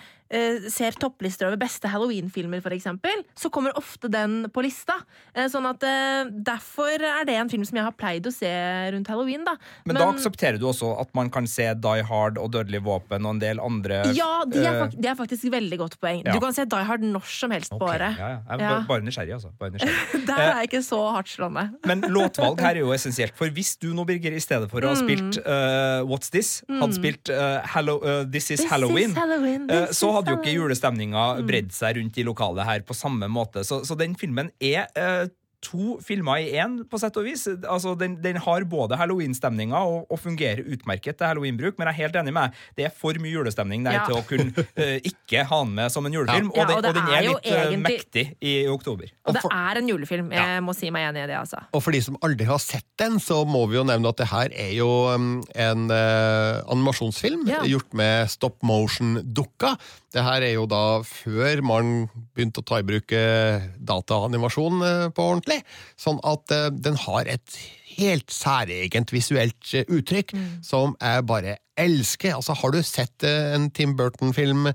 ser 0.70 0.91
topplister 1.00 1.48
over 1.48 1.56
beste 1.58 1.88
Halloween-filmer, 1.88 2.60
for 2.62 2.72
eksempel, 2.76 2.97
så 3.38 3.50
kommer 3.54 3.76
ofte 3.78 4.10
den 4.12 4.48
på 4.54 4.64
lista. 4.66 4.94
Eh, 5.34 5.48
sånn 5.52 5.66
at 5.70 5.84
eh, 5.84 6.30
Derfor 6.48 6.98
er 7.04 7.26
det 7.28 7.36
en 7.38 7.50
film 7.50 7.64
som 7.68 7.78
jeg 7.78 7.86
har 7.88 7.94
pleid 7.98 8.26
å 8.28 8.34
se 8.34 8.50
rundt 8.94 9.08
halloween, 9.12 9.44
da. 9.48 9.56
Men, 9.86 9.96
da 10.00 10.08
aksepterer 10.12 10.58
du 10.60 10.66
også 10.70 10.94
at 11.02 11.12
man 11.18 11.30
kan 11.34 11.48
se 11.48 11.70
Die 11.78 12.04
Hard 12.08 12.38
og 12.42 12.52
Dødelig 12.54 12.82
våpen 12.86 13.26
og 13.28 13.36
en 13.36 13.42
del 13.44 13.60
andre 13.64 14.02
ja, 14.16 14.44
det 14.48 14.62
er, 14.64 14.70
eh, 14.74 14.80
fak 14.86 14.96
det 14.98 15.12
er 15.12 15.16
faktisk 15.20 15.50
veldig 15.54 15.78
godt 15.82 15.98
poeng. 16.02 16.24
Ja. 16.26 16.34
Du 16.34 16.40
kan 16.44 16.54
se 16.56 16.66
Die 16.66 16.84
Hard 16.88 17.02
når 17.06 17.26
som 17.38 17.52
helst 17.56 17.72
på 17.74 17.86
året. 17.88 18.18
Ja, 18.18 18.30
ja. 18.36 18.40
Jeg 18.50 18.60
er 18.60 18.66
Ja. 18.68 18.80
bare, 18.88 19.02
nysgjerrig, 19.08 19.34
altså. 19.38 19.52
Bare 19.60 19.72
nysgjerrig. 19.76 20.26
Der 20.30 20.40
er 20.44 20.54
jeg 20.62 20.70
ikke 20.72 20.84
så 20.84 21.02
hardt 21.14 21.28
slående. 21.32 21.68
Men 21.90 22.02
låtvalg 22.02 22.60
her 22.62 22.76
er 22.76 22.82
jo 22.84 22.92
essensielt. 22.96 23.36
For 23.38 23.50
hvis 23.54 23.76
du 23.80 23.92
nå, 23.94 24.06
Birger, 24.08 24.34
i 24.36 24.40
stedet 24.44 24.70
for 24.72 24.82
å 24.82 24.94
ha 24.94 24.96
Mm. 24.98 25.04
spilt 25.06 25.38
uh, 25.46 26.02
What's 26.10 26.32
This, 26.34 26.64
hadde 26.68 26.96
spilt 26.98 27.30
uh, 27.30 27.62
Hallow, 27.68 28.00
uh, 28.02 28.24
This 28.26 28.50
Is 28.52 28.62
This 28.62 28.70
Halloween, 28.72 29.12
is 29.12 29.16
Halloween, 29.18 29.68
this 29.68 30.00
så 30.00 30.10
hadde 30.16 30.32
jo 30.34 30.38
ikke 30.40 30.54
julestemninga 30.56 31.26
bredd 31.48 31.70
seg 31.76 32.00
rundt 32.00 32.18
i 32.18 32.24
lokalet 32.26 32.66
her 32.66 32.82
på 32.88 32.95
samme 32.97 33.28
måte. 33.32 33.65
Så, 33.67 33.84
så 33.88 33.97
den 34.00 34.15
filmen 34.19 34.54
er 34.63 34.88
eh, 34.95 35.28
to 35.67 35.95
filmer 36.06 36.38
i 36.38 36.52
én, 36.62 36.76
på 36.86 37.00
sett 37.02 37.15
og 37.17 37.26
vis. 37.26 37.47
Altså, 37.65 37.95
den, 37.97 38.19
den 38.21 38.38
har 38.45 38.62
både 38.69 38.93
halloween-stemninga 39.00 39.80
og, 39.89 40.04
og 40.13 40.19
fungerer 40.21 40.62
utmerket 40.69 41.17
til 41.17 41.26
halloween-bruk, 41.26 41.80
men 41.80 41.89
jeg 41.89 41.95
er 41.95 41.97
helt 42.04 42.19
enig 42.21 42.34
med 42.36 42.45
deg. 42.54 42.60
Det 42.78 42.86
er 42.86 42.93
for 42.93 43.17
mye 43.23 43.34
julestemning 43.34 43.82
der 43.88 43.97
Ja. 43.97 44.04
til 44.06 44.19
å 44.19 44.21
kunne 44.30 44.54
uh, 44.54 45.00
ikke 45.10 45.41
ha 45.50 45.60
den 45.65 45.73
med 45.80 45.89
som 45.91 46.06
en 46.06 46.13
julefilm. 46.13 46.52
Ja, 46.54 46.62
og, 46.62 46.69
den, 46.69 46.78
og 46.78 46.86
det 46.86 46.91
og 46.91 47.00
den 47.00 47.10
er 47.10 47.17
er 47.17 47.26
litt 47.26 47.50
eh, 47.50 47.58
egentlig- 47.63 47.82
mektig 47.88 48.26
i 48.38 48.54
oktober. 48.69 49.10
Og 49.26 49.34
det 49.34 49.41
for- 49.47 49.58
er 49.58 49.82
en 49.82 49.89
julefilm. 49.89 50.30
Jeg 50.38 50.62
må 50.69 50.78
si 50.78 50.93
meg 50.93 51.10
enig 51.10 51.26
i 51.26 51.32
det, 51.34 51.39
altså. 51.41 51.63
Og 51.73 51.84
for 51.88 51.97
de 51.97 52.04
som 52.06 52.21
aldri 52.21 52.45
har 52.54 52.62
sett 52.62 52.86
den, 53.02 53.17
så 53.26 53.41
må 53.50 53.65
vi 53.73 53.80
jo 53.82 53.84
nevne 53.89 54.13
at 54.13 54.21
det 54.21 54.30
her 54.30 54.54
er 54.54 54.71
jo 54.78 54.91
um, 55.10 55.39
en 55.58 55.89
uh, 55.89 56.62
animasjonsfilm 56.69 57.47
Ja. 57.50 57.65
gjort 57.65 57.97
med 57.97 58.30
stop 58.30 58.62
motion-dukka. 58.62 59.73
Det 60.15 60.24
her 60.24 60.43
er 60.46 60.54
jo 60.56 60.67
da 60.70 61.02
før 61.04 61.62
man 61.67 61.96
begynte 62.36 62.63
å 62.63 62.67
ta 62.67 62.80
i 62.80 62.86
bruk 62.88 63.12
eh, 63.15 63.65
dataanimasjon 63.89 64.86
eh, 64.88 65.08
på 65.12 65.26
ordentlig. 65.34 65.60
Sånn 66.00 66.22
at 66.28 66.54
eh, 66.56 66.70
den 66.72 66.96
har 67.04 67.28
et 67.28 67.58
helt 67.98 68.32
særegent 68.32 69.12
visuelt 69.12 69.74
uttrykk 69.74 69.98
uttrykk 69.98 70.32
som 70.63 70.93
jeg 71.02 71.26
bare 71.28 71.58
elsker. 71.82 72.38
Altså, 72.38 72.56
har 72.56 72.74
du 72.74 72.80
sett 72.86 73.26
en 73.26 73.72
Tim 73.74 73.96
Burton-film 73.98 74.70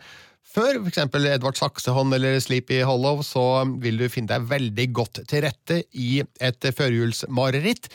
før, 0.53 0.81
eksempel 0.91 1.29
Edvard 1.31 1.57
Saksehånd 1.57 2.13
eller 2.13 2.37
Sleepy 2.43 2.83
Hollow, 2.85 3.23
så 3.25 3.63
vil 3.81 4.03
du 4.03 4.09
finne 4.13 4.35
deg 4.35 4.51
veldig 4.51 4.87
godt 4.93 5.23
til 5.31 5.47
rette 5.47 5.79
i 5.95 6.19
et 6.45 6.67
førjulsmareritt, 6.77 7.89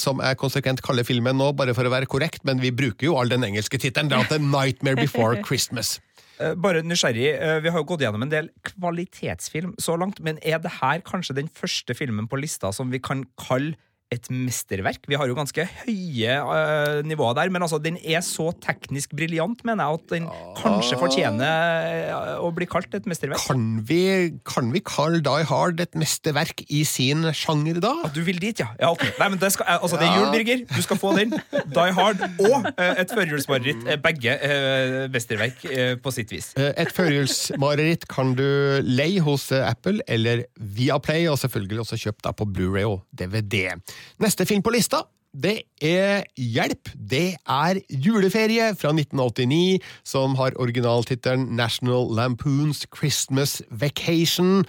som 0.00 0.22
jeg 0.24 0.38
konsekvent 0.40 0.80
kaller 0.86 1.04
filmen 1.04 1.36
nå, 1.36 1.50
bare 1.58 1.74
for 1.76 1.84
å 1.84 1.92
være 1.92 2.08
korrekt, 2.08 2.46
men 2.48 2.62
vi 2.62 2.72
bruker 2.72 3.10
jo 3.10 3.18
all 3.20 3.34
den 3.34 3.44
engelske 3.50 3.82
tittelen. 3.82 4.08
Det 4.08 4.38
er 4.38 4.46
Nightmare 4.46 5.02
Before 5.02 5.42
Christmas. 5.50 5.98
Eh, 6.40 6.54
Bare 6.56 6.82
nysgjerrig, 6.82 7.28
eh, 7.36 7.60
Vi 7.60 7.68
har 7.68 7.78
jo 7.82 7.84
gått 7.84 8.00
gjennom 8.00 8.24
en 8.24 8.32
del 8.32 8.50
kvalitetsfilm 8.64 9.74
så 9.78 9.96
langt, 10.00 10.20
men 10.24 10.38
er 10.42 10.58
det 10.58 10.78
her 10.80 11.00
kanskje 11.04 11.36
den 11.36 11.48
første 11.48 11.94
filmen 11.94 12.28
på 12.28 12.40
lista 12.40 12.72
som 12.72 12.90
vi 12.90 12.98
kan 12.98 13.26
kalle 13.36 13.76
et 14.10 14.26
mesterverk? 14.32 15.04
Vi 15.08 15.16
har 15.18 15.30
jo 15.30 15.36
ganske 15.38 15.64
høye 15.84 16.36
uh, 16.42 17.00
nivåer 17.06 17.36
der, 17.38 17.50
men 17.54 17.62
altså, 17.62 17.78
den 17.82 17.98
er 18.02 18.22
så 18.26 18.50
teknisk 18.62 19.14
briljant, 19.16 19.62
mener 19.66 19.86
jeg, 19.86 20.00
at 20.00 20.14
den 20.14 20.28
kanskje 20.58 20.98
fortjener 21.00 21.86
eh, 22.10 22.32
å 22.42 22.50
bli 22.54 22.66
kalt 22.70 22.92
et 22.96 23.06
mesterverk. 23.10 23.42
Kan 23.46 23.80
vi, 23.86 24.02
kan 24.48 24.72
vi 24.74 24.82
kalle 24.84 25.22
Die 25.24 25.46
Hard 25.48 25.82
et 25.82 25.94
mesterverk 25.98 26.64
i 26.68 26.82
sin 26.88 27.24
sjanger, 27.36 27.80
da? 27.82 27.92
At 28.08 28.16
du 28.16 28.22
vil 28.26 28.40
dit, 28.42 28.62
ja. 28.62 28.70
ja 28.80 28.90
okay. 28.92 29.12
Nei, 29.20 29.30
men 29.32 29.42
det, 29.42 29.52
skal, 29.54 29.68
eh, 29.70 29.78
altså, 29.78 30.00
det 30.00 30.08
er 30.08 30.18
jul, 30.18 30.28
Birger. 30.34 30.64
Du 30.70 30.82
skal 30.84 31.00
få 31.00 31.14
den. 31.18 31.36
Die 31.70 31.96
Hard 31.96 32.24
og 32.26 32.68
uh, 32.70 32.84
et 32.90 33.14
førjulsmareritt. 33.14 33.86
Begge 34.02 34.36
uh, 34.42 35.06
mesterverk 35.14 35.64
på 36.02 36.14
sitt 36.14 36.34
vis. 36.34 36.50
Et 36.58 36.94
førjulsmareritt 36.94 38.08
kan 38.10 38.34
du 38.38 38.46
leie 38.86 39.22
hos 39.24 39.50
Apple 39.54 40.02
eller 40.10 40.44
Viaplay, 40.58 41.28
og 41.30 41.38
selvfølgelig 41.40 41.84
også 41.84 42.00
kjøpe 42.06 42.26
deg 42.26 42.38
på 42.38 42.48
Blu-ray 42.50 42.88
og 42.88 43.04
DVD. 43.16 43.76
Neste 44.20 44.46
film 44.48 44.62
på 44.62 44.74
lista 44.74 45.04
det 45.30 45.62
er 45.78 46.24
Hjelp. 46.34 46.90
Det 46.94 47.36
er 47.46 47.78
Juleferie 47.90 48.72
fra 48.74 48.90
1989, 48.90 49.78
som 50.02 50.34
har 50.34 50.56
originaltittelen 50.58 51.52
National 51.54 52.10
Lampoons 52.10 52.86
Christmas 52.90 53.60
Vacation. 53.70 54.64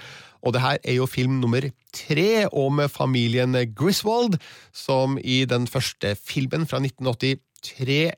Og 0.46 0.54
det 0.54 0.62
her 0.62 0.78
er 0.84 1.00
jo 1.00 1.10
film 1.10 1.40
nummer 1.42 1.66
tre 1.94 2.48
og 2.48 2.74
med 2.74 2.90
familien 2.90 3.58
Griswold, 3.76 4.38
som 4.74 5.18
i 5.24 5.46
den 5.46 5.68
første 5.68 6.16
filmen 6.16 6.68
fra 6.68 6.78
1983 6.82 8.12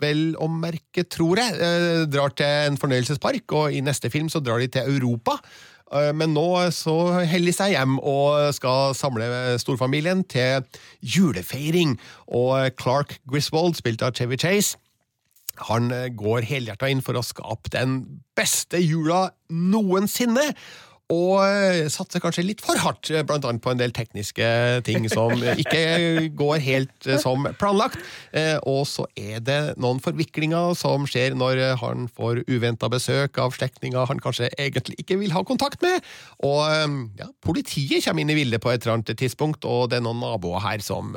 vel 0.00 0.34
å 0.42 0.48
merke, 0.50 1.04
tror 1.06 1.38
jeg, 1.38 1.54
eh, 1.54 2.04
drar 2.10 2.34
til 2.34 2.46
en 2.46 2.76
fornøyelsespark, 2.76 3.52
og 3.52 3.72
i 3.72 3.80
neste 3.80 4.10
film 4.10 4.28
så 4.28 4.42
drar 4.42 4.58
de 4.58 4.66
til 4.66 4.82
Europa. 4.96 5.38
Eh, 5.92 6.12
Men 6.16 6.34
nå 6.36 6.46
så 6.74 6.96
heller 7.24 7.50
de 7.50 7.56
seg 7.56 7.74
hjem 7.74 7.98
og 8.00 8.54
skal 8.56 8.94
samle 8.96 9.58
storfamilien 9.60 10.24
til 10.30 10.64
julefeiring. 11.02 11.98
Og 12.28 12.70
Clark 12.80 13.18
Griswold, 13.30 13.76
spilt 13.78 14.02
av 14.02 14.14
Chevy 14.16 14.38
Chase, 14.40 14.78
han 15.68 15.90
eh, 15.94 16.08
går 16.10 16.46
helhjerta 16.48 16.88
inn 16.90 17.04
for 17.04 17.18
å 17.18 17.24
skape 17.26 17.70
den 17.74 18.00
beste 18.38 18.80
jula 18.82 19.28
noensinne. 19.50 20.52
Og 21.12 21.42
eh, 21.44 21.84
satser 21.92 22.22
kanskje 22.24 22.46
litt 22.46 22.62
for 22.64 22.80
hardt, 22.80 23.10
eh, 23.12 23.24
blant 23.28 23.44
annet 23.44 23.60
på 23.60 23.74
en 23.74 23.80
del 23.80 23.92
tekniske 23.92 24.46
ting 24.86 25.04
som 25.12 25.36
ikke 25.62 26.30
går 26.32 26.62
helt 26.64 27.08
eh, 27.08 27.20
som 27.20 27.44
planlagt. 27.60 28.00
Og 28.64 28.86
så 28.88 29.04
er 29.20 29.42
det 29.44 29.58
noen 29.80 30.00
forviklinger 30.02 30.72
som 30.78 31.04
skjer 31.08 31.36
når 31.36 31.60
han 31.82 32.08
får 32.08 32.42
uventa 32.48 32.88
besøk 32.92 33.38
av 33.42 33.52
slektninger 33.56 34.08
han 34.08 34.22
kanskje 34.22 34.48
egentlig 34.56 34.96
ikke 35.02 35.20
vil 35.20 35.34
ha 35.36 35.44
kontakt 35.46 35.84
med. 35.84 36.00
Og 36.46 36.64
ja, 37.20 37.28
politiet 37.44 38.04
kommer 38.06 38.24
inn 38.24 38.32
i 38.32 38.38
bildet 38.40 38.64
på 38.64 38.72
et 38.72 38.82
eller 38.82 38.96
annet 38.96 39.14
tidspunkt, 39.20 39.68
og 39.68 39.90
det 39.92 40.00
er 40.00 40.06
noen 40.06 40.22
naboer 40.24 40.64
her 40.64 40.84
som 40.84 41.12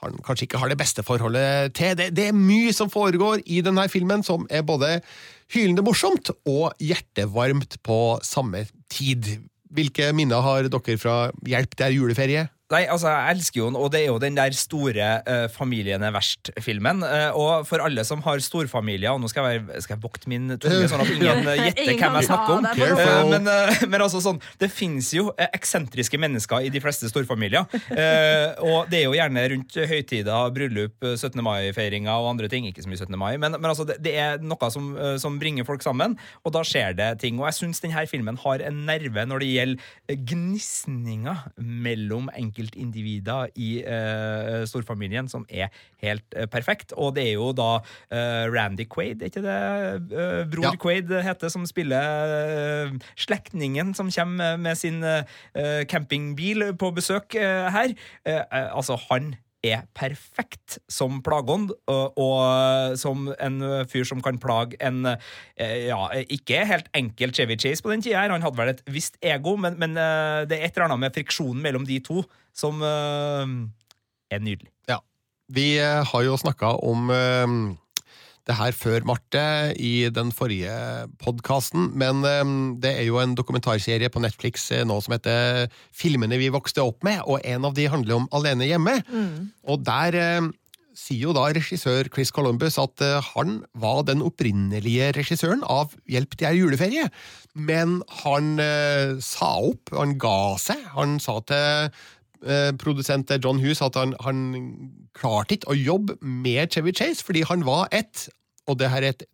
han 0.00 0.16
kanskje 0.24 0.46
ikke 0.46 0.62
har 0.62 0.72
det 0.72 0.80
beste 0.80 1.04
forholdet 1.04 1.74
til. 1.76 1.96
Det, 1.98 2.10
det 2.16 2.30
er 2.30 2.36
mye 2.36 2.72
som 2.76 2.92
foregår 2.92 3.42
i 3.44 3.60
denne 3.64 3.84
filmen 3.92 4.24
som 4.26 4.46
er 4.48 4.64
både 4.66 5.00
hylende 5.52 5.84
morsomt 5.84 6.30
og 6.48 6.70
hjertevarmt 6.80 7.80
på 7.86 8.00
samme 8.24 8.64
tid. 8.90 9.26
Hvilke 9.70 10.10
minner 10.16 10.42
har 10.42 10.66
dere 10.66 10.98
fra 10.98 11.18
Hjelp, 11.46 11.76
det 11.78 11.86
er 11.86 11.94
juleferie? 11.94 12.48
Nei, 12.70 12.84
altså, 12.86 13.10
jeg 13.10 13.36
elsker 13.36 13.60
jo 13.60 13.68
den, 13.70 13.78
og 13.80 13.90
det 13.92 14.02
er 14.04 14.10
jo 14.12 14.18
den 14.22 14.36
der 14.38 14.54
store 14.56 15.10
uh, 15.26 15.46
Familien 15.52 16.02
er 16.06 16.14
verst-filmen. 16.14 17.02
Uh, 17.02 17.30
og 17.36 17.66
for 17.68 17.82
alle 17.82 18.04
som 18.06 18.22
har 18.26 18.42
storfamilier, 18.44 19.10
og 19.10 19.22
nå 19.22 19.30
skal 19.30 19.48
jeg, 19.50 19.64
være, 19.66 19.82
skal 19.84 19.96
jeg 19.96 20.04
vokte 20.04 20.30
min 20.30 20.54
tunge, 20.60 20.88
sånn 20.90 21.02
at 21.04 21.10
ingen 21.14 21.48
uh, 21.48 21.56
gjetter 21.66 21.96
hvem 21.98 22.18
jeg 22.20 22.28
snakker 22.30 22.56
om. 22.58 22.70
Eh, 22.70 23.10
lån. 23.10 23.30
men, 23.34 23.48
eh, 23.48 23.82
men 23.92 24.04
altså 24.04 24.20
sånn, 24.22 24.40
det 24.60 24.70
fins 24.72 25.10
jo 25.14 25.30
eh, 25.36 25.48
eksentriske 25.56 26.20
mennesker 26.20 26.66
i 26.66 26.72
de 26.72 26.82
fleste 26.82 27.10
storfamilier. 27.10 27.66
Eh, 27.90 28.54
og 28.66 28.90
det 28.90 29.00
er 29.00 29.06
jo 29.06 29.16
gjerne 29.16 29.44
rundt 29.54 29.78
høytider, 29.90 30.54
bryllup, 30.56 30.96
eh, 31.04 31.16
17. 31.16 31.42
mai-feiringer 31.44 32.12
og 32.12 32.32
andre 32.34 32.50
ting. 32.52 32.68
Ikke 32.68 32.84
så 32.84 32.90
mye 32.92 33.00
17. 33.00 33.18
mai, 33.20 33.32
men, 33.36 33.56
men 33.58 33.70
altså, 33.70 33.86
det, 33.88 34.00
det 34.04 34.14
er 34.20 34.42
noe 34.44 34.72
som, 34.72 34.92
eh, 34.96 35.16
som 35.22 35.38
bringer 35.42 35.66
folk 35.68 35.84
sammen, 35.86 36.16
og 36.44 36.54
da 36.56 36.64
skjer 36.66 36.96
det 36.98 37.10
ting. 37.24 37.40
Og 37.40 37.48
jeg 37.50 37.60
syns 37.60 37.82
denne 37.84 38.06
filmen 38.10 38.38
har 38.44 38.64
en 38.66 38.84
nerve 38.88 39.26
når 39.28 39.44
det 39.44 39.50
gjelder 39.54 39.90
eh, 40.10 40.20
gnisninger 40.30 41.44
mellom 41.58 42.30
enkeltindivider 42.60 43.50
i 43.56 43.70
uh, 43.84 44.64
storfamilien 44.68 45.28
som 45.30 45.46
er 45.48 45.70
helt 46.02 46.24
uh, 46.36 46.46
perfekt. 46.50 46.92
Og 46.96 47.14
det 47.16 47.28
er 47.28 47.34
jo 47.38 47.52
da 47.56 47.80
uh, 47.80 48.44
Randy 48.52 48.86
Quaid, 48.90 49.22
er 49.22 49.32
ikke 49.32 49.44
det 49.44 50.48
bror 50.52 50.70
Ja. 50.70 50.74
Quaid 50.80 51.10
heter, 51.24 51.48
som 51.48 51.66
spiller 51.66 52.92
slektningen 53.18 53.94
som 53.94 54.10
kommer 54.12 54.56
med 54.60 54.76
sin 54.78 55.02
campingbil 55.88 56.74
på 56.78 56.90
besøk 56.94 57.34
her. 57.34 57.94
Altså, 58.24 58.96
han 59.10 59.34
er 59.66 59.84
perfekt 59.96 60.78
som 60.88 61.18
plageånd, 61.24 61.72
og, 61.90 62.96
som 63.00 63.28
en 63.36 63.58
fyr 63.90 64.06
som 64.08 64.22
kan 64.24 64.38
plage 64.40 64.78
en 64.80 65.04
eh, 65.10 65.90
ja, 65.90 66.00
ikke 66.32 66.62
helt 66.68 66.88
enkel 66.96 67.34
Chevy 67.36 67.58
Chase 67.60 67.84
på 67.84 67.92
den 67.92 68.04
tida. 68.04 68.24
Han 68.30 68.44
hadde 68.44 68.60
vel 68.60 68.72
et 68.72 68.82
visst 68.90 69.20
ego, 69.20 69.56
men, 69.60 69.76
men 69.80 69.98
eh, 70.00 70.46
det 70.48 70.58
er 70.58 70.68
et 70.68 70.76
eller 70.76 70.88
annet 70.88 71.04
med 71.04 71.18
friksjonen 71.18 71.60
mellom 71.64 71.84
de 71.88 72.00
to 72.04 72.24
som 72.56 72.80
eh, 72.80 73.54
er 74.32 74.42
nydelig. 74.44 74.72
Ja. 74.90 75.00
Vi 75.50 75.74
har 75.82 76.22
jo 76.22 76.36
snakka 76.38 76.76
om 76.86 77.08
det 78.48 78.56
her 78.58 78.76
før, 78.76 79.04
Marte, 79.08 79.42
i 79.76 80.08
den 80.12 80.32
forrige 80.34 80.72
podkasten, 81.22 81.90
men 82.00 82.24
eh, 82.26 82.54
det 82.82 82.94
er 83.02 83.08
jo 83.08 83.20
en 83.22 83.36
dokumentarserie 83.38 84.10
på 84.12 84.22
Netflix 84.24 84.70
eh, 84.74 84.86
nå 84.88 85.00
som 85.04 85.16
heter 85.16 85.68
Filmene 85.96 86.40
vi 86.40 86.52
vokste 86.52 86.84
opp 86.84 87.04
med, 87.06 87.20
og 87.26 87.44
en 87.44 87.68
av 87.68 87.76
de 87.76 87.90
handler 87.92 88.22
om 88.22 88.30
Alene 88.36 88.70
hjemme. 88.70 88.96
Og 89.68 89.84
der 89.86 90.18
eh, 90.18 90.50
sier 90.96 91.28
jo 91.28 91.34
da 91.36 91.46
regissør 91.54 92.08
Chris 92.12 92.32
Columbus 92.34 92.78
at 92.80 93.02
eh, 93.04 93.30
han 93.34 93.60
var 93.78 94.04
den 94.08 94.24
opprinnelige 94.26 95.12
regissøren 95.16 95.64
av 95.64 95.94
Hjelp, 96.10 96.36
det 96.38 96.48
er 96.48 96.58
juleferie, 96.58 97.08
men 97.54 98.00
han 98.22 98.54
eh, 98.62 99.16
sa 99.24 99.52
opp, 99.70 99.92
han 99.96 100.16
ga 100.20 100.56
seg. 100.60 100.82
Han 100.96 101.18
sa 101.22 101.40
til 101.48 101.90
eh, 102.46 102.70
produsent 102.78 103.32
John 103.42 103.60
Hughes 103.60 103.82
at 103.82 103.98
han, 103.98 104.14
han 104.24 104.40
klarte 105.16 105.58
ikke 105.58 105.72
å 105.72 105.78
jobbe 105.78 106.16
med 106.22 106.72
Chevy 106.72 106.94
Chase 106.96 107.24
fordi 107.26 107.44
han 107.48 107.66
var 107.66 107.88
et, 107.92 108.28
og 108.66 108.80
det 108.80 108.90
her 108.92 109.06
er 109.06 109.14
et 109.16 109.24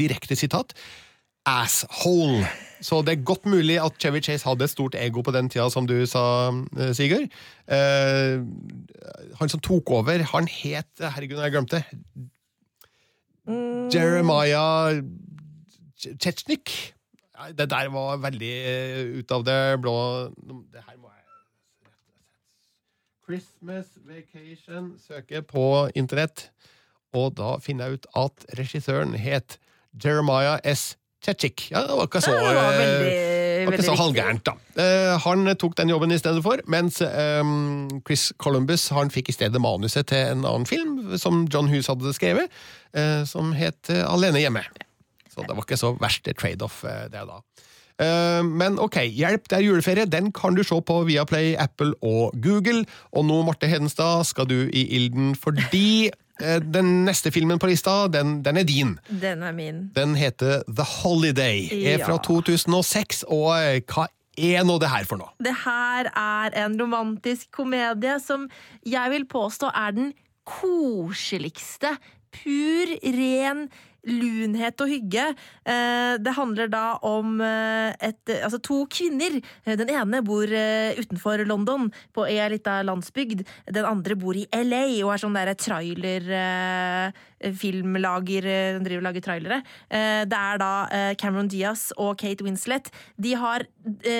direkte 0.00 0.36
sitat, 0.38 0.74
asshole. 1.48 2.44
Så 2.84 3.00
det 3.04 3.14
er 3.14 3.24
godt 3.28 3.46
mulig 3.48 3.78
at 3.80 3.96
Chevy 4.00 4.22
Chase 4.24 4.48
hadde 4.48 4.64
et 4.64 4.72
stort 4.72 4.96
ego 4.96 5.24
på 5.24 5.32
den 5.34 5.48
tida, 5.52 5.68
som 5.72 5.88
du 5.88 5.98
sa, 6.08 6.24
eh, 6.78 6.92
Sigurd. 6.96 7.28
Eh, 7.68 8.40
han 9.40 9.52
som 9.52 9.60
tok 9.60 9.90
over, 9.90 10.22
han 10.32 10.48
het 10.48 11.00
Herregud, 11.00 11.40
jeg 11.40 11.56
glemte 11.56 11.84
Mm. 13.50 13.90
Jeremiah 13.90 15.02
Chechnik. 15.98 16.94
Det 17.56 17.70
der 17.70 17.88
var 17.88 18.20
veldig 18.20 18.54
uh, 18.68 19.18
ut 19.18 19.32
av 19.32 19.44
det 19.44 19.60
blå 19.80 19.94
Det 20.72 20.82
her 20.84 20.98
må 21.00 21.09
Christmas 23.30 23.86
Vacation 24.02 24.96
søker 24.98 25.44
på 25.46 25.64
internett, 25.94 26.48
og 27.14 27.36
da 27.38 27.52
finner 27.62 27.86
jeg 27.86 28.00
ut 28.00 28.08
at 28.18 28.46
regissøren 28.58 29.14
het 29.14 29.60
Jeremiah 29.94 30.58
S. 30.66 30.96
Chechik. 31.22 31.68
Ja, 31.70 31.84
det 31.86 31.94
var 31.94 32.08
ikke 32.08 32.22
så, 32.24 32.32
Ja, 32.34 32.54
var 32.56 32.72
eh, 32.72 32.80
veldig, 32.80 33.12
var 33.68 33.76
ikke 33.76 33.86
så 33.86 33.94
halvgærent, 34.00 34.42
da. 34.48 34.56
Eh, 34.82 35.12
han 35.22 35.52
tok 35.62 35.76
den 35.78 35.92
jobben 35.92 36.10
i 36.10 36.18
stedet 36.18 36.42
for, 36.42 36.58
mens 36.66 36.98
eh, 37.06 37.54
Chris 38.08 38.32
Columbus 38.42 38.88
han 38.96 39.14
fikk 39.14 39.30
i 39.30 39.36
stedet 39.36 39.62
manuset 39.62 40.10
til 40.10 40.32
en 40.32 40.42
annen 40.42 40.66
film 40.66 41.14
som 41.20 41.44
John 41.52 41.70
Hughes 41.70 41.92
hadde 41.92 42.16
skrevet, 42.16 42.50
som 43.30 43.52
het 43.54 43.92
Alene 43.94 44.42
hjemme. 44.42 44.64
Så 45.30 45.44
det 45.46 45.54
var 45.54 45.62
ikke 45.62 45.78
så 45.78 45.92
verst 46.00 46.26
trade-off, 46.34 46.82
det 46.82 47.28
da. 47.28 47.38
Eh, 48.00 48.42
Men 48.44 48.78
ok, 48.80 48.96
Hjelp, 49.12 49.48
det 49.50 49.58
er 49.58 49.66
juleferie. 49.66 50.06
Den 50.08 50.32
kan 50.32 50.56
du 50.56 50.62
se 50.64 50.78
på 50.80 51.02
Viaplay, 51.08 51.54
Apple 51.60 51.92
og 52.02 52.32
Google. 52.42 52.84
Og 53.12 53.26
nå, 53.28 53.42
Marte 53.46 53.68
Hedenstad, 53.70 54.24
skal 54.30 54.48
du 54.50 54.58
i 54.72 54.86
ilden 54.96 55.34
fordi 55.36 56.08
eh, 56.40 56.60
den 56.64 57.04
neste 57.04 57.32
filmen 57.34 57.60
på 57.60 57.68
lista, 57.70 58.06
den, 58.12 58.40
den 58.46 58.56
er 58.56 58.64
din. 58.68 58.94
Den 59.10 59.42
er 59.42 59.52
min. 59.52 59.82
Den 59.96 60.14
heter 60.16 60.62
The 60.68 60.86
Holiday. 61.02 61.68
Er 61.92 62.04
fra 62.06 62.16
2006, 62.24 63.24
og 63.28 63.52
eh, 63.58 63.82
hva 63.92 64.08
er 64.40 64.64
nå 64.64 64.78
det 64.80 64.88
her 64.88 65.04
for 65.04 65.20
noe? 65.20 65.34
Det 65.42 65.52
her 65.66 66.08
er 66.16 66.54
en 66.64 66.78
romantisk 66.80 67.50
komedie 67.52 68.16
som 68.24 68.48
jeg 68.88 69.12
vil 69.12 69.26
påstå 69.28 69.68
er 69.76 69.92
den 69.98 70.12
koseligste. 70.48 71.92
Pur, 72.30 72.96
ren 73.16 73.68
lunhet 74.06 74.80
og 74.80 74.88
hygge. 74.88 75.26
Eh, 75.64 76.16
Det 76.18 76.32
handler 76.36 76.68
da 76.68 76.98
om 77.02 77.40
eh, 77.40 77.92
et, 78.00 78.20
altså 78.42 78.60
to 78.62 78.86
kvinner. 78.86 79.40
Eh, 79.64 79.76
Den 79.76 79.90
ene 79.90 80.22
bor 80.22 80.46
utenfor 80.46 81.44
London, 81.46 81.90
på 82.14 82.26
ei 82.26 82.40
lita 82.50 82.82
landsbygd. 82.82 83.44
Den 83.70 83.84
andre 83.84 84.16
bor 84.16 84.34
i 84.36 84.46
LA 84.52 85.02
og 85.04 85.14
er 85.14 85.24
sånn 85.24 85.34
derre 85.36 85.54
trailer... 85.54 87.12
Filmlager, 87.40 88.44
Hun 88.76 88.84
driver 88.84 89.00
og 89.00 89.04
lager 89.06 89.22
trailere. 89.24 89.58
Det 89.88 90.36
er 90.36 90.58
da 90.60 91.14
Cameron 91.16 91.48
Diaz 91.48 91.86
og 91.96 92.18
Kate 92.20 92.44
Winslet. 92.44 92.90
De 93.16 93.32
har 93.32 93.64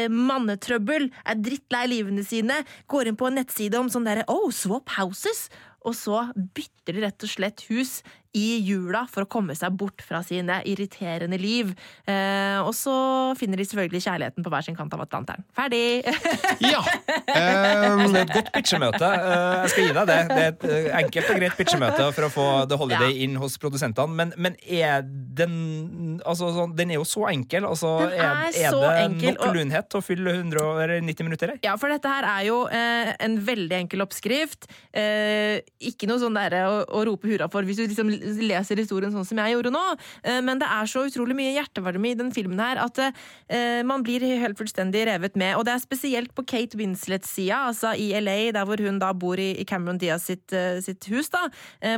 mannetrøbbel, 0.09 1.11
er 1.29 1.37
drittlei 1.37 1.83
livene 1.93 2.25
sine, 2.25 2.63
går 2.89 3.11
inn 3.11 3.21
på 3.21 3.29
en 3.29 3.37
nettside 3.43 3.77
om 3.77 3.93
sånn 3.93 4.09
derre 4.09 4.25
oh, 4.33 4.49
swap 4.49 4.89
houses. 4.97 5.51
Og 5.87 5.97
så 5.97 6.27
bytter 6.37 6.97
de 6.97 7.05
rett 7.07 7.25
og 7.25 7.33
slett 7.33 7.65
hus 7.71 8.01
i 8.37 8.61
jula 8.63 9.07
for 9.11 9.25
å 9.25 9.29
komme 9.31 9.57
seg 9.59 9.75
bort 9.75 10.03
fra 10.07 10.21
sine 10.23 10.61
irriterende 10.71 11.39
liv. 11.41 11.73
Eh, 12.07 12.61
og 12.63 12.71
så 12.79 12.93
finner 13.41 13.59
de 13.59 13.65
selvfølgelig 13.67 14.05
kjærligheten 14.05 14.45
på 14.47 14.53
hver 14.53 14.63
sin 14.67 14.77
kant 14.79 14.93
av 14.95 15.03
Atlanteren. 15.07 15.43
Ferdig! 15.57 16.05
Ja! 16.71 16.83
Eh, 17.27 18.07
Det 18.11 18.21
er 18.21 18.23
et 18.23 18.33
godt 18.35 18.51
pitchemøte. 18.55 19.07
Eh, 19.11 19.63
Jeg 19.65 19.71
skal 19.73 19.87
gi 19.89 19.95
deg 19.97 20.09
det. 20.11 20.19
Det 20.31 20.39
er 20.45 20.51
et 20.53 20.65
eh, 20.69 20.89
enkelt 21.01 21.31
og 21.33 21.41
greit 21.41 21.57
pitchemøte 21.59 22.07
for 22.15 22.27
å 22.27 22.31
få 22.35 22.47
The 22.71 22.79
Holiday 22.81 23.15
Ja. 23.17 23.25
inn 23.27 23.35
hos 23.41 23.57
produsentene. 23.63 24.15
Men, 24.21 24.33
men 24.37 24.57
er 24.67 25.03
den 25.05 26.21
altså, 26.27 26.51
sånn, 26.55 26.75
Den 26.79 26.93
er 26.95 27.01
jo 27.01 27.07
så 27.09 27.27
enkel. 27.33 27.67
Altså, 27.69 27.95
Den 28.05 28.15
er 28.19 28.25
er, 28.31 28.53
er 28.55 28.71
så 28.75 28.81
det 28.85 28.93
enkel, 29.07 29.35
nok 29.35 29.47
og- 29.49 29.57
lunhet 29.59 29.91
til 29.91 30.01
å 30.01 30.05
fylle 30.07 30.37
190 30.39 31.27
minutter? 31.27 31.55
Ja, 31.65 31.75
for 31.81 31.91
dette 31.93 32.09
her 32.13 32.29
er 32.29 32.47
jo 32.47 32.61
eh, 32.69 33.13
en 33.27 33.39
veldig 33.47 33.79
enkel 33.83 34.05
oppskrift. 34.07 34.69
Eh, 34.95 35.61
ikke 35.91 36.09
noe 36.11 36.21
sånn 36.23 36.37
derre 36.39 36.63
å, 36.71 36.79
å 36.87 37.05
rope 37.09 37.27
hurra 37.31 37.51
for 37.53 37.67
hvis 37.67 37.81
du 37.81 37.87
liksom 37.89 38.13
leser 38.21 38.81
historien 38.81 39.13
sånn 39.13 39.27
som 39.27 39.41
jeg 39.41 39.55
gjorde 39.55 39.73
nå. 39.75 39.83
Eh, 40.25 40.41
men 40.45 40.61
det 40.61 40.69
er 40.69 40.91
så 40.91 41.05
utrolig 41.09 41.37
mye 41.39 41.55
hjertevarme 41.57 42.13
i 42.13 42.19
den 42.19 42.33
filmen 42.35 42.61
her 42.63 42.81
at 42.83 43.01
eh, 43.03 43.81
man 43.87 44.05
blir 44.07 44.25
helt 44.43 44.59
fullstendig 44.61 45.07
revet 45.09 45.39
med. 45.41 45.57
Og 45.59 45.67
det 45.67 45.75
er 45.75 45.85
spesielt 45.85 46.35
på 46.37 46.45
Kate 46.49 46.79
Winslets 46.79 47.33
sida, 47.37 47.65
altså 47.71 47.95
i 47.99 48.11
LA, 48.21 48.53
der 48.57 48.69
hvor 48.69 48.81
hun 48.83 49.01
da 49.03 49.13
bor 49.17 49.41
i, 49.41 49.53
Cameron 49.71 50.01
Diaz 50.01 50.27
sitt, 50.29 50.53
eh, 50.57 50.81
sitt 50.85 51.07
hus, 51.11 51.31
da, 51.33 51.47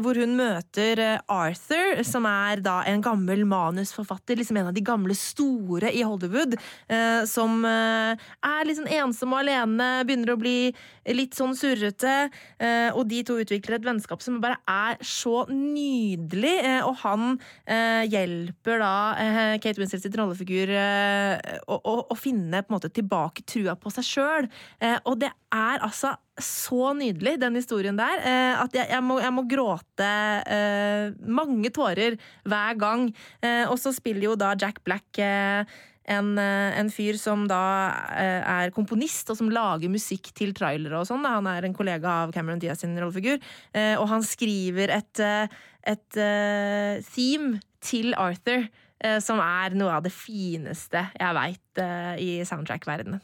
hvor 0.05 0.19
hun 0.19 0.35
møter 0.37 1.01
Arthur, 1.31 2.03
som 2.07 2.27
er 2.29 2.61
da 2.65 2.81
en 2.89 3.03
gammel 3.05 3.45
manusforfatter, 3.49 4.37
liksom 4.39 4.59
en 4.61 4.71
av 4.71 4.77
de 4.77 4.83
gamle 4.85 5.15
store 5.17 5.93
i 5.95 6.03
Hollywood, 6.05 6.57
som 7.29 7.65
er 7.67 8.73
sånn 8.77 8.91
ensom 8.99 9.35
og 9.35 9.43
alene, 9.43 9.89
begynner 10.07 10.35
å 10.35 10.39
bli 10.41 10.57
litt 11.17 11.37
sånn 11.39 11.55
surrete, 11.59 12.17
og 12.95 13.03
de 13.11 13.23
to 13.27 13.39
utvikler 13.43 13.79
et 13.79 13.89
vennskap 13.89 14.23
som 14.25 14.41
bare 14.43 14.59
er 14.69 15.01
så 15.07 15.43
nydelig, 15.51 16.12
eh, 16.17 16.81
og 16.87 16.97
han 17.03 17.37
eh, 17.67 18.03
hjelper 18.11 18.83
da 18.83 18.95
eh, 19.21 19.55
Kate 19.63 19.81
Winslet 19.81 20.05
sitt 20.05 20.17
rollefigur 20.19 20.73
å, 20.73 21.77
å, 21.77 21.95
å 22.13 22.17
finne 22.19 22.63
på 22.63 22.73
en 22.73 22.77
måte 22.77 22.93
tilbake 22.93 23.45
trua 23.49 23.77
på 23.79 23.93
seg 23.95 24.07
sjøl, 24.07 24.49
og 25.09 25.17
det 25.21 25.31
er 25.53 25.83
altså 25.85 26.15
så 26.41 26.93
nydelig, 26.97 27.37
den 27.43 27.59
historien 27.59 27.99
der, 27.99 28.23
at 28.63 28.73
jeg, 28.75 28.89
jeg, 28.89 29.05
må, 29.05 29.19
jeg 29.21 29.35
må 29.37 29.45
gråte 29.51 30.09
mange 31.29 31.71
tårer 31.75 32.17
hver 32.49 32.79
gang. 32.81 33.05
Og 33.69 33.77
så 33.81 33.93
spiller 33.95 34.31
jo 34.31 34.37
da 34.41 34.55
Jack 34.57 34.81
Black 34.87 35.21
en, 36.11 36.39
eh, 36.39 36.79
en 36.79 36.91
fyr 36.91 37.19
som 37.21 37.45
da 37.51 37.63
eh, 38.11 38.43
er 38.43 38.75
komponist, 38.75 39.31
og 39.31 39.39
som 39.39 39.51
lager 39.53 39.93
musikk 39.93 40.33
til 40.37 40.55
trailere 40.57 40.99
og 40.99 41.09
sånn. 41.09 41.27
Han 41.29 41.49
er 41.51 41.67
en 41.67 41.77
kollega 41.77 42.23
av 42.25 42.33
Cameron 42.35 42.63
Diaz 42.63 42.83
sin 42.83 42.97
rollefigur. 42.99 43.39
Eh, 43.73 43.95
og 43.99 44.09
han 44.11 44.25
skriver 44.27 44.93
et, 44.99 45.23
et 45.83 46.23
theme 47.13 47.61
til 47.83 48.15
Arthur, 48.19 48.69
som 49.19 49.41
er 49.43 49.75
noe 49.75 49.97
av 49.97 50.05
det 50.05 50.13
fineste 50.15 51.01
jeg 51.19 51.35
veit 51.35 51.81
i 52.23 52.29
soundtrack-verdenen. 52.47 53.19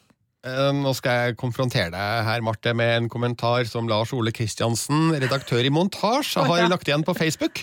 Nå 0.74 0.90
skal 0.98 1.20
jeg 1.20 1.36
konfrontere 1.38 1.92
deg 1.94 2.24
her, 2.26 2.42
Marte, 2.42 2.72
med 2.74 2.90
en 2.96 3.06
kommentar 3.12 3.68
som 3.70 3.86
Lars 3.90 4.10
Ole 4.16 4.32
Kristiansen, 4.34 5.12
redaktør 5.22 5.62
i 5.62 5.70
Montasj, 5.70 6.34
har 6.50 6.66
lagt 6.66 6.90
igjen 6.90 7.06
på 7.06 7.14
Facebook 7.14 7.62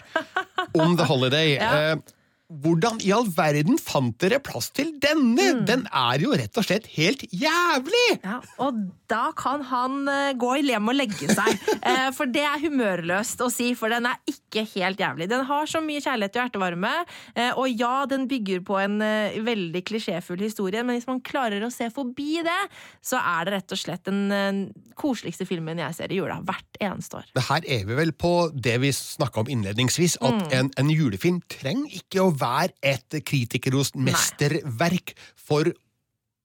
om 0.71 0.95
The 0.95 1.09
Holiday. 1.09 1.57
Ja. 1.59 1.97
Eh, 2.45 2.57
hvordan 2.63 3.01
i 3.03 3.11
all 3.15 3.27
verden 3.35 3.79
fant 3.81 4.15
dere 4.21 4.39
plass 4.39 4.71
til 4.75 4.95
denne? 5.03 5.65
Den 5.67 5.87
er 5.91 6.23
jo 6.23 6.31
rett 6.37 6.55
og 6.57 6.67
slett 6.67 6.87
helt 6.95 7.27
jævlig! 7.33 8.07
Ja, 8.23 8.39
og 8.63 8.85
da 9.11 9.29
kan 9.37 9.65
han 9.69 10.05
gå 10.39 10.45
gå 10.45 10.61
lem 10.65 10.91
og 10.91 10.99
legge 10.99 11.31
seg. 11.31 11.53
Eh, 11.85 12.07
for 12.17 12.25
det 12.31 12.41
er 12.41 12.57
humørløst 12.63 13.41
å 13.45 13.47
si, 13.53 13.67
for 13.77 13.93
den 13.93 14.07
er 14.09 14.17
ikke 14.25 14.63
helt 14.71 14.97
jævlig. 14.97 15.27
Den 15.29 15.43
har 15.45 15.67
så 15.69 15.83
mye 15.85 16.01
kjærlighet 16.01 16.33
og 16.33 16.41
hjertevarme, 16.41 16.93
eh, 17.37 17.51
og 17.53 17.69
ja, 17.69 18.07
den 18.09 18.23
bygger 18.29 18.63
på 18.65 18.79
en 18.81 18.95
eh, 19.05 19.35
veldig 19.45 19.83
klisjéfull 19.85 20.41
historie, 20.41 20.81
men 20.81 20.97
hvis 20.97 21.05
man 21.05 21.21
klarer 21.25 21.61
å 21.61 21.69
se 21.73 21.91
forbi 21.93 22.39
det, 22.45 22.57
så 23.05 23.19
er 23.21 23.45
det 23.45 23.53
rett 23.53 23.75
og 23.75 23.81
slett 23.83 24.01
den 24.09 24.23
eh, 24.33 24.61
koseligste 24.97 25.45
filmen 25.45 25.83
jeg 25.83 25.97
ser 25.99 26.15
i 26.15 26.17
jula. 26.17 26.39
Hvert 26.47 26.79
eneste 26.81 27.19
år. 27.19 27.27
Det 27.37 27.45
her 27.51 27.69
er 27.77 27.85
vi 27.85 27.99
vel 27.99 28.15
på 28.17 28.33
det 28.55 28.79
vi 28.81 28.93
snakka 28.97 29.43
om 29.43 29.53
innledningsvis, 29.53 30.17
at 30.25 30.57
en, 30.57 30.73
en 30.81 30.89
julefilm 30.89 31.43
trenger 31.51 31.99
ikke 32.01 32.25
å 32.25 32.33
være 32.39 32.73
et 32.83 33.19
kritikerrost 33.25 33.95
mesterverk 33.97 35.15
for 35.35 35.71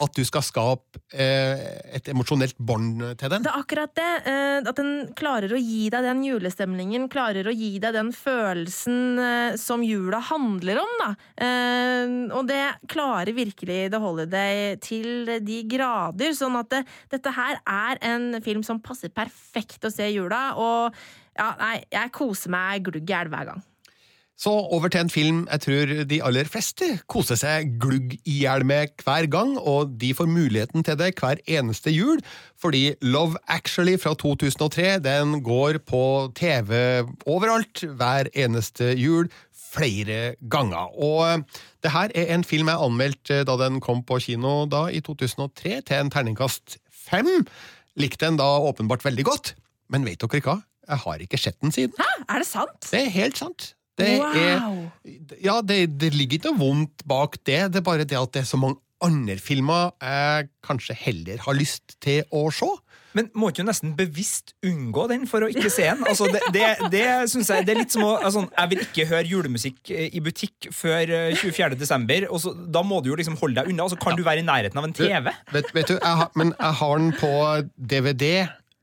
at 0.01 0.15
du 0.17 0.23
skal 0.25 0.41
skape 0.41 0.97
eh, 1.13 1.61
et 1.93 2.07
emosjonelt 2.09 2.57
bånd 2.57 3.03
til 3.21 3.29
den. 3.35 3.43
Det 3.45 3.51
er 3.51 3.59
akkurat 3.61 3.91
det. 3.99 4.07
eh, 4.33 4.63
At 4.71 4.79
den 4.79 5.11
klarer 5.13 5.53
å 5.53 5.61
gi 5.61 5.91
deg 5.93 6.07
den 6.07 6.23
julestemningen, 6.25 7.05
klarer 7.13 7.45
å 7.45 7.53
gi 7.53 7.75
deg 7.85 7.93
den 7.99 8.09
følelsen 8.17 9.21
eh, 9.21 9.59
som 9.61 9.85
jula 9.85 10.23
handler 10.31 10.81
om, 10.81 10.95
da. 11.03 11.11
Eh, 11.45 12.17
Og 12.33 12.49
det 12.49 12.63
klarer 12.89 13.37
virkelig 13.37 13.91
The 13.93 14.01
Holiday 14.01 14.79
til 14.81 15.35
de 15.45 15.63
grader. 15.69 16.33
Sånn 16.33 16.57
at 16.57 16.73
det, 16.73 16.85
dette 17.13 17.37
her 17.37 17.61
er 17.69 18.01
en 18.15 18.41
film 18.41 18.65
som 18.65 18.81
passer 18.81 19.13
perfekt 19.13 19.85
å 19.85 19.93
se 19.93 20.09
i 20.09 20.17
jula. 20.17 20.55
Og 20.57 20.97
ja, 21.37 21.53
nei, 21.61 21.77
jeg 21.93 22.17
koser 22.17 22.57
meg 22.57 22.89
glugg 22.89 23.05
i 23.05 23.13
hjel 23.13 23.29
hver 23.37 23.53
gang. 23.53 23.61
Så 24.41 24.53
over 24.73 24.89
til 24.89 25.03
en 25.03 25.11
film 25.13 25.41
jeg 25.51 25.61
tror 25.67 25.91
de 26.09 26.19
aller 26.25 26.49
fleste 26.49 26.87
koser 27.13 27.37
seg 27.37 27.75
glugg 27.83 28.15
i 28.25 28.39
hjel 28.39 28.63
med 28.65 28.95
hver 29.05 29.27
gang, 29.29 29.51
og 29.59 29.99
de 30.01 30.15
får 30.17 30.31
muligheten 30.31 30.85
til 30.87 30.97
det 30.97 31.11
hver 31.19 31.43
eneste 31.45 31.93
jul, 31.93 32.23
fordi 32.57 32.95
Love 33.05 33.37
Actually 33.53 33.99
fra 34.01 34.15
2003 34.17 34.95
den 35.05 35.43
går 35.45 35.83
på 35.85 36.03
TV 36.39 36.73
overalt 37.29 37.83
hver 38.01 38.31
eneste 38.33 38.95
jul 38.97 39.29
flere 39.53 40.39
ganger. 40.51 40.89
Og 40.97 41.21
eh, 41.27 41.61
det 41.85 41.93
her 41.93 42.15
er 42.17 42.33
en 42.33 42.45
film 42.45 42.71
jeg 42.73 42.85
anmeldte 42.87 43.43
da 43.45 43.59
den 43.61 43.77
kom 43.85 44.01
på 44.09 44.23
kino 44.25 44.65
da 44.73 44.87
i 44.89 45.03
2003 45.05 45.83
til 45.85 45.99
en 45.99 46.13
terningkast 46.15 46.79
fem. 46.89 47.29
Likte 48.01 48.25
den 48.25 48.41
da 48.41 48.49
åpenbart 48.71 49.05
veldig 49.05 49.29
godt, 49.29 49.53
men 49.93 50.09
vet 50.09 50.25
dere 50.25 50.43
hva? 50.49 50.57
Jeg 50.89 51.05
har 51.05 51.21
ikke 51.23 51.39
sett 51.39 51.61
den 51.61 51.77
siden. 51.77 51.93
Hæ, 52.01 52.25
er 52.25 52.43
det 52.43 52.49
sant? 52.49 52.89
Det 52.89 53.05
er 53.05 53.13
helt 53.15 53.39
sant. 53.39 53.75
Det 54.01 54.13
Wow! 54.19 54.37
er, 54.43 55.41
ja, 55.45 55.61
det, 55.65 55.81
det 56.01 56.13
ligger 56.17 56.41
ikke 56.41 56.53
noe 56.53 56.61
vondt 56.61 57.07
bak 57.09 57.39
det, 57.47 57.63
det 57.73 57.81
er 57.83 57.87
bare 57.87 58.05
det 58.09 58.19
at 58.19 58.33
det 58.37 58.45
er 58.45 58.51
så 58.51 58.61
mange 58.61 58.81
andre 59.01 59.39
filmer 59.41 59.95
jeg 60.05 60.51
kanskje 60.67 60.97
heller 61.07 61.41
har 61.47 61.57
lyst 61.57 61.95
til 62.05 62.21
å 62.37 62.49
se. 62.53 62.69
Men 63.17 63.27
må 63.35 63.49
ikke 63.51 63.65
du 63.65 63.67
nesten 63.67 63.95
bevisst 63.99 64.53
unngå 64.63 65.07
den 65.11 65.25
for 65.27 65.43
å 65.43 65.49
ikke 65.51 65.71
se 65.73 65.83
den? 65.89 66.05
Altså, 66.07 66.29
det 66.31 66.43
det, 66.55 66.67
det 66.93 67.07
synes 67.33 67.49
jeg 67.51 67.65
det 67.67 67.73
er 67.75 67.81
litt 67.81 67.95
som 67.97 68.05
å 68.07 68.13
altså, 68.21 68.45
Jeg 68.53 68.71
vil 68.71 68.83
ikke 68.85 69.07
høre 69.11 69.25
julemusikk 69.27 69.91
eh, 69.91 70.13
i 70.15 70.23
butikk 70.23 70.69
før 70.77 71.11
eh, 71.17 71.33
24. 71.35 71.75
desember. 71.81 72.29
Og 72.31 72.39
så, 72.45 72.53
da 72.55 72.85
må 72.87 73.01
du 73.03 73.11
jo 73.11 73.19
liksom 73.19 73.35
holde 73.41 73.59
deg 73.59 73.73
unna, 73.73 73.89
og 73.89 73.95
så 73.95 73.99
kan 73.99 74.15
du 74.15 74.23
være 74.27 74.45
i 74.45 74.47
nærheten 74.47 74.79
av 74.79 74.87
en 74.87 74.95
TV. 74.95 75.33
Vet, 75.57 75.73
vet 75.75 75.91
du, 75.91 75.97
jeg 75.97 76.21
har, 76.23 76.31
men 76.39 76.53
jeg 76.55 76.79
har 76.85 77.03
den 77.03 77.11
på 77.19 77.33
DVD, 77.97 78.29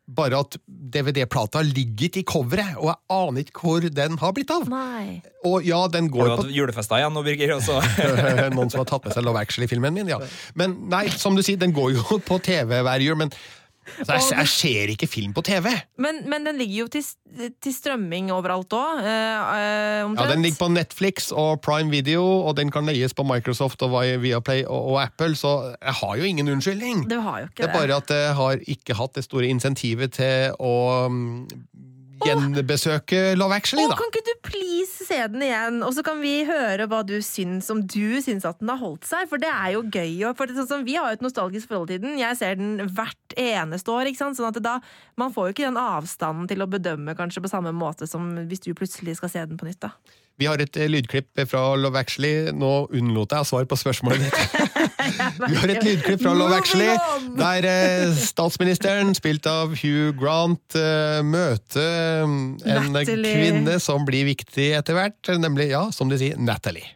bare 0.08 0.40
at 0.40 0.56
DVD-plata 0.68 1.62
ligger 1.68 2.08
ikke 2.08 2.22
i 2.22 2.28
coveret, 2.28 2.78
og 2.80 2.88
jeg 2.90 3.00
aner 3.12 3.44
ikke 3.44 3.64
hvor 3.64 3.88
den 4.00 4.16
har 4.22 4.34
blitt 4.36 4.54
av. 4.56 4.64
Nei. 4.72 5.20
Og 5.48 5.68
ja, 5.68 5.82
den 5.92 6.08
går 6.14 6.32
på 6.38 6.48
Julefesta 6.56 7.02
igjen 7.02 7.16
nå, 7.16 7.24
Birger? 7.26 7.58
Også. 7.58 7.76
Noen 8.56 8.72
som 8.72 8.82
har 8.84 8.90
tatt 8.90 9.08
med 9.08 9.18
seg 9.18 9.28
Love 9.28 9.44
Actually-filmen 9.44 9.98
min, 10.00 10.12
ja. 10.14 10.22
Men 10.60 10.78
nei, 10.92 11.08
som 11.12 11.36
du 11.36 11.44
sier, 11.44 11.60
den 11.60 11.76
går 11.76 11.98
jo 11.98 12.20
på 12.30 12.40
TV 12.44 12.80
hver 12.88 13.04
jul, 13.04 13.20
men 13.20 13.36
altså, 14.04 14.36
jeg, 14.36 14.40
jeg 14.40 14.52
ser 14.54 14.94
ikke 14.94 15.10
film 15.10 15.34
på 15.36 15.44
TV. 15.48 15.70
Men, 16.02 16.22
men 16.30 16.48
den 16.48 16.60
ligger 16.62 16.86
jo 16.86 16.88
til, 16.98 17.06
til 17.64 17.76
strømming 17.76 18.32
overalt 18.36 18.74
òg, 18.78 19.02
eh, 19.04 20.04
omtrent. 20.06 20.24
Ja, 20.24 20.36
Den 20.36 20.46
ligger 20.46 20.60
på 20.62 20.70
Netflix 20.74 21.32
og 21.32 21.62
Prime 21.66 21.92
Video, 21.94 22.24
og 22.24 22.58
den 22.60 22.72
kan 22.74 22.88
leies 22.90 23.16
på 23.18 23.26
Microsoft 23.28 23.82
og 23.86 23.96
Viaplay 24.24 24.66
og, 24.66 24.94
og 24.94 25.02
Apple, 25.04 25.36
så 25.40 25.56
jeg 25.82 26.00
har 26.02 26.18
jo 26.18 26.30
ingen 26.30 26.54
unnskyldning. 26.56 27.08
Det, 27.10 27.22
har 27.22 27.44
jo 27.44 27.50
ikke 27.52 27.64
Det 27.64 27.70
er 27.70 27.80
bare 27.80 28.02
at 28.02 28.16
jeg 28.18 28.38
har 28.42 28.68
ikke 28.78 29.00
hatt 29.00 29.18
det 29.18 29.26
store 29.28 29.50
insentivet 29.52 30.18
til 30.18 30.56
å 30.60 30.76
mm, 31.12 31.38
gjenbesøke 32.26 33.22
Love 33.38 33.58
Actually, 33.58 33.86
da. 33.90 33.98
kan 34.00 34.12
ikke 34.12 34.26
du 34.28 34.34
please 34.48 35.06
se 35.08 35.20
den 35.32 35.44
igjen, 35.46 35.80
og 35.86 35.94
så 35.96 36.04
kan 36.06 36.20
vi 36.22 36.34
høre 36.48 36.88
hva 36.90 37.04
du 37.08 37.16
syns, 37.26 37.70
om 37.74 37.84
du 37.84 38.20
syns 38.24 38.48
at 38.48 38.62
den 38.62 38.72
har 38.74 38.82
holdt 38.82 39.08
seg? 39.08 39.28
For 39.32 39.42
det 39.42 39.52
er 39.52 39.76
jo 39.76 39.84
gøy. 39.86 40.26
For 40.38 40.50
det, 40.50 40.58
sånn 40.60 40.70
som 40.70 40.86
vi 40.88 40.98
har 40.98 41.12
jo 41.12 41.20
et 41.20 41.26
nostalgisk 41.26 41.72
forhold 41.72 41.92
til 41.92 42.02
den. 42.04 42.18
Jeg 42.20 42.40
ser 42.40 42.60
den 42.60 42.78
hvert 42.88 43.38
eneste 43.38 43.94
år. 43.94 44.10
ikke 44.10 44.24
sant? 44.24 44.40
Sånn 44.40 44.50
at 44.50 44.62
da, 44.64 44.78
Man 45.20 45.34
får 45.34 45.50
jo 45.50 45.56
ikke 45.56 45.68
den 45.68 45.82
avstanden 45.82 46.48
til 46.50 46.64
å 46.64 46.70
bedømme 46.70 47.16
kanskje 47.18 47.44
på 47.44 47.52
samme 47.52 47.74
måte 47.76 48.08
som 48.10 48.30
hvis 48.50 48.64
du 48.66 48.74
plutselig 48.78 49.18
skal 49.20 49.34
se 49.34 49.46
den 49.50 49.60
på 49.60 49.68
nytt. 49.70 49.82
da. 49.84 49.94
Vi 50.38 50.46
har 50.46 50.62
et 50.62 50.78
eh, 50.78 50.90
lydklipp 50.90 51.40
fra 51.50 51.62
Love 51.76 51.98
Actually. 51.98 52.52
Nå 52.54 52.88
unnlot 52.94 53.34
jeg 53.34 53.42
å 53.42 53.48
svare 53.48 53.70
på 53.70 53.80
spørsmålet 53.80 54.28
ditt. 54.28 54.67
Vi 54.98 55.56
har 55.56 55.72
et 55.72 55.84
lydklipp 55.86 56.22
fra 56.24 56.34
Love 56.34 56.58
Actually, 56.58 56.90
der 57.38 57.68
eh, 57.70 58.14
statsministeren, 58.18 59.14
spilt 59.18 59.46
av 59.50 59.76
Hugh 59.78 60.14
Grant, 60.18 60.76
eh, 60.76 61.22
møter 61.26 62.26
mm, 62.26 62.40
en 62.66 62.92
Natalie. 62.96 63.34
kvinne 63.36 63.78
som 63.84 64.06
blir 64.08 64.26
viktig 64.32 64.72
etter 64.78 64.98
hvert, 64.98 65.34
nemlig, 65.38 65.70
ja, 65.76 65.86
som 65.94 66.10
de 66.10 66.18
sier, 66.18 66.38
Natalie. 66.42 66.96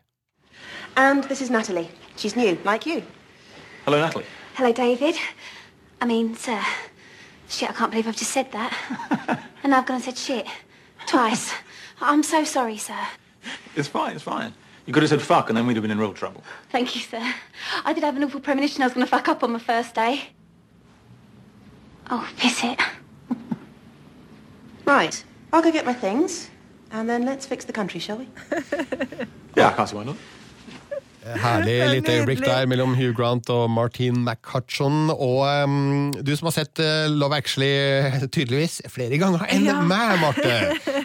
And 0.96 1.24
this 1.30 1.42
is 1.42 1.50
Natalie. 1.50 1.90
She's 2.18 2.36
new, 2.36 2.58
like 2.66 2.90
you. 2.90 3.04
Hello, 3.86 4.00
Natalie. 4.00 4.26
Hello, 4.56 4.72
David. 4.74 5.16
I 6.02 6.06
mean, 6.06 6.36
sir. 6.36 6.60
Shit, 7.50 7.70
I 7.70 7.74
can't 7.74 7.92
believe 7.92 8.08
I've 8.08 8.18
just 8.18 8.32
said 8.32 8.52
that. 8.52 8.74
and 9.64 9.76
I've 9.76 9.86
gone 9.86 9.96
and 9.96 10.04
said 10.04 10.18
shit. 10.18 10.48
Twice. 11.06 11.54
I'm 12.02 12.24
so 12.24 12.44
sorry, 12.44 12.78
sir. 12.78 12.98
It's 13.76 13.88
fine, 13.88 14.16
it's 14.16 14.24
fine. 14.24 14.54
You 14.92 14.94
could 14.94 15.04
have 15.04 15.10
said 15.10 15.22
fuck 15.22 15.48
and 15.48 15.58
then 15.58 15.66
we'd 15.68 15.78
have 15.78 15.84
been 15.84 15.92
in 15.92 16.00
real 16.00 16.12
trouble. 16.12 16.44
Thank 16.70 16.96
you, 16.98 17.02
sir. 17.02 17.34
I 17.86 17.94
did 17.94 18.04
have 18.04 18.18
an 18.18 18.26
awful 18.26 18.42
premonition 18.42 18.82
I 18.82 18.88
was 18.88 18.94
going 18.94 19.06
to 19.06 19.10
fuck 19.10 19.30
up 19.30 19.42
on 19.42 19.54
my 19.54 19.58
first 19.60 19.96
day. 19.96 20.32
Oh, 22.10 22.30
piss 22.36 22.62
it. 22.66 22.78
Right. 24.86 25.24
I'll 25.54 25.62
go 25.62 25.72
get 25.72 25.86
my 25.86 25.94
things, 25.94 26.50
and 26.92 27.10
then 27.10 27.26
let's 27.26 27.46
fix 27.46 27.64
the 27.64 27.72
country, 27.72 28.02
shall 28.02 28.18
we? 28.18 28.28
Yeah, 29.56 29.70
I 29.70 29.72
can't 29.72 29.88
see 29.88 29.96
why 29.96 30.04
not. 30.04 30.18
Herlig 31.22 31.76
lite 31.92 32.16
øyeblikk 32.18 32.42
der 32.46 32.66
mellom 32.70 32.96
Hugh 32.98 33.14
Grant 33.18 33.50
og 33.54 33.68
Martin 33.70 34.24
McHutchon. 34.26 35.12
Og 35.14 35.44
um, 35.66 36.12
du 36.18 36.32
som 36.36 36.50
har 36.50 36.56
sett 36.58 36.82
uh, 36.82 37.06
Love 37.14 37.38
Actually 37.38 38.28
tydeligvis 38.34 38.80
flere 38.90 39.20
ganger 39.22 39.46
enn 39.54 39.68
Ja. 39.70 39.80
meg, 39.86 40.18
Marte. 40.24 40.56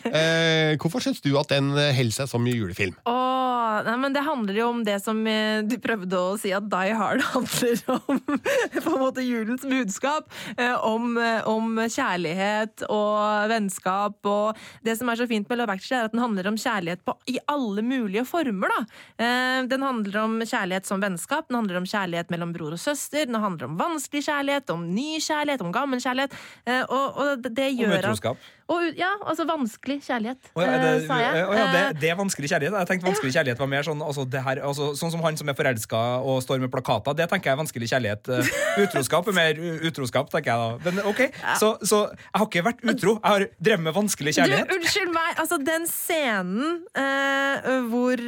Uh, 0.07 0.73
hvorfor 0.81 1.05
syns 1.05 1.21
du 1.25 1.35
at 1.41 1.53
den 1.53 1.73
eh, 1.77 1.93
holder 1.97 2.17
seg 2.23 2.31
som 2.33 2.47
julefilm? 2.49 2.97
Oh, 3.05 3.83
nei, 3.85 3.97
men 4.01 4.15
Det 4.17 4.23
handler 4.25 4.57
jo 4.57 4.69
om 4.73 4.81
det 4.87 4.97
som 5.05 5.19
uh, 5.27 5.61
du 5.69 5.77
prøvde 5.85 6.17
å 6.17 6.37
si 6.41 6.53
at 6.57 6.65
Die 6.73 6.95
Hard 6.97 7.21
handler 7.35 7.83
om. 7.99 8.23
På 8.87 8.95
en 8.95 9.03
måte 9.03 9.25
julens 9.27 9.67
budskap. 9.69 10.31
eh, 10.57 10.73
Om, 10.87 11.17
eh, 11.21 11.43
om 11.51 11.77
kjærlighet 11.93 12.87
og 12.89 13.51
vennskap. 13.53 14.17
Og 14.25 14.57
det 14.87 14.97
som 14.99 15.11
er 15.13 15.19
så 15.21 15.27
fint 15.29 15.49
med 15.51 15.61
Love 15.61 15.75
Actually, 15.77 16.01
er 16.01 16.09
at 16.09 16.15
den 16.17 16.23
handler 16.25 16.49
om 16.51 16.57
kjærlighet 16.61 17.03
på, 17.05 17.15
i 17.29 17.37
alle 17.53 17.83
mulige 17.85 18.25
former. 18.29 18.73
da. 18.73 18.81
Eh, 19.21 19.67
Den 19.69 19.83
handler 19.83 20.06
om 20.17 20.39
kjærlighet 20.41 20.87
som 20.87 21.03
vennskap, 21.03 21.49
den 21.49 21.59
handler 21.59 21.81
om 21.81 21.87
kjærlighet 21.89 22.31
mellom 22.31 22.53
bror 22.55 22.77
og 22.77 22.79
søster, 22.79 23.27
den 23.27 23.35
handler 23.35 23.67
om 23.67 23.75
vanskelig 23.81 24.23
kjærlighet, 24.29 24.71
om 24.71 24.85
ny 24.95 25.19
kjærlighet, 25.19 25.61
om 25.67 25.73
gammel 25.73 26.01
kjærlighet. 26.01 26.33
eh, 26.67 26.85
Og, 26.89 27.17
og 27.17 27.43
det, 27.43 27.73
gjør 27.79 27.99
at 27.99 28.05
utroskap. 28.05 28.37
Og, 28.73 28.83
Ja, 28.97 29.13
altså 29.27 29.45
vanskelig 29.49 30.01
kjærlighet, 30.07 30.51
oh, 30.55 30.63
ja, 30.63 30.71
er 30.71 30.77
eh, 30.77 30.85
det, 30.85 31.07
sa 31.07 31.19
jeg. 31.23 31.45
Oh, 31.47 31.55
ja, 31.57 31.67
det, 31.73 31.87
Eh, 31.87 32.01
det 32.01 32.11
er 32.11 32.19
vanskelig 32.19 32.51
kjærlighet. 32.51 32.77
Jeg 32.81 32.89
tenkte 32.91 33.09
vanskelig 33.09 33.33
kjærlighet 33.37 33.63
var 33.63 33.71
mer 33.71 33.87
sånn 33.87 34.03
altså, 34.05 34.27
det 34.29 34.43
her, 34.45 34.61
altså, 34.67 34.89
Sånn 34.99 35.13
som 35.15 35.23
han 35.25 35.39
som 35.39 35.51
er 35.51 35.57
forelska 35.59 36.03
og 36.25 36.41
står 36.45 36.63
med 36.63 36.73
plakater. 36.73 37.17
Det 37.19 37.29
tenker 37.31 37.51
jeg 37.51 37.57
er 37.57 37.61
vanskelig 37.61 37.91
kjærlighet. 37.93 38.31
Eh, 38.33 38.51
Utroskap 38.87 39.31
er 39.31 39.37
mer 39.37 39.61
utroskap, 39.89 40.31
tenker 40.33 40.53
jeg 40.53 40.59
da. 40.63 40.91
Men 40.91 41.11
ok, 41.13 41.23
så, 41.61 41.73
så 41.87 42.03
jeg 42.13 42.41
har 42.41 42.49
ikke 42.49 42.65
vært 42.67 42.85
utro. 42.87 43.17
Jeg 43.17 43.37
har 43.37 43.47
drevet 43.69 43.87
med 43.87 43.97
vanskelig 43.97 44.37
kjærlighet. 44.39 44.71
Du, 44.71 44.77
unnskyld 44.79 45.13
meg, 45.15 45.33
altså 45.45 45.61
den 45.63 45.89
scenen 45.91 46.81
eh, 46.99 47.71
hvor 47.91 48.23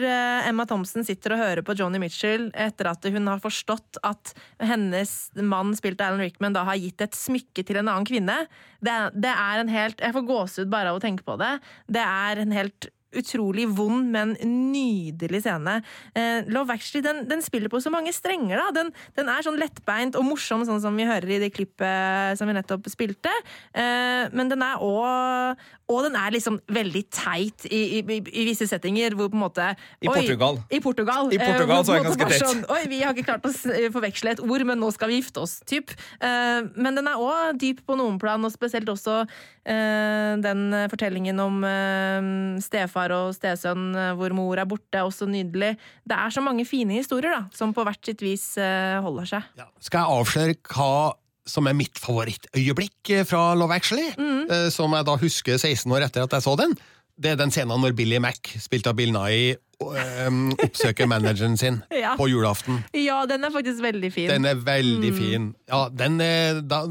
Emma 0.48 0.66
Thompson 0.68 1.06
sitter 1.06 1.36
og 1.36 1.42
hører 1.42 1.64
på 1.66 1.76
Johnny 1.78 2.00
Mitchell 2.02 2.48
etter 2.58 2.92
at 2.92 3.06
hun 3.08 3.30
har 3.30 3.42
forstått 3.42 4.00
at 4.06 4.34
hennes 4.62 5.14
mann, 5.38 5.74
spilt 5.78 6.00
av 6.02 6.12
Alan 6.12 6.24
Rickman, 6.24 6.56
da 6.56 6.64
har 6.68 6.78
gitt 6.80 7.02
et 7.04 7.16
smykke 7.16 7.64
til 7.66 7.80
en 7.80 7.90
annen 7.90 8.06
kvinne, 8.08 8.40
det, 8.84 8.94
det 9.18 9.30
er 9.32 9.58
en 9.58 9.70
helt 9.72 9.98
Jeg 10.04 10.14
får 10.14 10.26
gåsehud 10.28 10.70
bare 10.72 10.92
av 10.92 11.00
å 11.00 11.02
tenke 11.02 11.26
på 11.26 11.38
det. 11.40 11.56
Det 11.88 12.04
er 12.04 12.44
en 12.44 12.54
helt 12.54 12.90
utrolig 13.16 13.64
vond, 13.72 14.10
men 14.12 14.34
nydelig 14.44 15.40
scene. 15.44 15.78
Eh, 16.16 16.44
Love 16.52 16.74
Actually 16.74 17.02
den, 17.04 17.22
den, 17.28 17.42
spiller 17.44 17.72
på 17.72 17.80
så 17.80 17.92
mange 17.92 18.12
strenger. 18.12 18.60
da. 18.60 18.68
Den, 18.82 18.92
den, 19.16 19.30
er 19.32 19.46
sånn 19.46 19.58
lettbeint 19.60 20.18
og 20.18 20.26
morsom, 20.28 20.66
sånn 20.68 20.82
som 20.84 20.96
vi 20.98 21.08
hører 21.08 21.36
i 21.36 21.40
det 21.46 21.52
klippet 21.56 22.38
som 22.38 22.50
vi 22.50 22.56
nettopp 22.56 22.88
spilte. 22.92 23.32
Eh, 23.72 24.28
men 24.34 24.52
den 24.52 24.64
er 24.64 24.84
òg 24.84 25.68
Og 25.88 26.02
den 26.04 26.16
er 26.20 26.34
liksom 26.34 26.58
veldig 26.68 27.00
teit 27.14 27.64
i, 27.64 27.78
i, 27.98 28.00
i, 28.02 28.18
i, 28.20 28.42
visse 28.44 28.66
settinger, 28.68 29.14
hvor 29.16 29.30
på 29.32 29.38
en 29.38 29.44
måte 29.46 29.68
I 30.04 30.10
Portugal. 30.10 30.58
I 30.68 30.80
Portugal, 30.84 31.30
I 31.32 31.38
Portugal 31.40 31.84
så 31.86 31.94
er 31.94 32.02
det 32.02 32.08
ganske 32.10 32.26
teit. 32.28 32.42
Sånn, 32.42 32.64
oi, 32.74 32.82
vi 32.90 32.98
har 33.00 33.14
ikke 33.16 33.30
klart 33.30 33.46
å 33.48 33.52
forveksle 33.94 34.34
et 34.36 34.42
ord, 34.44 34.64
men 34.68 34.82
nå 34.82 34.90
skal 34.92 35.08
vi 35.08 35.22
gifte 35.22 35.40
oss, 35.46 35.58
typ. 35.68 35.94
Eh, 36.20 36.58
men 36.76 36.98
den 36.98 37.08
er 37.08 37.22
òg 37.22 37.56
dyp 37.62 37.80
på 37.88 37.96
noen 37.96 38.18
plan, 38.20 38.44
og 38.44 38.52
spesielt 38.52 38.88
også 38.92 39.22
den 39.68 40.60
fortellingen 40.88 41.36
om 41.44 41.58
stefar 42.64 43.12
og 43.12 43.34
stesønn 43.36 43.90
hvor 44.16 44.32
mor 44.32 44.56
er 44.56 44.64
borte, 44.70 45.02
også 45.04 45.28
nydelig. 45.28 45.74
Det 46.08 46.16
er 46.16 46.32
så 46.32 46.40
mange 46.40 46.64
fine 46.64 46.96
historier 46.96 47.34
da, 47.34 47.42
som 47.52 47.74
på 47.76 47.84
hvert 47.84 48.00
sitt 48.00 48.24
vis 48.24 48.46
holder 48.56 49.28
seg. 49.28 49.50
Ja. 49.60 49.68
Skal 49.84 50.06
jeg 50.06 50.22
avsløre 50.22 50.56
hva 50.72 50.94
som 51.48 51.66
er 51.68 51.76
mitt 51.76 51.98
favorittøyeblikk 52.00 53.12
fra 53.28 53.50
Love 53.58 53.76
Actually? 53.76 54.10
Mm. 54.18 54.70
Som 54.74 54.94
jeg 54.96 55.08
da 55.08 55.16
husker 55.20 55.56
16 55.58 55.92
år 55.96 56.06
etter 56.06 56.26
at 56.26 56.36
jeg 56.36 56.44
så 56.44 56.54
den. 56.60 56.76
Det 57.18 57.32
er 57.32 57.38
den 57.40 57.50
scenen 57.50 57.80
når 57.82 57.96
Billy 57.98 58.20
Mac, 58.22 58.38
spilt 58.62 58.86
av 58.86 58.94
Bill 58.98 59.10
Nye, 59.10 59.56
um, 59.82 60.52
oppsøker 60.54 61.08
manageren 61.12 61.56
sin 61.58 61.80
ja. 61.94 62.14
på 62.18 62.28
julaften. 62.30 62.84
Ja, 62.94 63.24
den 63.26 63.46
er 63.46 63.54
faktisk 63.54 63.82
veldig 63.82 64.12
fin. 64.14 64.30
Den 64.30 64.46
er 64.46 64.60
veldig 64.62 65.10
mm. 65.10 65.18
fin. 65.18 65.48
Ja, 65.70 65.88
den 65.90 66.20
er 66.22 66.60
da, 66.62 66.84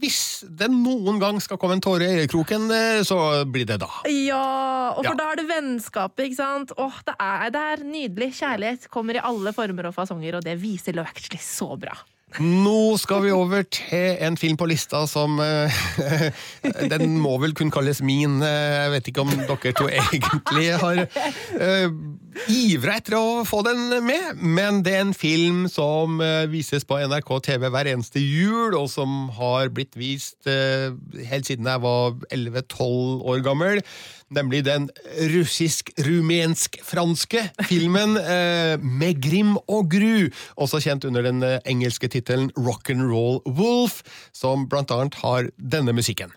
hvis 0.00 0.20
det 0.48 0.70
noen 0.72 1.20
gang 1.20 1.40
skal 1.42 1.60
komme 1.60 1.76
en 1.78 1.84
tåre 1.84 2.06
i 2.06 2.22
øyekroken, 2.22 2.70
så 3.04 3.18
blir 3.44 3.68
det 3.68 3.80
da. 3.82 3.90
Ja, 4.08 4.94
og 4.94 5.02
for 5.02 5.12
ja. 5.12 5.18
da 5.20 5.28
er 5.32 5.42
det 5.42 5.46
vennskapet, 5.50 6.30
ikke 6.30 6.40
sant? 6.40 6.74
Åh, 6.80 7.00
det 7.04 7.16
er, 7.18 7.46
det 7.52 7.68
er 7.74 7.86
nydelig. 7.88 8.32
Kjærlighet 8.40 8.88
kommer 8.92 9.18
i 9.18 9.24
alle 9.24 9.52
former 9.56 9.90
og 9.90 9.96
fasonger, 9.96 10.40
og 10.40 10.46
det 10.46 10.56
viser 10.62 10.96
Love 10.96 11.12
Actually 11.12 11.42
så 11.44 11.74
bra. 11.76 11.96
Nå 12.42 12.96
skal 12.98 13.20
vi 13.22 13.30
over 13.30 13.62
til 13.70 14.16
en 14.26 14.34
film 14.36 14.56
på 14.58 14.66
lista 14.66 15.04
som 15.06 15.38
uh, 15.38 15.70
Den 16.92 17.14
må 17.22 17.36
vel 17.42 17.54
kun 17.54 17.70
kalles 17.70 18.00
min. 18.02 18.40
Jeg 18.42 18.90
vet 18.90 19.10
ikke 19.10 19.22
om 19.22 19.30
dere 19.30 19.72
to 19.76 19.86
egentlig 19.86 20.72
har 20.82 21.04
uh, 21.04 21.86
ivra 22.50 22.96
etter 22.98 23.16
å 23.20 23.44
få 23.46 23.62
den 23.66 24.02
med, 24.02 24.42
men 24.42 24.82
det 24.82 24.96
er 24.96 25.04
en 25.04 25.14
film 25.14 25.68
som 25.70 26.18
uh, 26.18 26.50
vises 26.50 26.86
på 26.88 26.98
NRK 27.06 27.30
TV 27.46 27.68
hver 27.68 27.92
eneste 27.92 28.22
jul, 28.22 28.74
og 28.74 28.90
som 28.90 29.30
har 29.38 29.70
blitt 29.74 29.94
vist 29.94 30.42
helt 30.44 31.46
siden 31.46 31.70
jeg 31.70 31.82
var 31.84 32.18
11-12 32.34 33.22
år 33.30 33.46
gammel 33.46 33.82
nemlig 34.34 34.64
den 34.66 34.88
russisk-rumensk-franske 35.34 37.44
filmen 37.68 38.16
uh, 38.18 38.80
Med 38.80 39.22
grim 39.22 39.56
og 39.68 39.90
gru, 39.92 40.28
også 40.56 40.80
kjent 40.82 41.04
under 41.04 41.22
den 41.22 41.42
eh, 41.44 41.60
engelske 41.68 42.08
tittelen 42.08 42.23
Rock'n'Roll 42.56 43.42
Wolf, 43.44 44.02
som 44.32 44.68
blant 44.68 44.90
annet 44.90 45.14
har 45.24 45.50
denne 45.56 45.92
musikken. 45.92 46.32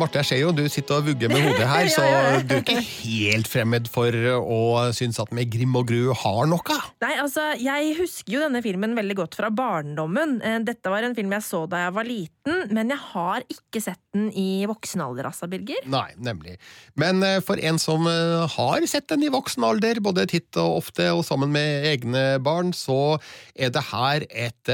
Marte, 0.00 0.22
jeg 0.22 0.28
ser 0.30 0.38
jo 0.40 0.52
du 0.56 0.62
sitter 0.72 0.96
og 0.96 1.08
vugger 1.10 1.28
med 1.28 1.42
hodet 1.44 1.66
her, 1.68 1.88
så 1.94 2.04
du 2.48 2.54
er 2.56 2.62
ikke 2.62 2.80
helt 2.80 3.48
fremmed 3.50 3.88
for 3.92 4.14
å 4.40 4.60
synes 4.96 5.20
at 5.20 5.32
Med 5.36 5.50
Grim 5.52 5.76
og 5.76 5.90
Gru 5.90 6.14
har 6.16 6.48
noe? 6.48 6.76
Nei, 7.04 7.12
altså, 7.20 7.50
jeg 7.60 7.94
husker 7.98 8.32
jo 8.32 8.42
denne 8.44 8.62
filmen 8.64 8.96
veldig 8.96 9.16
godt 9.18 9.36
fra 9.36 9.50
barndommen. 9.52 10.38
Eh, 10.46 10.58
dette 10.64 10.92
var 10.92 11.04
en 11.04 11.16
film 11.16 11.34
jeg 11.36 11.44
så 11.44 11.64
da 11.70 11.84
jeg 11.84 11.94
var 11.98 12.08
liten, 12.08 12.62
men 12.72 12.92
jeg 12.94 13.02
har 13.10 13.44
ikke 13.52 13.82
sett 13.84 14.00
den 14.14 14.30
i 14.32 14.64
voksen 14.70 15.04
alder, 15.04 15.28
altså, 15.28 15.48
Birger. 15.50 15.84
Nei, 15.90 16.08
nemlig. 16.16 16.56
Men 17.00 17.20
uh, 17.24 17.36
for 17.44 17.60
en 17.60 17.78
som 17.82 18.08
uh, 18.08 18.48
har 18.56 18.86
sett 18.90 19.08
den 19.12 19.26
i 19.26 19.32
voksen 19.32 19.66
alder, 19.66 20.00
både 20.02 20.26
titt 20.30 20.56
og 20.60 20.80
ofte 20.80 21.10
og 21.12 21.22
sammen 21.26 21.52
med 21.54 21.86
egne 21.92 22.24
barn, 22.42 22.72
så 22.76 23.18
er 23.54 23.72
det 23.74 23.84
her 23.90 24.24
et 24.30 24.70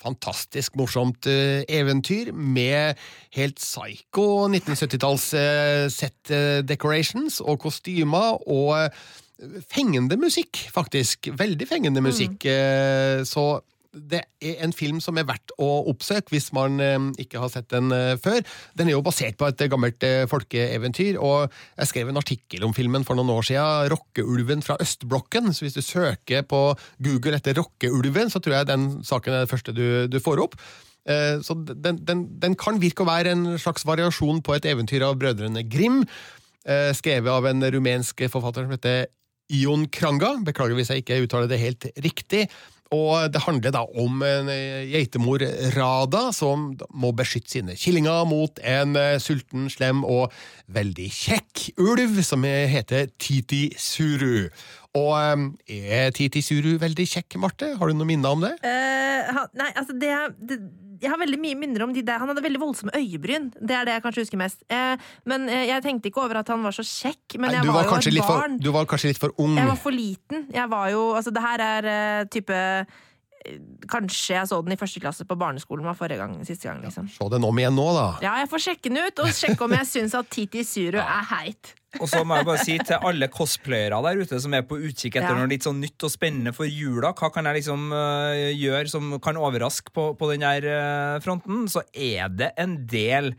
fantastisk 0.00 0.76
morsomt 0.78 1.26
eventyr 1.26 2.30
med 2.34 2.98
helt 3.36 3.60
psycho 4.50 4.98
1970-talls 4.98 5.26
set 5.94 6.34
decorations 6.66 7.40
og 7.40 7.60
kostymer 7.62 8.38
og 8.50 8.90
fengende 9.70 10.18
musikk, 10.20 10.66
faktisk. 10.72 11.30
Veldig 11.38 11.68
fengende 11.68 12.02
musikk. 12.04 12.44
Mm. 12.44 13.24
Så 13.24 13.60
det 13.90 14.20
er 14.44 14.60
en 14.62 14.72
film 14.76 15.00
som 15.02 15.16
er 15.18 15.26
verdt 15.26 15.50
å 15.58 15.66
oppsøke 15.90 16.30
hvis 16.30 16.52
man 16.54 16.78
ikke 17.18 17.40
har 17.42 17.50
sett 17.50 17.70
den 17.72 17.90
før. 18.22 18.42
Den 18.78 18.90
er 18.90 18.94
jo 18.94 19.02
basert 19.02 19.38
på 19.40 19.48
et 19.48 19.64
gammelt 19.72 20.04
folkeeventyr, 20.30 21.18
og 21.18 21.48
jeg 21.50 21.90
skrev 21.90 22.12
en 22.12 22.20
artikkel 22.20 22.66
om 22.68 22.76
filmen 22.76 23.06
for 23.08 23.18
noen 23.18 23.32
år 23.34 23.48
siden, 23.48 23.90
'Rockeulven 23.90 24.62
fra 24.66 24.76
østblokken'. 24.82 25.50
Så 25.56 25.66
hvis 25.66 25.78
du 25.78 25.82
søker 25.82 26.46
på 26.46 26.76
Google 27.02 27.40
etter 27.40 27.56
'Rockeulven', 27.56 28.30
så 28.30 28.38
tror 28.38 28.60
jeg 28.60 28.70
den 28.70 29.02
saken 29.02 29.32
er 29.32 29.40
det 29.46 29.50
første 29.50 29.74
du, 29.74 30.06
du 30.06 30.20
får 30.20 30.44
opp. 30.44 30.54
Eh, 31.08 31.40
så 31.44 31.56
den, 31.56 32.00
den, 32.04 32.26
den, 32.42 32.56
kan 32.60 32.80
virke 32.82 33.04
å 33.04 33.08
være 33.08 33.34
en 33.34 33.46
slags 33.60 33.86
variasjon 33.88 34.42
på 34.44 34.56
et 34.56 34.68
eventyr 34.68 35.04
av 35.06 35.16
brødrene 35.20 35.64
Grim, 35.68 36.02
eh, 36.66 36.90
skrevet 36.96 37.32
av 37.32 37.48
en 37.48 37.64
rumensk 37.76 38.26
forfatter 38.28 38.66
som 38.66 38.76
heter 38.76 39.08
Ion 39.50 39.88
Kranga. 39.92 40.36
Beklager 40.46 40.76
hvis 40.78 40.92
jeg 40.92 41.04
ikke 41.04 41.22
uttaler 41.24 41.50
det 41.50 41.62
helt 41.62 41.88
riktig. 42.04 42.48
Og 42.90 43.30
det 43.30 43.44
handler 43.44 43.70
da 43.70 43.84
om 44.02 44.18
en 44.26 44.48
eh, 44.50 44.88
geitemor, 44.90 45.44
Rada, 45.76 46.24
som 46.34 46.72
må 46.90 47.12
beskytte 47.14 47.54
sine 47.54 47.76
killinger 47.78 48.26
mot 48.26 48.58
en 48.66 48.98
sulten, 49.22 49.68
slem 49.70 50.02
og 50.02 50.34
veldig 50.74 51.06
kjekk 51.14 51.68
ulv 51.78 52.18
som 52.26 52.44
heter 52.44 53.08
Titi 53.22 53.68
Suru. 53.78 54.50
Og 54.98 55.14
er 55.70 56.10
Titi 56.18 56.42
Suru 56.42 56.74
veldig 56.82 57.06
kjekk, 57.06 57.38
Marte? 57.38 57.76
Har 57.78 57.90
du 57.90 57.94
noen 57.94 58.10
minner 58.10 58.34
om 58.34 58.42
det? 58.42 58.56
Uh, 58.66 59.44
nei, 59.54 59.70
altså 59.78 59.94
det, 59.94 60.10
det 60.42 60.58
jeg 61.00 61.10
har 61.10 61.20
veldig 61.20 61.38
mye 61.40 61.56
minner 61.58 61.84
om 61.86 61.92
de 61.96 62.02
der. 62.04 62.20
Han 62.20 62.30
hadde 62.30 62.44
veldig 62.44 62.60
voldsomme 62.60 62.94
øyebryn. 62.96 63.50
Det 63.56 63.76
er 63.76 63.88
det 63.88 63.96
jeg 63.96 64.04
kanskje 64.04 64.24
husker 64.26 64.40
mest. 64.40 64.64
Eh, 64.68 65.10
men 65.30 65.48
eh, 65.48 65.66
jeg 65.70 65.84
tenkte 65.84 66.10
ikke 66.10 66.24
over 66.26 66.42
at 66.42 66.52
han 66.52 66.64
var 66.66 66.76
så 66.76 66.84
kjekk. 66.86 67.38
Men 67.40 67.56
jeg 67.56 67.64
var, 67.68 67.86
var 67.88 67.88
jo 67.88 68.12
et 68.12 68.18
barn. 68.20 68.56
For, 68.58 68.64
du 68.66 68.72
var 68.74 68.88
kanskje 68.90 69.12
litt 69.12 69.22
for 69.22 69.34
ung? 69.40 69.56
Jeg 69.56 69.70
var 69.70 69.80
for 69.80 69.96
liten. 69.96 70.48
Jeg 70.52 70.72
var 70.72 70.90
jo 70.92 71.06
Altså, 71.20 71.32
det 71.34 71.42
her 71.42 71.62
er 71.64 71.88
eh, 71.90 72.26
type 72.32 72.58
Kanskje 73.90 74.34
jeg 74.36 74.48
så 74.50 74.58
den 74.60 74.74
i 74.74 74.78
første 74.80 75.00
klasse 75.00 75.24
på 75.24 75.36
barneskolen. 75.40 75.86
var 75.88 75.96
forrige 75.96 76.20
gang, 76.20 76.34
siste 76.44 76.68
gang 76.68 76.82
liksom. 76.84 77.08
ja, 77.08 77.16
Se 77.16 77.28
den 77.32 77.46
om 77.48 77.60
igjen 77.60 77.76
nå, 77.76 77.86
da. 77.96 78.06
Ja, 78.24 78.34
jeg 78.42 78.50
får 78.52 78.64
sjekke 78.66 78.90
den 78.90 79.00
ut, 79.00 79.22
og 79.24 79.36
sjekke 79.36 79.64
om 79.64 79.76
jeg 79.78 79.88
syns 79.88 80.16
at 80.18 80.28
Titi 80.32 80.64
Suru 80.66 80.98
ja. 81.00 81.06
er 81.18 81.30
heit. 81.32 81.72
Og 81.98 82.06
så 82.06 82.20
må 82.22 82.36
jeg 82.38 82.46
bare 82.46 82.62
si 82.62 82.76
til 82.78 83.06
alle 83.08 83.26
cosplayere 83.32 83.98
der 84.04 84.20
ute 84.20 84.38
som 84.42 84.54
er 84.54 84.62
på 84.68 84.78
utkikk 84.78 85.16
etter 85.18 85.32
ja. 85.32 85.38
noe 85.40 85.50
litt 85.50 85.66
sånn 85.66 85.80
nytt 85.82 86.06
og 86.06 86.12
spennende 86.12 86.52
for 86.54 86.68
jula, 86.68 87.10
hva 87.18 87.32
kan 87.34 87.48
jeg 87.48 87.58
liksom 87.58 87.88
uh, 87.90 88.52
gjøre 88.54 88.92
som 88.92 89.16
kan 89.24 89.40
overraske 89.40 89.90
på, 89.96 90.12
på 90.20 90.30
den 90.30 90.46
her 90.46 90.68
uh, 90.70 91.16
fronten, 91.24 91.64
så 91.72 91.82
er 91.90 92.30
det 92.30 92.52
en 92.60 92.76
del 92.90 93.32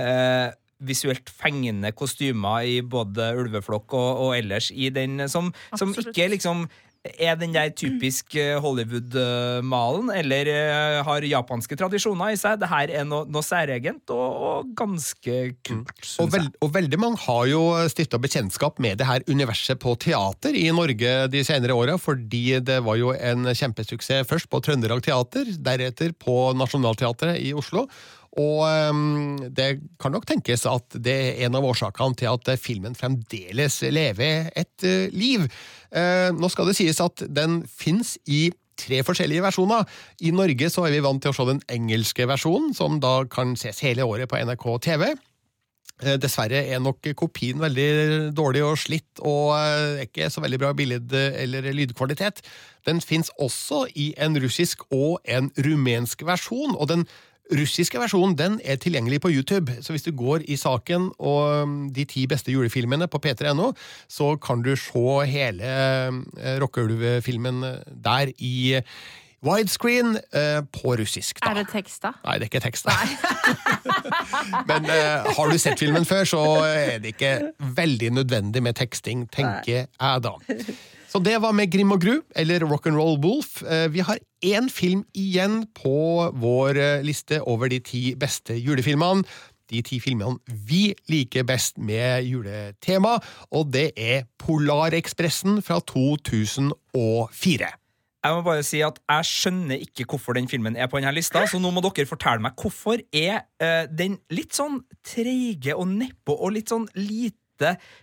uh, 0.00 0.50
visuelt 0.84 1.30
fengende 1.30 1.92
kostymer 1.94 2.66
i 2.66 2.80
både 2.82 3.30
ulveflokk 3.38 3.94
og, 3.94 4.10
og 4.26 4.34
ellers 4.40 4.72
i 4.74 4.90
den, 4.94 5.28
som, 5.30 5.52
som 5.78 5.94
ikke 5.94 6.32
liksom 6.34 6.66
er 7.04 7.36
den 7.36 7.52
der 7.52 7.68
typisk 7.76 8.32
eh, 8.40 8.56
Hollywood-malen, 8.64 10.08
eller 10.14 10.48
eh, 10.48 11.00
har 11.04 11.26
japanske 11.28 11.76
tradisjoner 11.76 12.32
i 12.32 12.38
seg? 12.40 12.56
Det 12.62 12.70
her 12.70 12.92
er 13.00 13.04
noe, 13.08 13.28
noe 13.28 13.44
særegent 13.44 14.12
og, 14.14 14.38
og, 14.48 14.72
ganske 14.78 15.36
kult, 15.66 15.92
syns 16.00 16.16
og 16.24 16.32
veld, 16.32 16.48
og 16.64 16.72
veldig 16.74 17.00
mange 17.00 17.20
har 17.26 17.44
jo 17.50 17.60
stifta 17.92 18.20
bekjentskap 18.22 18.80
med 18.82 19.02
det 19.02 19.08
her 19.08 19.24
universet 19.28 19.80
på 19.82 19.92
teater 20.00 20.56
i 20.56 20.66
Norge 20.74 21.14
de 21.28 21.44
senere 21.46 21.76
åra, 21.76 21.98
fordi 22.00 22.60
det 22.64 22.80
var 22.86 22.98
jo 23.00 23.12
en 23.12 23.50
kjempesuksess 23.52 24.28
først 24.30 24.48
på 24.48 24.62
Trøndelag 24.64 25.04
Teater, 25.04 25.48
deretter 25.60 26.16
på 26.16 26.54
Nationaltheatret 26.56 27.36
i 27.44 27.52
Oslo. 27.56 27.84
Og 28.40 28.64
um, 28.66 29.36
det 29.54 29.68
kan 30.02 30.14
nok 30.14 30.26
tenkes 30.26 30.66
at 30.66 30.96
det 30.98 31.14
er 31.14 31.46
en 31.46 31.58
av 31.58 31.66
årsakene 31.68 32.18
til 32.18 32.32
at 32.32 32.50
filmen 32.58 32.96
fremdeles 32.98 33.78
lever 33.94 34.50
et 34.58 34.86
uh, 34.86 35.06
liv. 35.14 35.46
Uh, 35.94 36.34
nå 36.34 36.50
skal 36.50 36.70
det 36.70 36.78
sies 36.80 36.98
at 37.04 37.22
den 37.30 37.62
fins 37.70 38.16
i 38.26 38.48
tre 38.80 39.02
forskjellige 39.06 39.44
versjoner. 39.44 39.86
I 40.26 40.32
Norge 40.34 40.70
så 40.72 40.86
er 40.86 40.96
vi 40.96 41.04
vant 41.04 41.22
til 41.22 41.30
å 41.30 41.36
se 41.36 41.46
den 41.46 41.62
engelske 41.70 42.26
versjonen, 42.26 42.74
som 42.74 42.98
da 43.02 43.20
kan 43.30 43.54
ses 43.58 43.82
hele 43.86 44.06
året 44.06 44.30
på 44.30 44.40
NRK 44.42 44.66
TV. 44.88 45.06
Eh, 46.02 46.16
Dessverre 46.18 46.64
er 46.74 46.80
nok 46.82 47.06
kopien 47.14 47.60
veldig 47.62 48.32
dårlig 48.34 48.64
og 48.66 48.78
slitt, 48.82 49.22
og 49.22 49.54
eh, 49.60 50.06
ikke 50.08 50.30
så 50.32 50.42
veldig 50.42 50.58
bra 50.62 50.72
bilde- 50.74 51.28
eller 51.38 51.70
lydkvalitet. 51.70 52.42
Den 52.86 53.00
fins 53.00 53.30
også 53.38 53.84
i 53.94 54.12
en 54.18 54.34
russisk 54.42 54.82
og 54.90 55.20
en 55.24 55.52
rumensk 55.54 56.26
versjon, 56.26 56.74
og 56.74 56.90
den 56.90 57.06
russiske 57.52 58.00
versjonen 58.00 58.36
den 58.38 58.60
er 58.64 58.78
tilgjengelig 58.80 59.20
på 59.20 59.32
YouTube. 59.32 59.72
Så 59.84 59.92
hvis 59.92 60.06
du 60.06 60.12
går 60.16 60.46
i 60.48 60.56
saken 60.56 61.10
og 61.18 61.64
um, 61.64 61.74
de 61.94 62.06
ti 62.08 62.26
beste 62.30 62.52
julefilmene 62.52 63.08
på 63.10 63.20
p3.no, 63.20 63.72
så 64.08 64.34
kan 64.40 64.62
du 64.64 64.72
se 64.76 65.04
hele 65.28 65.74
eh, 66.40 66.56
Rockeulv-filmen 66.62 67.62
der 68.04 68.32
i 68.38 68.80
widescreen 69.44 70.16
eh, 70.32 70.62
på 70.72 70.96
russisk. 70.96 71.40
Da. 71.40 71.50
Er 71.50 71.60
det 71.60 71.68
tekst, 71.72 72.02
da? 72.02 72.14
Nei, 72.24 72.38
det 72.40 72.48
er 72.48 72.52
ikke 72.52 72.64
tekst. 72.64 72.88
Men 74.70 74.88
eh, 74.88 75.28
har 75.36 75.52
du 75.52 75.58
sett 75.60 75.80
filmen 75.80 76.08
før, 76.08 76.24
så 76.28 76.42
er 76.64 76.98
det 77.04 77.14
ikke 77.14 77.34
veldig 77.76 78.10
nødvendig 78.22 78.64
med 78.64 78.80
teksting, 78.80 79.28
tenker 79.32 79.84
jeg 79.84 80.24
da. 80.24 80.36
Så 81.14 81.20
det 81.22 81.36
var 81.38 81.52
med 81.54 81.70
Grim 81.70 81.92
og 81.94 82.00
Gru, 82.02 82.16
eller 82.34 82.64
Rock'n'Roll 82.66 83.20
Wolf. 83.22 83.60
Eh, 83.62 83.86
vi 83.94 84.02
har 84.02 84.18
én 84.42 84.66
film 84.66 85.04
igjen 85.14 85.60
på 85.70 86.26
vår 86.34 86.74
eh, 86.74 87.04
liste 87.06 87.38
over 87.46 87.70
de 87.70 87.78
ti 87.78 88.00
beste 88.18 88.56
julefilmene. 88.58 89.22
De 89.70 89.82
ti 89.86 90.00
filmene 90.02 90.42
vi 90.66 90.88
liker 91.06 91.46
best 91.46 91.78
med 91.78 92.26
juletema, 92.26 93.14
og 93.54 93.70
det 93.70 93.92
er 93.94 94.26
Polarekspressen 94.42 95.62
fra 95.62 95.78
2004. 95.86 97.70
Jeg 98.24 98.34
må 98.34 98.42
bare 98.42 98.66
si 98.66 98.82
at 98.82 98.98
jeg 98.98 99.30
skjønner 99.30 99.86
ikke 99.86 100.08
hvorfor 100.10 100.34
den 100.34 100.50
filmen 100.50 100.74
er 100.74 100.90
på 100.90 100.98
denne 100.98 101.14
lista, 101.14 101.44
så 101.46 101.62
nå 101.62 101.70
må 101.70 101.84
dere 101.84 102.10
fortelle 102.10 102.42
meg 102.42 102.58
hvorfor 102.58 102.98
er 103.14 103.44
eh, 103.62 103.86
den 103.86 104.18
litt 104.34 104.58
sånn 104.58 104.82
treige 105.06 105.78
og 105.78 105.94
neppe 105.94 106.34
og 106.34 106.56
litt 106.58 106.74
sånn 106.74 106.90
lite 106.98 107.38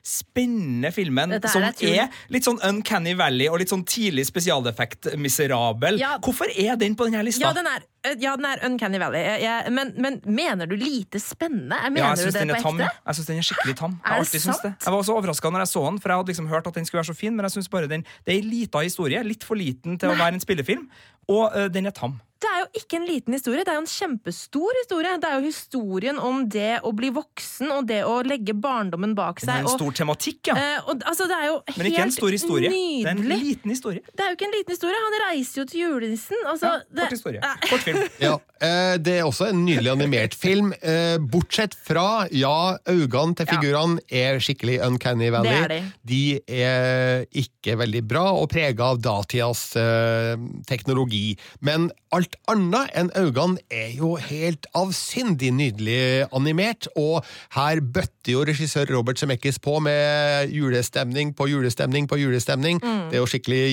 spennende 0.05 0.91
filmen 0.95 1.35
er 1.35 1.47
som 1.51 1.63
er 1.65 2.09
litt 2.31 2.47
sånn 2.47 2.59
Uncanny 2.67 3.13
Valley 3.19 3.49
og 3.51 3.59
litt 3.61 3.71
sånn 3.71 3.83
tidlig 3.87 4.25
spesialeffekt-miserabel. 4.29 5.99
Ja. 6.01 6.15
Hvorfor 6.23 6.51
er 6.55 6.77
den 6.79 6.95
på 6.95 7.07
denne 7.09 7.23
lista? 7.27 7.43
Ja, 7.43 7.53
den 7.57 7.67
er, 7.67 7.83
eh, 8.07 8.15
ja, 8.21 8.35
den 8.39 8.47
er 8.47 8.63
Uncanny 8.67 9.01
Valley. 9.01 9.21
Jeg, 9.25 9.43
jeg, 9.45 9.73
men, 9.75 9.93
men 9.97 10.19
mener 10.25 10.69
du 10.69 10.75
lite 10.79 11.19
spennende? 11.21 11.77
Mener 11.89 12.03
Ja, 12.03 12.13
jeg 12.15 12.25
syns 12.25 12.39
den 12.39 12.55
er 12.55 12.63
tam. 12.63 12.79
ekte? 12.79 12.89
Jeg 13.05 13.19
synes 13.19 13.31
den 13.31 13.43
er 13.43 13.49
skikkelig 13.49 13.77
tam. 13.83 13.99
Jeg, 14.05 14.19
Er 14.21 14.63
det. 14.63 14.73
jeg 14.73 14.95
var 14.95 14.99
også 14.99 15.17
overraska 15.19 15.53
når 15.53 15.65
jeg 15.65 15.73
så 15.75 15.85
den, 15.89 16.01
for 16.01 16.13
jeg 16.13 16.23
hadde 16.23 16.33
liksom 16.35 16.51
hørt 16.51 16.67
at 16.67 16.79
den 16.79 16.85
skulle 16.89 17.03
være 17.03 17.11
så 17.13 17.19
fin, 17.19 17.35
men 17.35 17.47
jeg 17.47 17.57
synes 17.57 17.69
bare 17.69 17.91
den, 17.91 18.05
det 18.25 18.35
er 18.35 18.39
ei 18.39 18.47
lita 18.47 18.83
historie. 18.85 19.23
Litt 19.27 19.43
for 19.47 19.59
liten 19.59 19.99
til 19.99 20.13
å 20.13 20.17
være 20.17 20.37
en 20.39 20.43
spillefilm. 20.43 20.87
Og 21.31 21.51
uh, 21.51 21.67
den 21.71 21.85
er 21.91 21.95
tam. 21.95 22.19
Det 22.41 22.49
er 22.49 22.59
jo 22.63 22.67
ikke 22.81 22.97
en 22.97 23.05
liten 23.05 23.35
historie, 23.35 23.63
det 23.63 23.69
er 23.69 23.77
jo 23.77 23.83
en 23.83 23.91
kjempestor 23.91 24.77
historie. 24.81 25.11
Det 25.21 25.29
er 25.29 25.35
jo 25.39 25.45
historien 25.51 26.17
om 26.19 26.39
det 26.49 26.79
å 26.87 26.91
bli 26.97 27.11
voksen 27.13 27.69
og 27.75 27.85
det 27.89 27.99
å 28.07 28.15
legge 28.25 28.55
barndommen 28.57 29.13
bak 29.17 29.39
seg. 29.43 29.47
Det 29.51 29.53
er 29.53 29.59
en 29.61 29.67
en 29.67 29.69
og, 29.69 29.77
stor 29.77 29.97
tematikk, 30.01 30.39
ja. 30.49 30.55
eh, 30.57 30.87
og, 30.89 31.03
altså, 31.05 31.27
det 31.29 31.37
er 31.37 31.45
jo 31.51 31.57
Men 31.77 31.89
ikke 31.91 32.05
en 32.07 32.13
stor 32.15 32.33
historie. 32.33 32.71
Det 32.71 33.05
er 33.05 33.11
en 33.13 33.21
liten 33.29 33.69
historie. 33.75 34.01
Det 34.09 34.25
er 34.25 34.31
jo 34.33 34.39
ikke 34.39 34.47
en 34.49 34.55
liten 34.57 34.73
historie. 34.75 35.03
Han 35.05 35.17
reiser 35.27 35.61
jo 35.61 35.65
til 35.69 35.83
julenissen. 35.85 36.41
Altså, 36.49 36.71
Ja, 36.81 36.97
kort 37.03 37.15
historie. 37.17 37.41
Nei. 37.45 37.55
Kort 37.69 37.85
film. 37.85 38.01
Ja, 38.25 38.33
eh, 38.61 38.97
Det 38.97 39.15
er 39.19 39.23
også 39.29 39.49
en 39.51 39.61
nydelig 39.65 39.91
animert 39.93 40.33
film. 40.37 40.73
eh, 40.81 41.17
Bortsett 41.21 41.75
fra, 41.77 42.25
ja, 42.33 42.77
øynene 42.89 43.35
til 43.37 43.45
Ja. 43.45 43.53
figurene 43.53 43.99
er 44.09 44.39
skikkelig 44.41 44.79
Uncanny 44.87 45.29
Valley. 45.29 45.51
Det 45.51 45.63
er 45.63 45.67
de. 45.67 45.81
De 46.11 46.21
er 46.65 47.25
ikke 47.45 47.77
veldig 47.77 48.03
bra 48.07 48.25
og 48.33 48.49
prega 48.49 48.91
av 48.95 49.01
datidas 49.01 49.75
eh, 49.77 50.35
teknologi. 50.67 51.37
Men 51.61 51.91
alt 52.15 52.35
annet 52.51 52.91
enn 52.97 53.11
øynene 53.17 53.61
er 53.71 53.91
jo 53.95 54.15
helt 54.19 54.67
avsindig 54.77 55.51
nydelig 55.55 56.27
animert, 56.35 56.87
og 56.99 57.25
her 57.55 57.81
bøtter 57.81 58.33
jo 58.33 58.43
regissør 58.47 58.89
Robert 58.95 59.19
Zemeckis 59.19 59.59
på 59.63 59.77
med 59.83 60.51
julestemning 60.51 61.33
på 61.37 61.47
julestemning 61.51 62.09
på 62.11 62.19
julestemning. 62.19 62.81
Mm. 62.83 63.07
Det 63.09 63.19
er 63.19 63.23
jo 63.23 63.29
skikkelig 63.31 63.63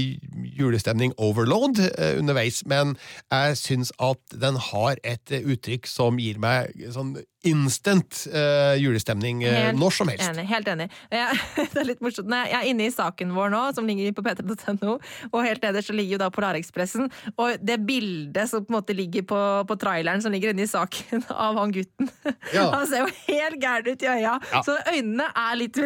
julestemning 0.59 1.14
overload 1.18 1.82
eh, 1.89 2.18
underveis, 2.18 2.62
men 2.66 2.97
jeg 3.30 3.59
syns 3.59 3.93
at 3.99 4.39
den 4.41 4.61
har 4.70 5.03
et 5.05 5.34
uttrykk 5.39 5.91
som 5.91 6.22
gir 6.22 6.39
meg 6.43 6.72
sånn 6.95 7.16
instant 7.47 8.24
uh, 8.34 8.74
julestemning 8.80 9.45
uh, 9.47 9.70
når 9.76 9.95
som 9.95 10.11
helst. 10.11 10.26
Enig, 10.26 10.45
helt 10.51 10.68
enig. 10.72 10.89
Jeg, 11.14 11.39
det 11.74 11.82
er 11.82 11.86
litt 11.86 12.03
morsomt. 12.05 12.30
Nei, 12.32 12.43
Jeg 12.51 12.59
er 12.59 12.70
inne 12.72 12.89
i 12.89 12.95
saken 12.95 13.34
vår 13.36 13.53
nå, 13.55 13.62
som 13.76 13.86
ligger 13.89 14.16
på 14.16 14.24
p3.no, 14.26 14.97
og 15.30 15.39
helt 15.47 15.62
nederst 15.62 15.93
så 15.93 15.97
ligger 15.97 16.16
jo 16.16 16.22
da 16.24 16.30
Polarekspressen. 16.34 17.09
Og 17.36 17.62
det 17.62 17.78
bildet 17.86 18.51
som 18.51 18.66
på 18.66 18.74
en 18.74 18.78
måte 18.80 18.97
ligger 18.97 19.26
på, 19.30 19.41
på 19.70 19.78
traileren 19.78 20.24
som 20.24 20.34
ligger 20.34 20.55
inne 20.55 20.66
i 20.66 20.70
saken 20.70 21.24
av 21.47 21.59
han 21.62 21.74
gutten, 21.74 22.11
Ja. 22.55 22.68
han 22.76 22.86
ser 22.91 23.07
jo 23.07 23.11
helt 23.28 23.62
gæren 23.62 23.93
ut 23.93 24.03
i 24.03 24.11
øya. 24.11 24.39
Ja. 24.53 24.62
Så 24.66 24.78
øynene 24.91 25.30
er 25.30 25.59
litt 25.62 25.78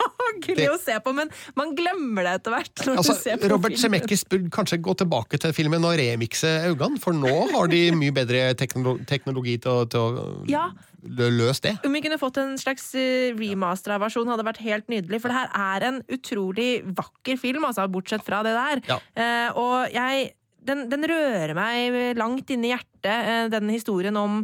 ubehagelig 0.10 0.56
Det- 0.56 0.70
å 0.72 0.78
se 0.80 0.96
på, 1.04 1.12
men 1.16 1.30
man 1.58 1.74
glemmer 1.78 2.26
det 2.26 2.34
etter 2.40 2.54
hvert. 2.56 2.82
Altså, 2.96 3.14
du 3.14 3.20
ser 3.22 3.40
på 3.42 3.50
Robert. 3.52 3.76
Zemeckis 3.80 4.24
burde 4.28 4.50
kanskje 4.54 4.78
gå 4.82 4.94
tilbake 5.00 5.40
til 5.42 5.52
filmen 5.56 5.84
og 5.84 5.96
remikse 6.00 6.50
øynene, 6.70 7.00
for 7.02 7.16
nå 7.16 7.32
har 7.52 7.68
de 7.72 7.82
mye 7.96 8.14
bedre 8.16 8.44
teknolo 8.58 8.98
teknologi 9.10 9.58
til 9.62 9.70
å, 9.70 9.84
til 9.90 10.00
å 10.00 10.24
Ja. 10.50 10.70
lø- 11.04 11.30
løse 11.32 11.60
det. 11.68 11.74
Om 11.84 11.92
vi 11.96 12.02
kunne 12.04 12.18
fått 12.20 12.38
en 12.42 12.56
slags 12.60 12.94
eh, 12.94 13.30
remastera 13.38 13.98
versjon, 14.02 14.28
hadde 14.28 14.44
vært 14.46 14.60
helt 14.64 14.88
nydelig. 14.92 15.20
For 15.22 15.28
det 15.32 15.38
her 15.38 15.50
er 15.54 15.88
en 15.88 16.02
utrolig 16.12 16.82
vakker 16.96 17.38
film, 17.40 17.64
altså, 17.64 17.86
bortsett 17.90 18.24
fra 18.26 18.42
det 18.46 18.52
der. 18.56 18.82
Ja. 18.90 19.00
Uh, 19.16 19.58
og 19.60 19.94
jeg 19.94 20.32
den, 20.62 20.90
den 20.92 21.06
rører 21.08 21.54
meg 21.56 22.16
langt 22.20 22.50
inn 22.52 22.64
i 22.68 22.74
hjertet, 22.74 23.08
eh, 23.08 23.46
den 23.48 23.70
historien 23.72 24.16
om, 24.20 24.42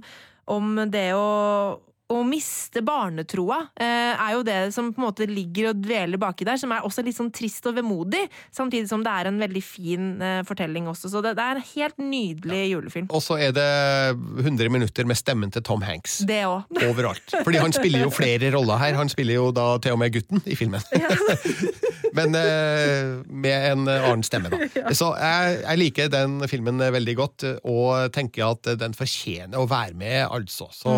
om 0.48 0.70
det 0.88 1.10
å 1.12 1.26
å 2.12 2.20
miste 2.26 2.82
barnetroa 2.86 3.58
eh, 3.82 4.12
er 4.14 4.34
jo 4.36 4.42
det 4.46 4.58
som 4.74 4.92
på 4.94 5.00
en 5.00 5.06
måte 5.08 5.26
ligger 5.26 5.72
og 5.72 5.80
dveler 5.82 6.20
baki 6.22 6.46
der, 6.46 6.58
som 6.60 6.70
er 6.74 6.84
også 6.86 7.02
litt 7.06 7.16
sånn 7.18 7.32
trist 7.34 7.66
og 7.66 7.74
vemodig, 7.80 8.22
samtidig 8.54 8.86
som 8.90 9.02
det 9.02 9.10
er 9.10 9.30
en 9.30 9.40
veldig 9.42 9.62
fin 9.64 10.06
eh, 10.22 10.42
fortelling 10.46 10.86
også. 10.92 11.10
Så 11.10 11.22
det, 11.24 11.34
er 11.34 11.58
en 11.58 11.66
helt 11.72 11.98
nydelig 11.98 12.62
julefilm. 12.70 13.10
Og 13.10 13.24
så 13.24 13.40
er 13.48 13.56
det 13.56 13.66
100 14.44 14.70
minutter 14.72 15.08
med 15.08 15.18
stemmen 15.18 15.50
til 15.54 15.64
Tom 15.66 15.82
Hanks. 15.86 16.20
Det 16.28 16.44
òg. 16.46 16.70
Overalt. 16.90 17.26
Fordi 17.40 17.62
han 17.62 17.74
spiller 17.74 18.06
jo 18.06 18.14
flere 18.14 18.52
roller 18.54 18.78
her. 18.82 18.98
Han 19.00 19.10
spiller 19.10 19.40
jo 19.40 19.50
da 19.54 19.72
til 19.82 19.96
og 19.96 20.02
med 20.04 20.14
gutten 20.14 20.42
i 20.46 20.58
filmen. 20.58 20.82
Men 22.16 22.38
eh, 22.38 23.18
med 23.26 23.72
en 23.72 23.88
annen 23.90 24.22
stemme, 24.24 24.52
da. 24.52 24.92
Så 24.96 25.10
jeg, 25.18 25.58
jeg 25.64 25.80
liker 25.82 26.12
den 26.12 26.38
filmen 26.48 26.80
veldig 26.80 27.16
godt, 27.18 27.44
og 27.66 28.14
tenker 28.14 28.54
at 28.54 28.70
den 28.80 28.94
fortjener 28.96 29.58
å 29.60 29.66
være 29.68 29.96
med, 29.98 30.22
altså. 30.30 30.70
Så 30.72 30.94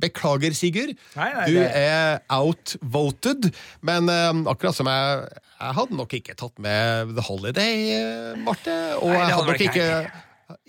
beklager, 0.00 0.35
Sigurd. 0.56 0.92
Nei, 1.16 1.30
nei, 1.34 1.46
Du 1.46 1.54
det- 1.54 1.72
er 1.74 2.20
outvoted. 2.36 3.50
Men 3.82 4.08
uh, 4.08 4.50
akkurat 4.52 4.74
som 4.76 4.86
jeg 4.86 5.26
Jeg 5.56 5.74
hadde 5.78 5.96
nok 5.96 6.12
ikke 6.12 6.34
tatt 6.36 6.58
med 6.60 7.14
The 7.16 7.22
Holiday, 7.24 7.76
eh, 7.96 8.36
Marte. 8.44 8.74
Og 9.00 9.08
Nei, 9.08 9.22
jeg 9.24 9.34
hadde 9.34 9.46
nok 9.46 9.60
ikke 9.70 9.86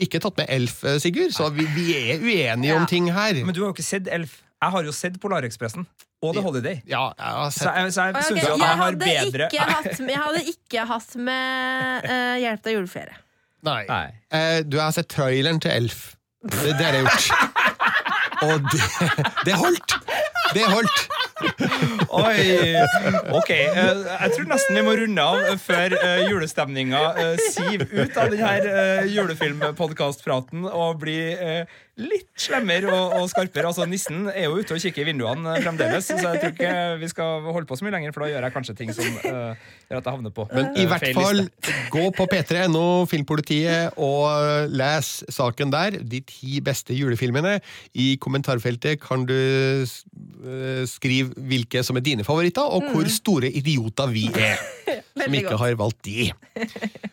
ikke 0.01 0.19
tatt 0.23 0.37
med 0.39 0.47
Elf, 0.49 0.79
eh, 0.87 0.95
Sigurd, 0.97 1.33
så 1.35 1.49
vi, 1.53 1.65
vi 1.75 1.91
er 1.93 2.17
uenige 2.23 2.73
om 2.79 2.85
ting 2.89 3.11
her. 3.13 3.33
Men 3.45 3.53
du 3.53 3.59
har 3.61 3.67
jo 3.69 3.73
ikke 3.75 3.83
sett 3.85 4.07
Elf. 4.09 4.39
Jeg 4.57 4.73
har 4.73 4.83
jo 4.87 4.91
sett 4.95 5.19
Polarekspressen 5.21 5.83
og 6.23 6.33
The 6.33 6.41
Holiday. 6.41 6.79
Ja, 6.89 7.11
jeg 7.13 7.35
har 7.35 7.51
Så 7.51 7.59
sett 7.59 7.75
jeg, 7.77 7.91
så 7.93 8.05
jeg 8.07 8.15
Ok, 8.15 8.23
syns 8.25 8.41
jeg, 8.41 8.57
jeg 8.63 8.79
hadde 8.81 8.97
bedre 9.03 9.49
ikke 9.51 9.67
hatt, 9.69 9.99
jeg 9.99 10.21
hadde 10.23 10.41
ikke 10.53 10.85
hatt 10.89 11.15
med 11.27 12.07
uh, 12.09 12.35
Hjelp 12.41 12.63
deg 12.65 12.73
juleferie. 12.79 13.19
Nei. 13.67 13.83
Nei. 13.89 14.05
Uh, 14.33 14.59
du 14.65 14.79
har 14.81 14.95
sett 14.95 15.11
traileren 15.13 15.59
til 15.61 15.75
Elf. 15.75 16.15
Det, 16.47 16.73
det 16.79 16.85
har 16.87 16.97
jeg 16.97 17.05
gjort. 17.05 17.29
Og 18.45 18.67
det, 18.71 18.81
det 19.47 19.55
holdt! 19.57 19.95
Det 20.55 20.65
holdt! 20.69 20.99
Oi! 22.17 22.75
Ok, 23.35 23.49
eh, 23.51 24.03
jeg 24.07 24.31
tror 24.35 24.47
nesten 24.49 24.77
vi 24.77 24.83
må 24.85 24.95
runde 24.97 25.25
av 25.25 25.59
før 25.61 25.93
uh, 25.97 26.21
julestemninga 26.25 27.01
siver 27.51 27.91
ut 27.93 28.17
av 28.17 28.33
denne 28.33 29.09
julefilmpodkastpraten 29.11 30.65
og 30.69 31.01
blir 31.03 31.43
eh, 31.43 31.77
litt 31.97 32.29
slemmere 32.37 32.91
og, 32.93 33.15
og 33.17 33.29
skarpere. 33.31 33.69
Altså, 33.71 33.87
Nissen 33.89 34.27
er 34.29 34.45
jo 34.45 34.59
ute 34.59 34.75
og 34.75 34.81
kikker 34.81 35.01
i 35.01 35.07
vinduene 35.09 35.55
eh, 35.55 35.63
fremdeles, 35.65 36.09
så 36.09 36.17
jeg 36.21 36.41
tror 36.41 36.53
ikke 36.53 36.73
vi 37.01 37.09
skal 37.11 37.47
holde 37.47 37.69
på 37.69 37.77
så 37.79 37.87
mye 37.87 37.95
lenger, 37.95 38.13
for 38.13 38.25
da 38.25 38.29
gjør 38.31 38.47
jeg 38.47 38.55
kanskje 38.55 38.75
ting 38.77 38.93
som 38.93 39.07
uh, 39.25 39.71
gjør 39.89 39.99
at 39.99 40.09
jeg 40.09 40.13
havner 40.13 40.35
på 40.35 40.47
Men 40.53 40.69
i 40.77 40.85
eh, 40.85 40.91
hvert 40.91 41.07
fall, 41.17 41.41
liste. 41.43 41.75
gå 41.95 42.05
på 42.17 42.27
p3.no, 42.33 42.85
Filmpolitiet, 43.09 43.97
og 43.97 44.69
les 44.69 45.11
saken 45.33 45.73
der. 45.73 45.99
De 46.01 46.21
ti 46.27 46.61
beste 46.63 46.95
julefilmene. 46.97 47.57
I 47.97 48.07
kommentarfeltet 48.21 49.01
kan 49.01 49.25
du 49.29 49.37
eh, 49.37 50.83
skrive 50.89 51.47
hvilke 51.49 51.81
som 51.85 51.97
er 51.97 52.05
dine 52.05 52.27
favoritter, 52.27 52.65
og 52.65 52.91
hvor 52.93 53.09
store 53.11 53.49
idioter 53.49 54.13
vi 54.13 54.27
er. 54.35 54.61
Som 55.17 55.27
Mm. 55.27 55.33
Ikke 55.33 55.49
godt. 55.49 55.59
har 55.59 55.75
valgt 55.75 56.05
de. 56.05 56.31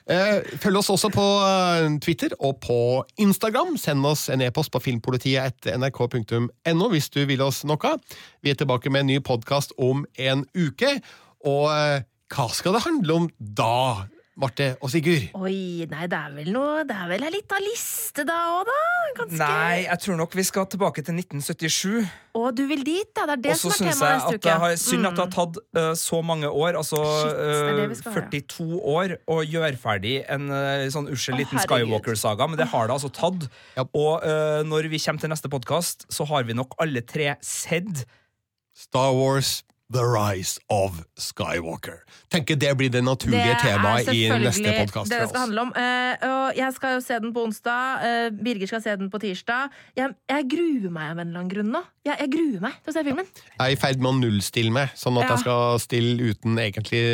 Eh, 0.05 0.59
Følg 0.61 0.77
oss 0.77 0.91
også 0.93 1.09
på 1.09 1.25
eh, 1.25 1.87
Twitter 2.05 2.35
og 2.39 2.59
på 2.61 2.79
Instagram. 3.19 3.77
Send 3.81 4.05
oss 4.07 4.29
en 4.29 4.45
e-post 4.45 4.71
på 4.75 4.83
filmpolitiet 4.83 5.55
etter 5.55 5.79
nrk.no 5.79 6.89
hvis 6.93 7.11
du 7.15 7.23
vil 7.29 7.45
oss 7.45 7.63
noe. 7.69 7.95
Vi 8.43 8.53
er 8.53 8.59
tilbake 8.59 8.93
med 8.93 9.05
en 9.05 9.13
ny 9.15 9.21
podkast 9.25 9.77
om 9.79 10.05
en 10.19 10.45
uke. 10.57 10.99
Og 11.45 11.71
eh, 11.71 12.03
hva 12.35 12.49
skal 12.51 12.77
det 12.77 12.85
handle 12.87 13.21
om 13.23 13.31
da, 13.39 14.09
Marte 14.35 14.73
og 14.83 14.91
Sigurd. 14.91 15.29
Oi, 15.39 15.87
nei, 15.87 16.07
det 16.11 16.19
er 16.19 16.33
vel 16.35 16.49
noe 16.51 16.83
Det 16.89 16.95
er 16.99 17.07
vel 17.13 17.23
ei 17.23 17.31
lita 17.37 17.59
liste 17.63 18.25
da 18.27 18.39
òg, 18.57 18.65
da? 18.67 18.79
Ganske 19.21 19.39
Nei, 19.39 19.85
jeg 19.85 20.01
tror 20.03 20.17
nok 20.19 20.33
vi 20.35 20.45
skal 20.49 20.67
tilbake 20.73 21.05
til 21.07 21.15
1977. 21.21 22.09
Å, 22.35 22.43
du 22.51 22.65
vil 22.67 22.83
dit, 22.83 23.07
ja. 23.15 23.29
Det 23.31 23.37
er 23.37 23.43
det 23.45 23.53
Og 23.55 23.61
så 23.61 23.71
som 23.77 23.87
er 23.87 23.95
syns 23.95 24.03
jeg 24.03 24.25
at 24.35 24.47
det 24.49 24.57
har 24.65 24.75
synd 24.83 25.07
at 25.07 25.15
det 25.15 25.23
har 25.23 25.31
Mm. 25.31 25.37
tatt 25.37 25.61
uh, 25.79 25.93
så 25.99 26.19
mange 26.27 26.51
år, 26.51 26.75
altså 26.81 26.99
Shit, 26.99 27.37
det 27.39 27.77
det 27.79 27.85
eh, 27.85 27.93
vi 27.93 27.99
skal 28.01 28.17
høre. 28.17 28.25
42 28.43 28.81
år, 28.97 29.15
å 29.31 29.37
gjøre 29.47 29.79
ferdig 29.85 30.17
en 30.35 30.51
uh, 30.51 30.87
sånn 30.91 31.07
ussel 31.15 31.39
liten. 31.39 31.63
Skywalker-saga, 31.63 32.49
men 32.51 32.59
det 32.59 32.67
har 32.75 32.91
det 32.91 32.97
altså 32.97 33.13
tatt. 33.15 33.47
Ja. 33.79 33.87
Og 33.95 34.27
uh, 34.27 34.67
når 34.67 34.91
vi 34.91 34.99
kommer 34.99 35.23
til 35.23 35.31
neste 35.31 35.51
podkast, 35.53 36.09
så 36.11 36.27
har 36.33 36.43
vi 36.49 36.59
nok 36.59 36.75
alle 36.83 37.05
tre 37.07 37.37
sett 37.45 38.03
Star 38.75 39.15
Wars 39.15 39.61
The 39.95 40.03
Rise 40.03 40.59
of 40.75 40.97
Skywalker. 41.15 42.01
Tenker 42.33 42.57
det 42.59 42.73
blir 42.77 42.91
det 42.91 43.03
naturlige 43.07 43.53
Det 43.55 43.61
temaet 43.63 44.09
i 44.11 44.25
neste 44.43 44.73
podkast 44.81 45.13
Det 45.13 45.21
det 45.23 45.29
skal 45.31 45.45
handle 45.45 45.63
om. 45.69 45.71
Eh, 45.79 46.25
og 46.27 46.59
jeg 46.59 46.75
skal 46.75 46.97
jo 46.97 47.03
se 47.05 47.19
den 47.23 47.35
på 47.37 47.45
onsdag. 47.47 48.03
eh, 48.09 48.29
Birger 48.35 48.67
skal 48.73 48.83
se 48.83 48.97
den 48.99 49.11
på 49.13 49.21
tirsdag. 49.23 49.71
Jeg, 49.97 50.17
jeg 50.31 50.49
gruer 50.51 50.91
meg 50.91 51.13
av 51.13 51.19
en 51.23 51.29
eller 51.29 51.41
annen 51.45 51.53
grunn 51.53 51.71
nå. 51.77 51.83
Jeg, 52.05 52.19
jeg 52.25 52.33
gruer 52.35 52.65
meg 52.67 52.81
til 52.83 52.91
å 52.91 52.97
se 52.97 53.05
filmen. 53.07 53.29
Jeg 53.55 53.63
er 53.69 53.77
i 53.77 53.79
ferd 53.85 54.03
med 54.03 54.11
å 54.11 54.17
nullstille 54.19 54.75
meg, 54.75 54.97
sånn 54.99 55.21
at 55.23 55.29
Ja. 55.29 55.37
jeg 55.37 55.45
skal 55.47 55.79
stille 55.87 56.31
uten 56.35 56.59
egentlig 56.59 57.05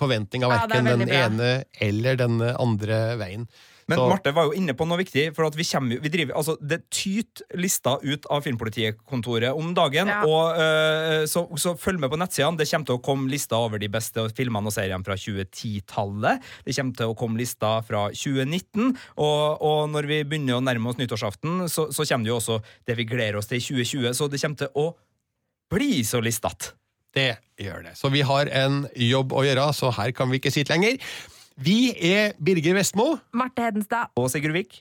forventning 0.00 0.44
av 0.48 0.56
Ja, 0.56 0.62
er 0.64 0.72
verken 0.72 1.04
den 1.04 1.12
ene 1.12 1.50
eller 1.80 2.16
den 2.16 2.40
andre 2.40 3.02
veien. 3.20 3.46
Men 3.90 3.98
Så- 3.98 4.08
Marte 4.10 4.32
var 4.36 4.48
jo 4.48 4.54
inne 4.56 4.74
på 4.78 4.86
noe 4.86 5.00
viktig. 5.00 5.30
For 5.36 5.48
at 5.48 5.56
vi 5.58 5.66
kommer, 5.66 6.00
vi 6.00 6.12
driver, 6.12 6.36
altså 6.38 6.56
Det 6.60 6.80
tyter 6.90 7.58
lister 7.58 7.98
ut 8.02 8.26
av 8.30 8.44
Filmpolitikontoret 8.46 9.56
om 9.56 9.72
dagen. 9.74 10.10
Ja. 10.10 10.22
Og 10.24 10.56
uh, 10.56 11.26
så, 11.30 11.44
så 11.58 11.74
følg 11.78 12.00
med 12.02 12.12
på 12.12 12.18
nettsidene. 12.20 12.58
Det 12.60 12.68
kommer 12.70 12.90
til 12.90 12.98
å 12.98 13.02
komme 13.04 13.30
lister 13.32 13.58
over 13.58 13.82
de 13.82 13.90
beste 13.90 14.28
filmene 14.36 14.70
og 14.70 14.76
seriene 14.76 15.06
fra 15.06 15.18
2010-tallet. 15.18 16.46
Det 16.64 16.76
kommer 16.76 16.98
til 17.00 17.12
å 17.12 17.18
komme 17.18 17.40
lister 17.40 17.84
fra 17.86 18.06
2019. 18.14 18.94
Og, 19.18 19.62
og 19.66 19.80
når 19.92 20.10
vi 20.10 20.22
begynner 20.24 20.58
å 20.58 20.64
nærme 20.64 20.92
oss 20.92 21.00
nyttårsaften, 21.00 21.66
så, 21.70 21.88
så 21.94 22.06
kommer 22.06 22.28
det 22.28 22.34
jo 22.34 22.40
også 22.40 22.60
det 22.88 22.98
vi 23.00 23.08
gleder 23.10 23.40
oss 23.40 23.50
til 23.50 23.60
i 23.60 23.64
2020. 23.64 24.14
Så 24.16 24.30
det 24.30 24.42
kommer 24.42 24.62
til 24.64 24.76
å 24.78 24.90
bli 25.70 26.04
så 26.06 26.22
listete. 26.22 26.74
Det 27.14 27.32
gjør 27.58 27.88
det. 27.88 27.96
Så 27.98 28.10
vi 28.12 28.22
har 28.22 28.50
en 28.54 28.84
jobb 28.94 29.34
å 29.34 29.42
gjøre, 29.42 29.66
så 29.74 29.90
her 29.96 30.12
kan 30.14 30.30
vi 30.30 30.38
ikke 30.38 30.52
sitte 30.54 30.74
lenger. 30.74 31.00
Vi 31.60 31.92
er 31.92 32.32
Birger 32.44 32.74
Vestmo. 32.74 33.16
Marte 33.36 33.62
Hedenstad. 33.62 34.08
Og 34.16 34.30
Sigurd 34.32 34.52
Vik? 34.56 34.80